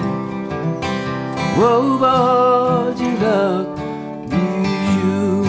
au 1.58 1.98
bord 2.04 2.94
du 3.02 3.10
lac 3.24 3.68
du 4.34 4.48
jour. 4.94 5.46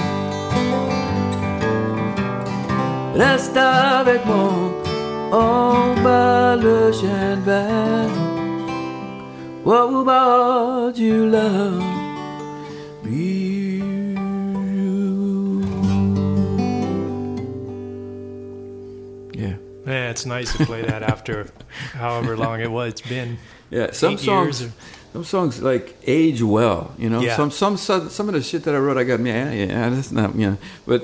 Reste 3.14 3.56
avec 3.56 4.22
moi 4.26 4.52
au 5.32 6.02
bord 6.04 6.56
de 6.66 6.76
Schoenberg, 6.98 8.14
au 9.64 10.04
bord 10.04 10.92
du 10.92 11.30
lac. 11.30 12.00
Yeah. 19.90 20.00
Man, 20.00 20.10
it's 20.10 20.26
nice 20.26 20.56
to 20.56 20.64
play 20.66 20.82
that 20.82 21.02
after 21.02 21.46
however 21.92 22.36
long 22.36 22.60
it 22.60 22.70
was. 22.70 22.92
It's 22.92 23.00
been 23.08 23.38
Yeah, 23.70 23.92
some 23.92 24.18
songs, 24.18 24.60
years 24.60 24.72
some 25.12 25.24
songs 25.24 25.60
like 25.62 25.96
age 26.06 26.42
well. 26.42 26.92
You 26.98 27.10
know, 27.10 27.20
Yeah. 27.20 27.36
some 27.36 27.50
some 27.50 27.76
some 27.76 28.28
of 28.28 28.34
the 28.34 28.42
shit 28.42 28.62
that 28.64 28.74
I 28.74 28.78
wrote, 28.78 28.96
I 28.98 29.04
got 29.04 29.20
yeah, 29.20 29.52
yeah, 29.52 29.90
that's 29.90 30.12
not 30.12 30.34
yeah. 30.36 30.56
But 30.86 31.02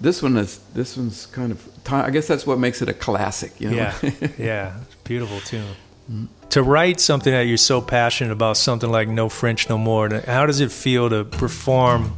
this 0.00 0.22
one 0.22 0.36
is 0.38 0.58
this 0.74 0.96
one's 0.96 1.26
kind 1.26 1.52
of. 1.52 1.58
I 1.90 2.10
guess 2.10 2.26
that's 2.26 2.46
what 2.46 2.58
makes 2.58 2.80
it 2.82 2.88
a 2.88 2.94
classic. 2.94 3.52
You 3.60 3.70
know. 3.70 3.76
Yeah, 3.76 3.94
yeah, 4.38 4.80
it's 4.82 4.94
a 4.94 4.98
beautiful 5.04 5.40
tune. 5.40 6.28
To 6.50 6.62
write 6.62 7.00
something 7.00 7.32
that 7.32 7.46
you're 7.46 7.56
so 7.56 7.80
passionate 7.80 8.32
about, 8.32 8.56
something 8.56 8.90
like 8.90 9.08
No 9.08 9.28
French 9.28 9.68
No 9.68 9.78
More, 9.78 10.08
how 10.26 10.46
does 10.46 10.60
it 10.60 10.70
feel 10.72 11.08
to 11.10 11.24
perform 11.24 12.12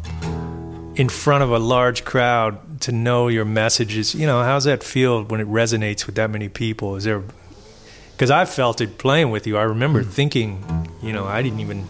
in 0.97 1.09
front 1.09 1.43
of 1.45 1.51
a 1.51 1.59
large 1.59 2.05
crowd 2.05 2.59
to 2.81 2.93
know 2.93 3.29
your 3.29 3.45
messages? 3.45 4.15
You 4.15 4.27
know, 4.27 4.43
how's 4.43 4.65
that 4.65 4.83
feel 4.83 5.23
when 5.25 5.41
it 5.41 5.47
resonates 5.49 6.07
with 6.07 6.15
that 6.17 6.31
many 6.31 6.49
people? 6.49 6.97
Is 6.97 7.05
there, 7.05 7.23
because 8.13 8.31
I 8.31 8.45
felt 8.45 8.81
it 8.81 8.99
playing 8.99 9.31
with 9.31 9.47
you. 9.47 9.57
I 9.57 9.63
remember 9.63 10.03
Hmm. 10.03 10.11
thinking, 10.11 10.65
you 11.03 11.13
know, 11.13 11.25
I 11.27 11.43
didn't 11.43 11.61
even 11.61 11.87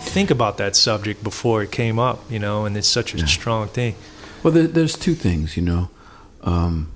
think 0.00 0.30
about 0.30 0.56
that 0.58 0.74
subject 0.76 1.22
before 1.22 1.62
it 1.62 1.70
came 1.70 1.98
up, 1.98 2.18
you 2.30 2.38
know, 2.38 2.64
and 2.64 2.76
it's 2.76 2.88
such 2.88 3.14
a 3.14 3.26
strong 3.26 3.68
thing. 3.68 3.94
Well, 4.42 4.52
there, 4.52 4.66
there's 4.66 4.96
two 4.96 5.14
things, 5.14 5.56
you 5.56 5.62
know, 5.62 5.90
um, 6.42 6.88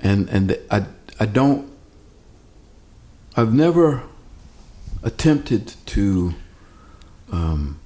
and 0.00 0.28
and 0.28 0.48
the, 0.50 0.74
I 0.74 0.84
I 1.20 1.26
don't. 1.26 1.66
I've 3.36 3.54
never 3.54 4.02
attempted 5.02 5.74
to 5.86 6.34
um, 7.30 7.78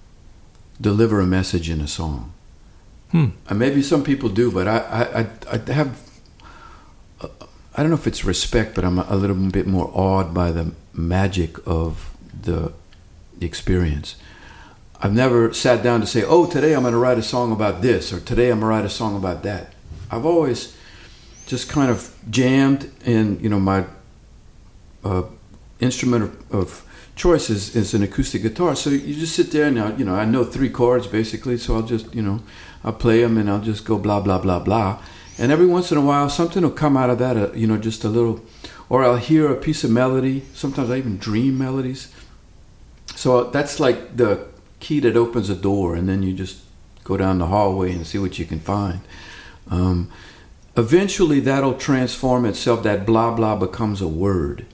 deliver 0.80 1.20
a 1.20 1.26
message 1.26 1.68
in 1.68 1.80
a 1.80 1.87
song. 1.89 2.33
Hmm. 3.13 3.29
And 3.49 3.59
maybe 3.59 3.83
some 3.83 4.03
people 4.03 4.29
do, 4.31 4.51
but 4.51 4.67
I 4.67 4.79
I, 5.15 5.57
I, 5.57 5.73
have. 5.73 6.01
uh, 7.21 7.29
I 7.75 7.83
don't 7.83 7.91
know 7.91 7.97
if 7.97 8.07
it's 8.07 8.25
respect, 8.25 8.75
but 8.75 8.85
I'm 8.85 8.99
a, 8.99 9.17
little 9.17 9.37
bit 9.37 9.67
more 9.67 9.91
awed 9.95 10.35
by 10.35 10.51
the 10.51 10.73
magic 10.93 11.57
of 11.67 12.15
the, 12.43 12.73
the 13.39 13.47
experience. 13.47 14.17
I've 15.01 15.15
never 15.15 15.53
sat 15.53 15.83
down 15.83 16.01
to 16.01 16.07
say, 16.07 16.25
"Oh, 16.25 16.47
today 16.47 16.75
I'm 16.75 16.83
going 16.83 16.93
to 16.93 16.99
write 16.99 17.19
a 17.19 17.23
song 17.23 17.53
about 17.53 17.83
this," 17.83 18.13
or 18.13 18.21
"Today 18.21 18.51
I'm 18.51 18.61
going 18.61 18.73
to 18.73 18.77
write 18.77 18.85
a 18.87 18.91
song 18.91 19.15
about 19.17 19.43
that." 19.43 19.75
I've 20.11 20.25
always 20.25 20.77
just 21.47 21.69
kind 21.69 21.91
of 21.91 22.15
jammed, 22.31 22.91
and 23.05 23.41
you 23.43 23.51
know, 23.51 23.61
my 23.61 23.85
uh, 25.05 25.25
instrument 25.81 26.25
of, 26.25 26.55
of 26.55 26.87
choice 27.15 27.51
is, 27.51 27.77
is 27.77 27.95
an 27.95 28.03
acoustic 28.03 28.43
guitar. 28.43 28.75
So 28.75 28.91
you 28.91 29.15
just 29.15 29.35
sit 29.35 29.51
there, 29.51 29.67
and 29.67 29.79
I, 29.79 29.97
you 29.97 30.05
know, 30.05 30.15
I 30.15 30.25
know 30.25 30.45
three 30.45 30.71
chords 30.71 31.07
basically, 31.07 31.59
so 31.59 31.75
I'll 31.77 31.83
just, 31.83 32.15
you 32.15 32.23
know, 32.23 32.41
I'll 32.85 32.93
play 32.93 33.22
them, 33.22 33.39
and 33.39 33.49
I'll 33.49 33.61
just 33.61 33.85
go 33.85 33.99
blah 33.99 34.20
blah 34.20 34.39
blah 34.39 34.59
blah. 34.59 34.99
And 35.39 35.51
every 35.51 35.66
once 35.66 35.91
in 35.91 35.99
a 35.99 36.03
while, 36.03 36.28
something 36.28 36.62
will 36.62 36.70
come 36.70 36.97
out 36.97 37.11
of 37.11 37.18
that, 37.18 37.37
uh, 37.37 37.53
you 37.53 37.66
know, 37.66 37.78
just 37.78 38.05
a 38.05 38.09
little, 38.09 38.41
or 38.89 39.03
I'll 39.03 39.16
hear 39.16 39.51
a 39.51 39.57
piece 39.57 39.83
of 39.83 39.91
melody. 39.91 40.45
Sometimes 40.53 40.91
I 40.91 40.99
even 40.99 41.16
dream 41.18 41.59
melodies. 41.59 42.12
So 43.16 43.45
that's 43.45 43.80
like 43.80 44.16
the 44.16 44.47
key 44.80 45.01
that 45.01 45.16
opens 45.16 45.49
a 45.49 45.55
door, 45.55 45.95
and 45.95 46.09
then 46.09 46.22
you 46.22 46.33
just 46.35 46.59
go 47.05 47.16
down 47.16 47.39
the 47.39 47.47
hallway 47.47 47.93
and 47.93 48.07
see 48.07 48.18
what 48.18 48.39
you 48.39 48.45
can 48.45 48.61
find. 48.61 49.01
Um, 49.70 50.11
eventually, 50.76 51.41
that'll 51.41 51.74
transform 51.74 52.45
itself. 52.45 52.83
That 52.83 53.07
blah 53.07 53.35
blah 53.35 53.57
becomes 53.57 54.03
a 54.03 54.09
word, 54.09 54.66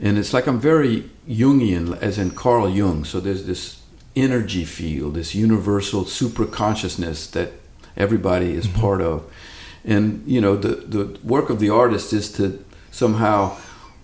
and 0.00 0.18
it's 0.18 0.32
like 0.32 0.46
I'm 0.46 0.60
very 0.60 1.10
Jungian, 1.28 1.96
as 2.00 2.18
in 2.18 2.30
Carl 2.30 2.68
Jung. 2.68 3.04
So 3.04 3.20
there's 3.20 3.46
this 3.46 3.79
energy 4.22 4.64
field, 4.64 5.14
this 5.14 5.34
universal 5.34 6.04
super 6.04 6.46
consciousness 6.46 7.26
that 7.28 7.52
everybody 7.96 8.52
is 8.52 8.66
mm-hmm. 8.66 8.80
part 8.80 9.00
of, 9.00 9.30
and 9.84 10.22
you 10.26 10.40
know 10.40 10.56
the 10.56 10.74
the 10.76 11.18
work 11.24 11.50
of 11.50 11.60
the 11.60 11.70
artist 11.70 12.12
is 12.12 12.32
to 12.32 12.64
somehow 12.90 13.56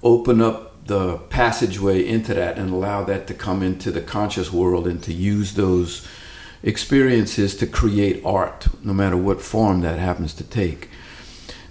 open 0.03 0.41
up 0.41 0.87
the 0.87 1.17
passageway 1.31 2.07
into 2.07 2.33
that 2.35 2.59
and 2.59 2.71
allow 2.71 3.03
that 3.05 3.27
to 3.27 3.35
come 3.35 3.63
into 3.63 3.91
the 3.91 4.01
conscious 4.01 4.53
world 4.53 4.87
and 4.87 5.03
to 5.03 5.13
use 5.13 5.55
those 5.55 6.07
experiences 6.63 7.57
to 7.57 7.67
create 7.67 8.23
art, 8.25 8.69
no 8.83 8.93
matter 8.93 9.17
what 9.17 9.41
form 9.41 9.81
that 9.81 9.99
happens 9.99 10.33
to 10.35 10.45
take. 10.45 10.89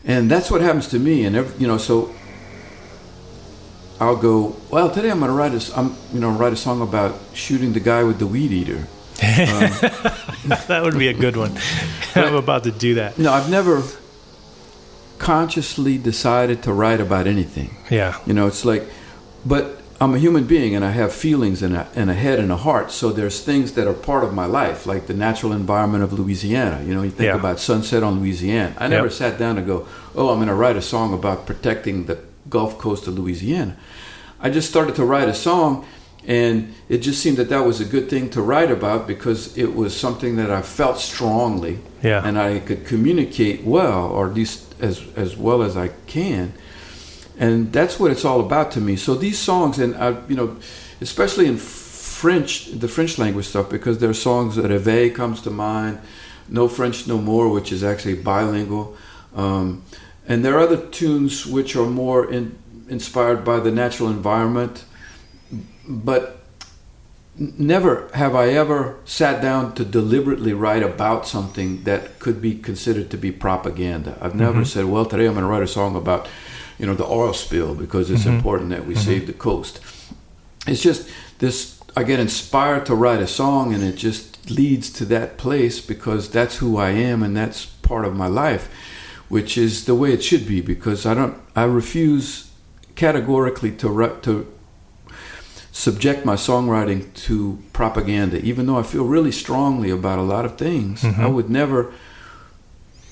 And 0.03 0.29
that's 0.29 0.51
what 0.51 0.61
happens 0.61 0.87
to 0.89 0.99
me. 0.99 1.25
And 1.25 1.35
every, 1.35 1.57
you 1.59 1.67
know, 1.67 1.77
so 1.77 2.13
I'll 3.99 4.17
go. 4.17 4.55
Well, 4.69 4.89
today 4.91 5.09
I'm 5.09 5.19
going 5.19 5.31
to 5.31 5.37
write 5.37 5.53
a, 5.53 5.77
I'm, 5.79 5.95
you 6.13 6.19
know, 6.19 6.31
write 6.31 6.53
a 6.53 6.57
song 6.57 6.81
about 6.81 7.17
shooting 7.33 7.73
the 7.73 7.79
guy 7.79 8.03
with 8.03 8.19
the 8.19 8.27
weed 8.27 8.51
eater. 8.51 8.87
Um, 10.45 10.59
that 10.67 10.81
would 10.83 10.97
be 10.99 11.07
a 11.07 11.13
good 11.13 11.35
one. 11.37 11.57
I'm 12.15 12.35
about 12.35 12.65
to 12.65 12.71
do 12.71 12.95
that. 12.95 13.17
No, 13.17 13.31
I've 13.33 13.49
never 13.49 13.81
consciously 15.17 15.97
decided 15.97 16.61
to 16.63 16.73
write 16.73 16.99
about 17.01 17.25
anything. 17.27 17.75
Yeah. 17.89 18.19
You 18.25 18.33
know, 18.33 18.47
it's 18.47 18.65
like, 18.65 18.83
but 19.45 19.81
I'm 20.01 20.13
a 20.13 20.19
human 20.19 20.43
being 20.45 20.75
and 20.75 20.83
I 20.83 20.91
have 20.91 21.13
feelings 21.13 21.63
and 21.63 21.75
a, 21.75 21.87
and 21.95 22.09
a 22.09 22.13
head 22.13 22.39
and 22.39 22.51
a 22.51 22.57
heart. 22.57 22.91
So 22.91 23.11
there's 23.11 23.41
things 23.41 23.73
that 23.73 23.87
are 23.87 23.93
part 23.93 24.23
of 24.23 24.33
my 24.33 24.45
life, 24.45 24.85
like 24.85 25.07
the 25.07 25.13
natural 25.13 25.53
environment 25.53 26.03
of 26.03 26.11
Louisiana. 26.13 26.83
You 26.83 26.93
know, 26.93 27.01
you 27.01 27.09
think 27.11 27.27
Yeah. 27.27 27.35
about 27.39 27.59
sunset 27.59 28.03
on 28.03 28.19
Louisiana. 28.19 28.75
I 28.77 28.87
never 28.87 29.07
Yep. 29.07 29.13
sat 29.13 29.39
down 29.39 29.57
and 29.57 29.65
go, 29.65 29.87
oh, 30.15 30.29
I'm 30.29 30.37
going 30.37 30.49
to 30.49 30.53
write 30.55 30.75
a 30.75 30.81
song 30.81 31.13
about 31.13 31.45
protecting 31.45 32.05
the 32.05 32.19
Gulf 32.49 32.77
Coast 32.77 33.07
of 33.07 33.17
Louisiana. 33.17 33.75
I 34.39 34.49
just 34.49 34.69
started 34.69 34.95
to 34.95 35.05
write 35.05 35.27
a 35.29 35.33
song 35.33 35.85
and 36.27 36.73
it 36.89 36.99
just 36.99 37.21
seemed 37.21 37.37
that 37.37 37.49
that 37.49 37.65
was 37.65 37.79
a 37.79 37.85
good 37.85 38.09
thing 38.09 38.29
to 38.31 38.41
write 38.41 38.71
about 38.71 39.07
because 39.07 39.55
it 39.57 39.75
was 39.75 39.95
something 39.95 40.35
that 40.37 40.49
I 40.49 40.61
felt 40.61 40.97
strongly 40.99 41.79
Yeah. 42.01 42.21
and 42.25 42.37
I 42.37 42.59
could 42.59 42.85
communicate 42.85 43.63
well, 43.63 44.05
or 44.07 44.27
at 44.27 44.33
least 44.33 44.75
as 44.81 45.01
as 45.15 45.37
well 45.37 45.61
as 45.61 45.75
I 45.77 45.89
can. 46.07 46.53
And 47.37 47.71
that's 47.71 47.99
what 47.99 48.11
it's 48.11 48.25
all 48.25 48.39
about 48.39 48.71
to 48.71 48.81
me. 48.81 48.95
So 48.95 49.13
these 49.15 49.37
songs, 49.37 49.77
and 49.77 49.93
I, 49.95 50.15
you 50.29 50.35
know, 50.35 50.55
especially 51.01 51.45
in 51.47 51.57
French, 51.57 52.71
the 52.71 52.87
French 52.87 53.17
language 53.19 53.45
stuff, 53.47 53.69
because 53.69 53.97
there 53.99 54.09
are 54.09 54.13
songs 54.13 54.55
that 54.55 54.65
Réveil 54.71 55.13
comes 55.13 55.41
to 55.41 55.51
mind, 55.51 55.99
No 56.49 56.67
French 56.67 57.07
No 57.07 57.17
More, 57.17 57.49
which 57.49 57.71
is 57.71 57.83
actually 57.83 58.15
bilingual, 58.15 58.95
um, 59.35 59.83
and 60.27 60.43
there 60.43 60.55
are 60.55 60.61
other 60.61 60.85
tunes 60.87 61.45
which 61.45 61.75
are 61.75 61.85
more 61.85 62.29
in, 62.31 62.57
inspired 62.89 63.43
by 63.43 63.59
the 63.59 63.71
natural 63.71 64.09
environment, 64.09 64.85
but 65.87 66.39
never 67.37 68.07
have 68.13 68.35
I 68.35 68.49
ever 68.49 68.97
sat 69.05 69.41
down 69.41 69.75
to 69.75 69.83
deliberately 69.83 70.53
write 70.53 70.83
about 70.83 71.27
something 71.27 71.83
that 71.83 72.19
could 72.19 72.41
be 72.41 72.57
considered 72.57 73.09
to 73.11 73.17
be 73.17 73.31
propaganda. 73.31 74.17
I've 74.21 74.35
never 74.35 74.59
mm-hmm. 74.59 74.63
said, 74.63 74.85
"Well, 74.85 75.05
today 75.05 75.25
I'm 75.25 75.33
going 75.33 75.43
to 75.43 75.49
write 75.49 75.63
a 75.63 75.67
song 75.67 75.95
about, 75.95 76.27
you 76.79 76.85
know, 76.85 76.95
the 76.95 77.05
oil 77.05 77.33
spill 77.33 77.75
because 77.75 78.09
it's 78.09 78.23
mm-hmm. 78.23 78.37
important 78.37 78.69
that 78.69 78.85
we 78.85 78.93
mm-hmm. 78.93 79.03
save 79.03 79.27
the 79.27 79.33
coast." 79.33 79.79
It's 80.67 80.81
just 80.81 81.09
this. 81.39 81.81
I 81.97 82.03
get 82.03 82.19
inspired 82.19 82.85
to 82.87 82.95
write 82.95 83.21
a 83.21 83.27
song, 83.27 83.73
and 83.73 83.83
it 83.83 83.95
just 83.95 84.49
leads 84.49 84.89
to 84.91 85.05
that 85.05 85.37
place 85.37 85.79
because 85.81 86.29
that's 86.29 86.57
who 86.57 86.77
I 86.77 86.89
am, 86.89 87.23
and 87.23 87.35
that's 87.35 87.65
part 87.65 88.05
of 88.05 88.15
my 88.15 88.27
life, 88.27 88.69
which 89.29 89.57
is 89.57 89.85
the 89.85 89.95
way 89.95 90.13
it 90.13 90.23
should 90.23 90.47
be. 90.47 90.61
Because 90.61 91.05
I 91.05 91.13
don't, 91.13 91.37
I 91.55 91.63
refuse 91.63 92.51
categorically 92.95 93.71
to 93.71 93.89
ri- 93.89 94.21
to 94.23 94.51
subject 95.71 96.23
my 96.23 96.35
songwriting 96.35 97.13
to 97.13 97.59
propaganda, 97.73 98.39
even 98.41 98.65
though 98.65 98.77
I 98.77 98.83
feel 98.83 99.03
really 99.03 99.31
strongly 99.31 99.89
about 99.89 100.19
a 100.19 100.21
lot 100.21 100.45
of 100.45 100.57
things. 100.57 101.03
I 101.03 101.09
mm-hmm. 101.09 101.33
would 101.33 101.49
never, 101.49 101.91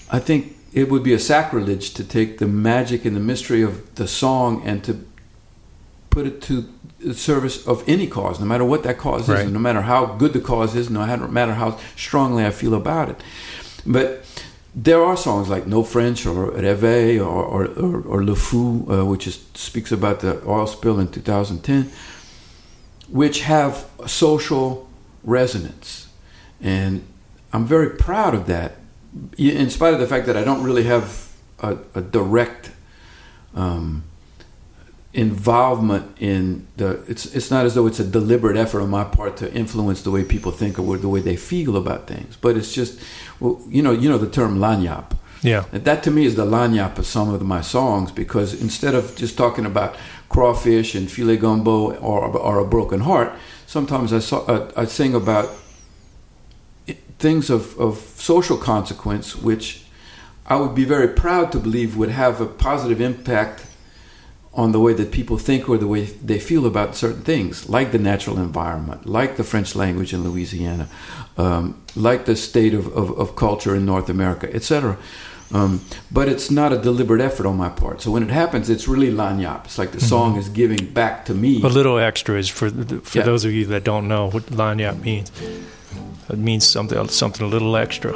I 0.10 0.20
think 0.20 0.56
it 0.72 0.90
would 0.90 1.04
be 1.04 1.14
a 1.14 1.20
sacrilege 1.20 1.94
to 1.96 2.06
take 2.06 2.38
the 2.38 2.48
magic 2.48 3.04
and 3.04 3.18
the 3.18 3.20
mystery 3.20 3.62
of 3.62 3.96
the 3.96 4.08
song 4.08 4.64
and 4.66 4.82
to 4.86 5.06
put 6.10 6.26
it 6.26 6.42
to 6.44 6.70
the 7.00 7.14
service 7.14 7.68
of 7.68 7.84
any 7.86 8.08
cause, 8.08 8.40
no 8.40 8.46
matter 8.46 8.64
what 8.64 8.84
that 8.84 8.98
cause 8.98 9.28
Right. 9.28 9.46
is, 9.46 9.52
no 9.52 9.60
matter 9.60 9.82
how 9.82 10.06
good 10.06 10.32
the 10.32 10.40
cause 10.40 10.74
is, 10.74 10.90
no 10.90 11.06
matter 11.28 11.54
how 11.56 11.78
strongly 11.98 12.46
I 12.46 12.52
feel 12.52 12.74
about 12.74 13.10
it. 13.10 13.22
But 13.86 14.24
there 14.76 15.04
are 15.04 15.16
songs 15.16 15.50
like 15.50 15.68
No 15.68 15.84
French 15.84 16.26
or 16.26 16.52
Réveil 16.52 17.26
or, 17.26 17.44
or, 17.44 17.66
or, 17.66 18.02
or 18.02 18.24
Le 18.24 18.36
Fou, 18.36 18.86
uh, 18.90 19.06
which 19.06 19.28
is, 19.28 19.46
speaks 19.54 19.92
about 19.92 20.22
the 20.22 20.42
oil 20.48 20.66
spill 20.66 21.00
in 21.00 21.10
2010, 21.10 21.92
which 23.10 23.42
have 23.42 23.88
social 24.08 24.90
resonance. 25.24 26.08
And 26.60 27.06
I'm 27.52 27.66
very 27.66 27.92
proud 27.92 28.34
of 28.34 28.48
that, 28.48 28.78
in 29.38 29.70
spite 29.70 29.94
of 29.94 30.00
the 30.00 30.08
fact 30.08 30.26
that 30.26 30.36
I 30.36 30.44
don't 30.44 30.64
really 30.64 30.84
have 30.84 31.32
a, 31.60 31.78
a 31.94 32.02
direct 32.02 32.72
um, 33.54 34.04
involvement 35.14 36.18
in 36.20 36.68
the. 36.78 37.04
It's 37.08 37.26
it's 37.36 37.52
not 37.52 37.66
as 37.66 37.76
though 37.76 37.88
it's 37.88 38.00
a 38.00 38.04
deliberate 38.06 38.58
effort 38.58 38.82
on 38.82 38.90
my 38.90 39.04
part 39.04 39.38
to 39.38 39.54
influence 39.54 40.02
the 40.02 40.12
way 40.12 40.24
people 40.24 40.52
think 40.52 40.80
or 40.80 40.98
the 40.98 41.10
way 41.10 41.22
they 41.22 41.36
feel 41.36 41.78
about 41.78 42.08
things. 42.08 42.36
But 42.36 42.58
it's 42.58 42.74
just, 42.74 43.00
well, 43.40 43.62
you 43.68 43.82
know, 43.82 43.92
you 43.92 44.10
know 44.10 44.18
the 44.18 44.30
term 44.30 44.58
lagniappe. 44.58 45.18
Yeah. 45.44 45.66
And 45.72 45.84
that 45.84 46.04
to 46.04 46.12
me 46.12 46.26
is 46.26 46.36
the 46.36 46.46
lagniappe 46.46 46.98
of 46.98 47.06
some 47.06 47.34
of 47.34 47.42
my 47.42 47.62
songs 47.62 48.12
because 48.12 48.60
instead 48.60 48.96
of 48.96 49.16
just 49.16 49.38
talking 49.38 49.66
about 49.66 49.96
crawfish 50.30 50.96
and 50.96 51.08
filé 51.08 51.40
gumbo 51.40 51.96
or, 51.98 52.26
or 52.38 52.60
a 52.60 52.66
broken 52.66 53.02
heart, 53.02 53.34
sometimes 53.68 54.14
I, 54.14 54.20
saw, 54.20 54.46
uh, 54.46 54.72
I 54.76 54.86
sing 54.86 55.14
about 55.14 55.50
things 57.20 57.50
of, 57.50 57.78
of 57.78 57.98
social 57.98 58.58
consequence, 58.58 59.36
which 59.36 59.84
I 60.46 60.56
would 60.56 60.74
be 60.76 60.86
very 60.86 61.10
proud 61.10 61.52
to 61.52 61.60
believe 61.60 61.98
would 61.98 62.10
have 62.10 62.42
a 62.42 62.46
positive 62.46 63.02
impact 63.02 63.66
on 64.56 64.72
the 64.72 64.80
way 64.80 64.94
that 64.94 65.12
people 65.12 65.38
think 65.38 65.68
or 65.68 65.78
the 65.80 65.88
way 65.88 66.06
they 66.06 66.40
feel 66.40 66.66
about 66.66 66.96
certain 66.96 67.22
things, 67.24 67.68
like 67.70 67.92
the 67.92 67.98
natural 67.98 68.38
environment, 68.38 69.06
like 69.06 69.36
the 69.36 69.44
French 69.44 69.76
language 69.76 70.14
in 70.14 70.24
Louisiana, 70.24 70.88
um, 71.38 71.82
like 71.96 72.26
the 72.26 72.36
state 72.36 72.74
of, 72.76 72.86
of, 72.96 73.18
of 73.18 73.36
culture 73.36 73.76
in 73.76 73.84
North 73.86 74.10
America, 74.10 74.48
etc. 74.54 74.98
Um, 75.52 75.82
but 76.12 76.28
it's 76.28 76.50
not 76.52 76.72
a 76.72 76.78
deliberate 76.78 77.22
effort 77.22 77.46
on 77.48 77.58
my 77.58 77.70
part. 77.70 78.02
So 78.02 78.12
when 78.12 78.24
it 78.24 78.30
happens, 78.30 78.70
it's 78.70 78.88
really 78.88 79.12
lagniappe. 79.12 79.66
It's 79.66 79.78
like 79.78 79.92
the 79.92 80.00
song 80.02 80.38
is 80.38 80.50
giving 80.50 80.86
back 80.94 81.26
to 81.26 81.34
me. 81.34 81.62
A 81.64 81.68
little 81.68 81.98
extra 82.00 82.38
is 82.38 82.50
for 82.50 82.70
for 82.70 83.18
Yeah. 83.20 83.26
those 83.26 83.46
of 83.46 83.52
you 83.52 83.66
that 83.68 83.84
don't 83.84 84.08
know 84.08 84.30
what 84.30 84.44
lagniappe 84.48 85.02
means. 85.02 85.32
It 86.30 86.38
means 86.38 86.68
something 86.68 87.08
something 87.10 87.46
a 87.46 87.50
little 87.50 87.76
extra. 87.76 88.14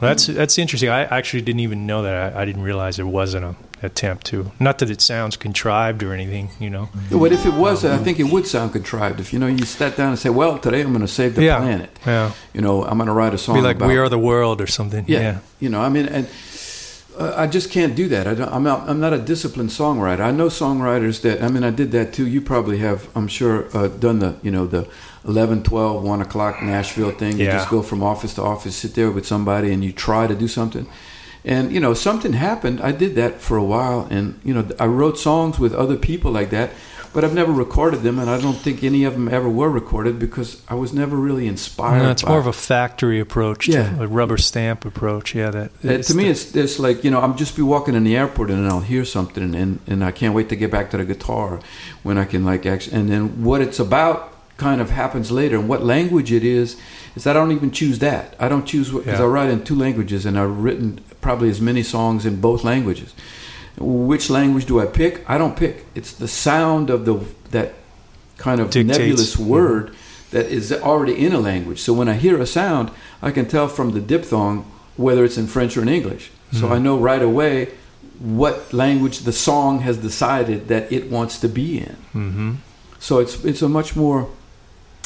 That's 0.00 0.26
that's 0.26 0.58
interesting. 0.58 0.90
I 0.90 1.04
actually 1.04 1.42
didn't 1.42 1.60
even 1.60 1.86
know 1.86 2.02
that. 2.02 2.36
I, 2.36 2.42
I 2.42 2.44
didn't 2.44 2.62
realize 2.62 2.96
there 2.96 3.06
wasn't 3.06 3.44
a 3.44 3.54
attempt 3.84 4.26
to. 4.26 4.50
Not 4.58 4.78
that 4.78 4.90
it 4.90 5.00
sounds 5.00 5.36
contrived 5.36 6.02
or 6.02 6.12
anything, 6.12 6.50
you 6.58 6.70
know. 6.70 6.88
But 7.10 7.32
if 7.32 7.46
it 7.46 7.54
was, 7.54 7.84
I 7.84 7.98
think 7.98 8.18
it 8.18 8.24
would 8.32 8.46
sound 8.46 8.72
contrived. 8.72 9.20
If 9.20 9.32
you 9.32 9.38
know, 9.38 9.46
you 9.46 9.64
sat 9.64 9.96
down 9.96 10.08
and 10.08 10.18
say, 10.18 10.30
"Well, 10.30 10.58
today 10.58 10.80
I'm 10.82 10.88
going 10.92 11.00
to 11.06 11.08
save 11.08 11.34
the 11.34 11.42
yeah, 11.44 11.58
planet." 11.58 11.90
yeah. 12.06 12.32
You 12.52 12.60
know, 12.60 12.84
I'm 12.84 12.96
going 12.98 13.08
to 13.08 13.12
write 13.14 13.34
a 13.34 13.38
song 13.38 13.54
Be 13.56 13.60
like 13.62 13.76
about 13.76 13.88
"We 13.88 13.96
Are 13.98 14.08
the 14.08 14.18
World" 14.18 14.60
or 14.60 14.66
something. 14.66 15.04
yeah, 15.08 15.20
Yeah, 15.20 15.38
you 15.60 15.68
know 15.68 15.80
i 15.80 15.88
mean 15.88 16.06
and 16.06 16.26
uh, 17.18 17.32
i 17.36 17.46
just 17.46 17.70
can't 17.70 17.94
do 17.94 18.08
that 18.08 18.26
I 18.26 18.34
don't, 18.34 18.52
I'm, 18.52 18.62
not, 18.64 18.88
I'm 18.88 19.00
not 19.00 19.12
a 19.12 19.18
disciplined 19.18 19.70
songwriter 19.70 20.20
i 20.20 20.30
know 20.30 20.48
songwriters 20.48 21.20
that 21.22 21.42
i 21.42 21.48
mean 21.48 21.62
i 21.64 21.70
did 21.70 21.90
that 21.92 22.12
too 22.12 22.26
you 22.26 22.40
probably 22.40 22.78
have 22.78 23.08
i'm 23.16 23.28
sure 23.28 23.56
uh, 23.76 23.88
done 23.88 24.18
the 24.18 24.34
you 24.42 24.50
know 24.50 24.66
the 24.66 24.86
11 25.26 25.62
12 25.62 26.02
1 26.02 26.20
o'clock 26.22 26.62
nashville 26.62 27.12
thing 27.12 27.38
you 27.38 27.46
Yeah. 27.46 27.52
just 27.58 27.70
go 27.70 27.82
from 27.82 28.02
office 28.02 28.34
to 28.34 28.42
office 28.42 28.76
sit 28.76 28.94
there 28.94 29.10
with 29.10 29.26
somebody 29.26 29.72
and 29.72 29.82
you 29.84 29.92
try 29.92 30.26
to 30.26 30.34
do 30.34 30.48
something 30.48 30.86
and 31.44 31.72
you 31.72 31.80
know 31.80 31.94
something 31.94 32.32
happened 32.32 32.80
i 32.80 32.90
did 32.92 33.14
that 33.14 33.40
for 33.40 33.56
a 33.56 33.64
while 33.64 34.06
and 34.10 34.38
you 34.44 34.54
know 34.54 34.66
i 34.80 34.86
wrote 34.86 35.18
songs 35.18 35.58
with 35.58 35.74
other 35.74 35.96
people 35.96 36.30
like 36.30 36.50
that 36.50 36.70
but 37.14 37.24
I've 37.24 37.32
never 37.32 37.52
recorded 37.52 38.02
them, 38.02 38.18
and 38.18 38.28
I 38.28 38.40
don't 38.40 38.56
think 38.56 38.82
any 38.82 39.04
of 39.04 39.12
them 39.12 39.28
ever 39.28 39.48
were 39.48 39.70
recorded 39.70 40.18
because 40.18 40.60
I 40.68 40.74
was 40.74 40.92
never 40.92 41.16
really 41.16 41.46
inspired. 41.46 42.02
No, 42.02 42.10
it's 42.10 42.26
more 42.26 42.40
of 42.40 42.48
a 42.48 42.52
factory 42.52 43.20
approach, 43.20 43.68
Yeah. 43.68 43.94
to 43.98 44.02
a 44.02 44.06
rubber 44.08 44.36
stamp 44.36 44.84
approach. 44.84 45.32
Yeah, 45.32 45.50
that 45.50 45.70
Uh, 45.84 46.02
to 46.02 46.14
me, 46.16 46.28
it's, 46.28 46.56
it's 46.56 46.80
like 46.80 47.04
you 47.04 47.12
know, 47.12 47.20
I'm 47.20 47.36
just 47.36 47.54
be 47.54 47.62
walking 47.62 47.94
in 47.94 48.02
the 48.02 48.16
airport 48.16 48.50
and 48.50 48.66
I'll 48.66 48.80
hear 48.80 49.04
something, 49.04 49.54
and, 49.54 49.78
and 49.86 50.04
I 50.04 50.10
can't 50.10 50.34
wait 50.34 50.48
to 50.48 50.56
get 50.56 50.72
back 50.72 50.90
to 50.90 50.96
the 50.96 51.04
guitar 51.04 51.60
when 52.02 52.18
I 52.18 52.24
can 52.24 52.44
like 52.44 52.66
actually. 52.66 52.96
And 52.98 53.08
then 53.08 53.44
what 53.44 53.60
it's 53.60 53.78
about 53.78 54.33
kind 54.66 54.80
of 54.84 54.88
happens 54.90 55.28
later, 55.40 55.56
and 55.60 55.68
what 55.72 55.82
language 55.96 56.30
it 56.38 56.44
is 56.60 56.68
is 57.16 57.22
I 57.30 57.32
don't 57.38 57.52
even 57.58 57.70
choose 57.80 57.98
that. 58.08 58.26
I 58.44 58.46
don't 58.52 58.66
choose 58.72 58.88
because 58.90 59.18
Yeah. 59.18 59.24
I 59.26 59.28
write 59.34 59.50
in 59.54 59.60
two 59.70 59.78
languages, 59.86 60.20
and 60.26 60.34
I've 60.40 60.56
written 60.66 60.86
probably 61.26 61.50
as 61.56 61.60
many 61.60 61.82
songs 61.82 62.24
in 62.26 62.34
both 62.40 62.60
languages. 62.72 63.10
Which 64.12 64.26
language 64.38 64.66
do 64.70 64.74
I 64.84 64.86
pick? 65.00 65.12
I 65.34 65.36
don't 65.40 65.56
pick. 65.64 65.74
It's 65.98 66.12
the 66.24 66.28
sound 66.28 66.90
of 66.90 66.98
the 67.08 67.14
that 67.56 67.68
kind 68.46 68.58
of 68.62 68.66
Dictates. 68.70 68.98
nebulous 68.98 69.36
word 69.56 69.84
that 70.30 70.46
is 70.58 70.72
already 70.90 71.14
in 71.26 71.32
a 71.34 71.40
language. 71.52 71.80
So 71.86 71.92
when 71.98 72.08
I 72.08 72.14
hear 72.24 72.36
a 72.40 72.46
sound, 72.46 72.86
I 73.28 73.30
can 73.36 73.46
tell 73.54 73.68
from 73.68 73.88
the 73.96 74.00
diphthong 74.12 74.64
whether 74.96 75.22
it's 75.26 75.38
in 75.42 75.46
French 75.46 75.72
or 75.76 75.82
in 75.82 75.88
English. 75.98 76.24
So 76.60 76.64
I 76.76 76.78
know 76.78 76.96
right 77.10 77.24
away 77.32 77.56
what 78.40 78.56
language 78.72 79.16
the 79.28 79.32
song 79.32 79.72
has 79.88 79.96
decided 80.08 80.58
that 80.72 80.84
it 80.96 81.04
wants 81.16 81.34
to 81.44 81.48
be 81.48 81.68
in. 81.86 81.96
hmm 82.12 82.50
So 83.08 83.12
it's 83.22 83.34
it's 83.50 83.62
a 83.62 83.68
much 83.68 83.90
more 83.96 84.20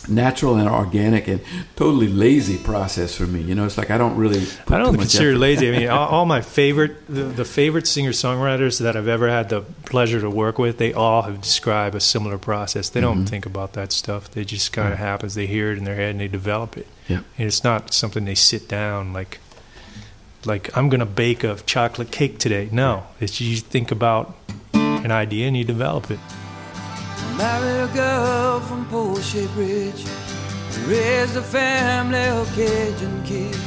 natural 0.06 0.56
and 0.56 0.68
organic 0.68 1.26
and 1.28 1.40
totally 1.76 2.06
lazy 2.08 2.56
process 2.56 3.16
for 3.16 3.26
me. 3.26 3.40
You 3.42 3.54
know, 3.54 3.64
it's 3.64 3.76
like 3.76 3.90
I 3.90 3.98
don't 3.98 4.16
really. 4.16 4.46
I 4.68 4.78
don't 4.78 4.94
consider 4.96 5.36
lazy. 5.36 5.68
I 5.68 5.78
mean, 5.78 5.88
all, 5.96 6.08
all 6.08 6.24
my 6.26 6.40
favorite, 6.40 7.06
the, 7.08 7.24
the 7.24 7.44
favorite 7.44 7.86
singer 7.86 8.10
songwriters 8.12 8.80
that 8.80 8.96
I've 8.96 9.08
ever 9.08 9.28
had 9.28 9.48
the 9.48 9.62
pleasure 9.86 10.20
to 10.20 10.30
work 10.30 10.58
with, 10.58 10.78
they 10.78 10.92
all 10.92 11.22
have 11.22 11.40
described 11.42 11.94
a 11.96 12.00
similar 12.00 12.38
process. 12.38 12.88
They 12.88 13.00
don't 13.00 13.24
Mhm. 13.24 13.28
think 13.28 13.46
about 13.46 13.72
that 13.72 13.92
stuff. 13.92 14.30
They 14.30 14.44
just 14.44 14.72
kind 14.72 14.88
of 14.92 14.98
Right. 15.00 15.06
happens. 15.08 15.34
They 15.34 15.46
hear 15.46 15.72
it 15.72 15.78
in 15.78 15.84
their 15.84 15.96
head 15.96 16.10
and 16.12 16.20
they 16.20 16.28
develop 16.28 16.76
it. 16.76 16.86
Yeah. 17.08 17.20
And 17.36 17.46
it's 17.48 17.64
not 17.64 17.92
something 17.92 18.24
they 18.24 18.34
sit 18.36 18.68
down 18.68 19.12
like, 19.12 19.40
like 20.44 20.74
I'm 20.76 20.88
gonna 20.88 21.06
bake 21.06 21.42
a 21.44 21.56
chocolate 21.66 22.10
cake 22.12 22.38
today. 22.38 22.68
No, 22.70 23.04
it's 23.20 23.40
you 23.40 23.56
think 23.56 23.90
about 23.90 24.36
an 24.74 25.10
idea 25.10 25.48
and 25.48 25.56
you 25.56 25.64
develop 25.64 26.10
it. 26.10 26.18
Married 27.38 27.88
a 27.88 27.94
girl 27.94 28.58
from 28.58 28.82
Breaux 28.88 29.14
Bridge. 29.54 30.04
Raised 30.88 31.36
a 31.36 31.42
family 31.42 32.24
of 32.30 32.52
Cajun 32.56 33.22
kids. 33.22 33.62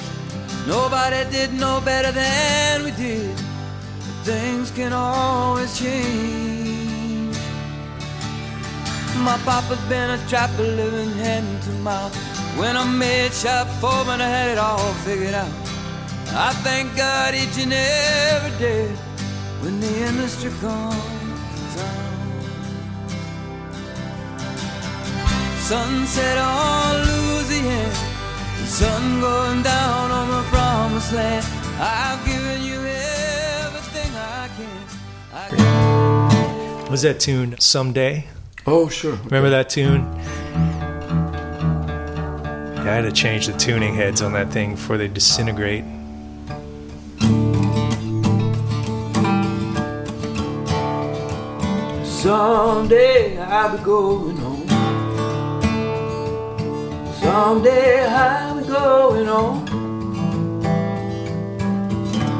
Nobody 0.67 1.24
did 1.32 1.53
no 1.53 1.80
better 1.80 2.11
than 2.11 2.84
we 2.84 2.91
did. 2.91 3.34
But 3.34 4.26
things 4.26 4.72
can 4.72 4.91
always 4.91 5.80
change. 5.80 7.38
My 9.19 9.38
papa's 9.45 9.80
been 9.88 10.09
a 10.09 10.28
trapper 10.28 10.63
living 10.63 11.11
hand 11.11 11.63
to 11.63 11.72
mouth. 11.80 12.13
When 12.59 12.76
I 12.76 12.86
made 12.86 13.32
shop 13.32 13.67
foreman, 13.80 14.19
I 14.19 14.28
had 14.28 14.49
it 14.49 14.57
all 14.57 14.93
figured 15.05 15.34
out. 15.34 15.55
I 16.34 16.51
thank 16.65 16.93
God 16.97 17.34
each 17.34 17.57
and 17.57 17.72
every 17.72 18.59
day 18.59 18.88
when 19.61 19.80
the 19.80 20.07
industry 20.09 20.51
comes 20.59 21.20
Sunset 25.72 26.38
on 26.38 26.99
Louisiana, 27.07 27.93
the 28.59 28.65
sun 28.67 29.22
going 29.22 29.63
down 29.63 30.11
on 30.11 30.28
the 30.30 30.43
promised 30.49 31.13
land. 31.13 31.45
I've 31.80 32.26
given 32.26 32.61
you 32.61 32.76
everything 32.76 34.11
I 34.13 34.49
can. 34.57 34.84
I 35.34 35.47
can 35.47 36.91
was 36.91 37.03
that 37.03 37.22
tune? 37.22 37.55
Someday. 37.57 38.28
Oh, 38.67 38.89
sure. 38.89 39.15
Remember 39.24 39.49
that 39.49 39.69
tune? 39.69 40.01
Yeah, 42.76 42.82
I 42.82 42.84
had 42.84 43.03
to 43.03 43.13
change 43.13 43.47
the 43.47 43.53
tuning 43.53 43.95
heads 43.95 44.22
on 44.22 44.34
that 44.34 44.51
thing 44.51 44.72
before 44.72 44.97
they 44.97 45.07
disintegrate. 45.07 45.86
Someday 52.03 53.39
I'll 53.39 53.78
be 53.78 53.84
going 53.86 54.36
home. 54.36 54.40
Someday 57.22 58.03
I'll 58.07 58.59
be 58.59 58.67
going 58.67 59.28
home. 59.28 59.65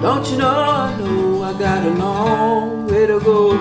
Don't 0.02 0.28
you 0.32 0.38
know 0.38 0.50
I 0.50 0.98
know 0.98 1.44
I 1.44 1.54
got 1.54 1.86
a 1.86 1.90
long 1.92 2.88
way 2.88 3.06
to 3.06 3.20
go. 3.20 3.52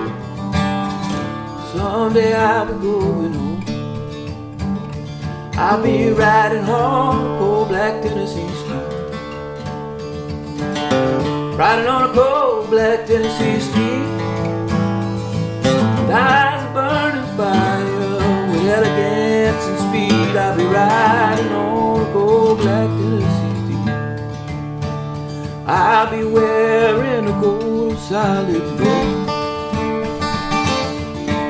Someday 1.73 2.33
I'll 2.33 2.65
be 2.65 2.73
going 2.81 3.33
home. 3.33 3.63
I'll 5.53 5.83
be 5.83 6.09
riding 6.09 6.63
home 6.63 7.37
cold 7.37 7.67
black 7.67 8.01
Tennessee 8.01 8.49
street. 8.61 8.89
Riding 11.55 11.87
on 11.87 12.09
a 12.09 12.13
cold 12.15 12.71
black 12.71 13.05
Tennessee 13.05 13.59
street. 13.69 14.07
Eyes 16.09 16.63
burning 16.73 17.37
fire 17.37 18.49
with 18.49 18.65
elegance 18.67 19.65
and 19.65 19.79
speed. 19.87 20.10
I'll 20.33 20.55
be 20.55 20.63
riding 20.63 21.51
on 21.51 22.09
a 22.09 22.13
gold 22.13 22.59
black 22.59 22.87
Tennessee 22.87 23.55
street. 23.59 23.89
I'll 25.67 26.09
be 26.09 26.23
wearing 26.23 27.27
a 27.27 27.41
gold 27.41 27.97
solid 27.97 28.61
gold. 28.79 29.27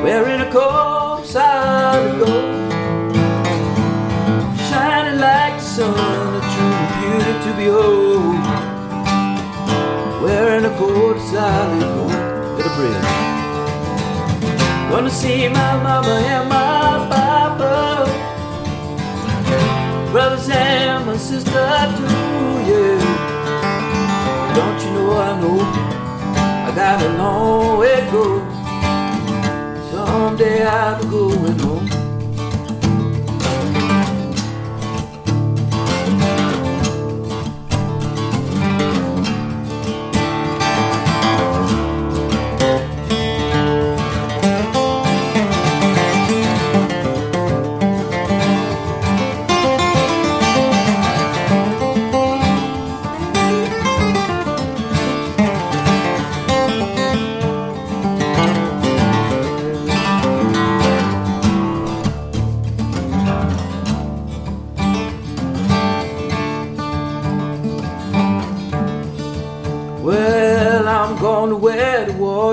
Wearing 0.03 0.41
a 0.41 0.51
gold 0.51 1.25
solid 1.27 2.19
gold. 2.19 2.71
Shining 4.67 5.19
like 5.19 5.55
the 5.59 5.63
sun, 5.63 6.35
a 6.35 6.41
true 6.51 6.81
beauty 6.97 7.33
to 7.43 7.51
behold. 7.61 8.41
Wearing 10.23 10.65
a 10.65 10.73
gold 10.79 11.19
solid 11.29 11.81
gold. 11.81 12.11
a 12.59 12.69
bridge. 12.75 13.31
Gonna 14.89 15.11
see 15.11 15.47
my 15.49 15.73
mama 15.83 16.15
and 16.25 16.49
my 16.49 16.70
Brothers 20.21 20.49
and 20.49 21.07
my 21.07 21.17
sister 21.17 21.49
too, 21.51 22.11
yeah. 22.69 23.01
Don't 24.53 24.79
you 24.85 24.91
know 24.93 25.17
I 25.17 25.41
know? 25.41 25.59
I 26.67 26.71
got 26.75 27.01
a 27.01 27.09
long 27.17 27.79
way 27.79 27.95
to 28.01 28.11
go 28.11 28.25
Someday 29.89 30.63
I'll 30.63 31.01
be 31.01 31.09
going 31.09 31.60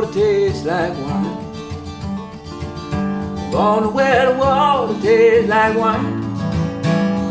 water 0.00 0.12
tastes 0.12 0.64
like 0.64 0.92
wine. 0.98 1.44
To 3.50 3.88
where 3.88 4.32
the 4.32 4.38
water 4.38 5.00
tastes 5.00 5.48
like 5.48 5.76
wine. 5.76 6.24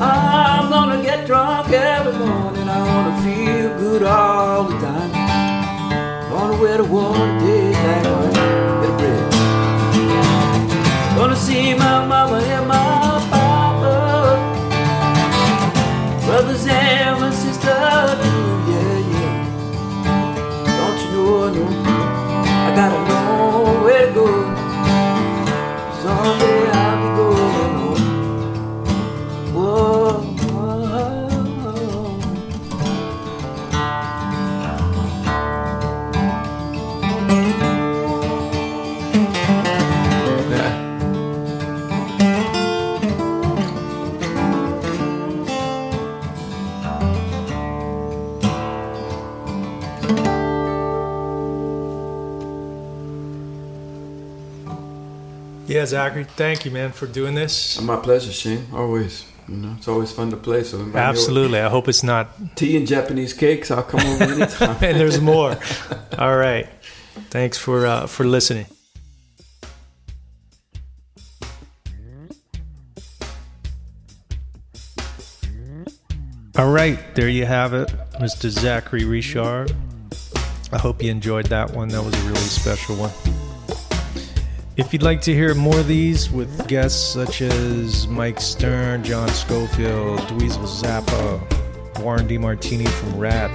I'm 0.01 0.69
gonna 0.69 1.01
get 1.01 1.25
drunk 1.25 1.69
every 1.69 2.13
morning. 2.13 2.67
I 2.67 2.79
wanna 2.89 3.21
feel 3.23 3.69
good 3.79 4.03
all 4.03 4.63
the 4.63 4.77
time. 4.79 5.11
Gonna 6.29 6.61
wear 6.61 6.77
the 6.77 6.83
water 6.83 7.39
tastes 7.39 7.81
like 7.87 8.05
wine. 8.05 8.33
Get 8.81 8.89
a 8.89 8.97
bread. 8.99 9.31
Gonna 11.17 11.35
see 11.35 11.73
my 11.73 12.05
mama 12.05 12.37
and 12.55 12.67
my 12.67 12.77
papa. 13.31 13.93
Brothers 16.25 16.67
and 16.67 17.21
my 17.21 17.31
sister 17.31 18.36
Zachary, 55.87 56.23
thank 56.25 56.65
you, 56.65 56.71
man, 56.71 56.91
for 56.91 57.07
doing 57.07 57.35
this. 57.35 57.79
My 57.81 57.97
pleasure, 57.97 58.31
Shane. 58.31 58.67
Always. 58.73 59.25
You 59.47 59.55
know, 59.55 59.75
it's 59.77 59.87
always 59.87 60.11
fun 60.11 60.29
to 60.31 60.37
play. 60.37 60.63
So 60.63 60.77
invite 60.77 60.93
me 60.93 60.99
over. 60.99 61.09
Absolutely. 61.09 61.59
I 61.59 61.69
hope 61.69 61.87
it's 61.87 62.03
not. 62.03 62.27
tea 62.57 62.75
and 62.75 62.85
Japanese 62.85 63.33
cakes. 63.33 63.71
I'll 63.71 63.83
come 63.83 64.01
over 64.01 64.23
anytime. 64.25 64.75
And 64.83 64.99
there's 64.99 65.21
more. 65.21 65.57
All 66.17 66.35
right. 66.35 66.67
Thanks 67.29 67.57
for 67.57 67.85
uh, 67.87 68.07
for 68.07 68.25
listening. 68.25 68.65
All 76.57 76.71
right, 76.71 76.99
there 77.13 77.29
you 77.29 77.45
have 77.45 77.73
it, 77.75 77.87
Mr. 78.19 78.49
Zachary 78.49 79.05
Richard. 79.05 79.71
I 80.71 80.79
hope 80.79 81.03
you 81.03 81.11
enjoyed 81.11 81.45
that 81.47 81.71
one. 81.71 81.89
That 81.89 82.03
was 82.03 82.15
a 82.15 82.25
really 82.25 82.35
special 82.37 82.95
one. 82.95 83.11
If 84.77 84.93
you'd 84.93 85.01
like 85.01 85.21
to 85.21 85.33
hear 85.33 85.55
more 85.55 85.79
of 85.79 85.87
these 85.87 86.29
with 86.29 86.67
guests 86.67 87.01
such 87.03 87.41
as 87.41 88.07
Mike 88.07 88.39
Stern, 88.39 89.03
John 89.03 89.27
Scofield, 89.29 90.19
Dweezil 90.19 90.67
Zappa, 90.67 91.99
Warren 91.99 92.27
DeMartini 92.27 92.87
from 92.87 93.17
Ratt, 93.17 93.49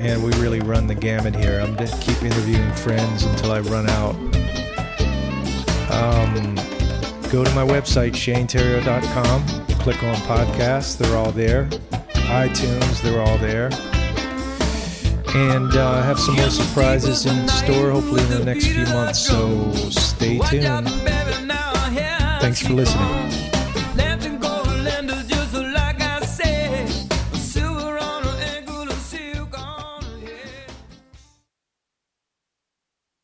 and 0.00 0.22
we 0.22 0.30
really 0.32 0.60
run 0.60 0.86
the 0.86 0.94
gamut 0.94 1.34
here. 1.34 1.60
I'm 1.60 1.74
going 1.74 1.88
to 1.88 1.96
keep 1.96 2.22
interviewing 2.22 2.70
friends 2.72 3.22
until 3.24 3.52
I 3.52 3.60
run 3.60 3.88
out. 3.88 4.14
Um, 5.90 6.56
go 7.30 7.42
to 7.42 7.54
my 7.54 7.64
website, 7.64 8.12
shanetheriot.com, 8.12 9.46
click 9.78 10.02
on 10.02 10.14
podcasts, 10.16 10.98
they're 10.98 11.16
all 11.16 11.32
there. 11.32 11.64
iTunes, 12.28 13.00
they're 13.00 13.22
all 13.22 13.38
there. 13.38 13.70
And 15.34 15.74
uh, 15.74 16.02
have 16.02 16.20
some 16.20 16.36
more 16.36 16.48
surprises 16.48 17.26
in 17.26 17.48
store, 17.48 17.90
hopefully 17.90 18.22
in 18.22 18.30
the 18.30 18.44
next 18.44 18.66
few 18.68 18.84
months, 18.84 19.18
so 19.18 19.72
stay 19.90 20.38
tuned. 20.38 20.88
Thanks 22.40 22.62
for 22.62 22.72
listening. 22.74 23.33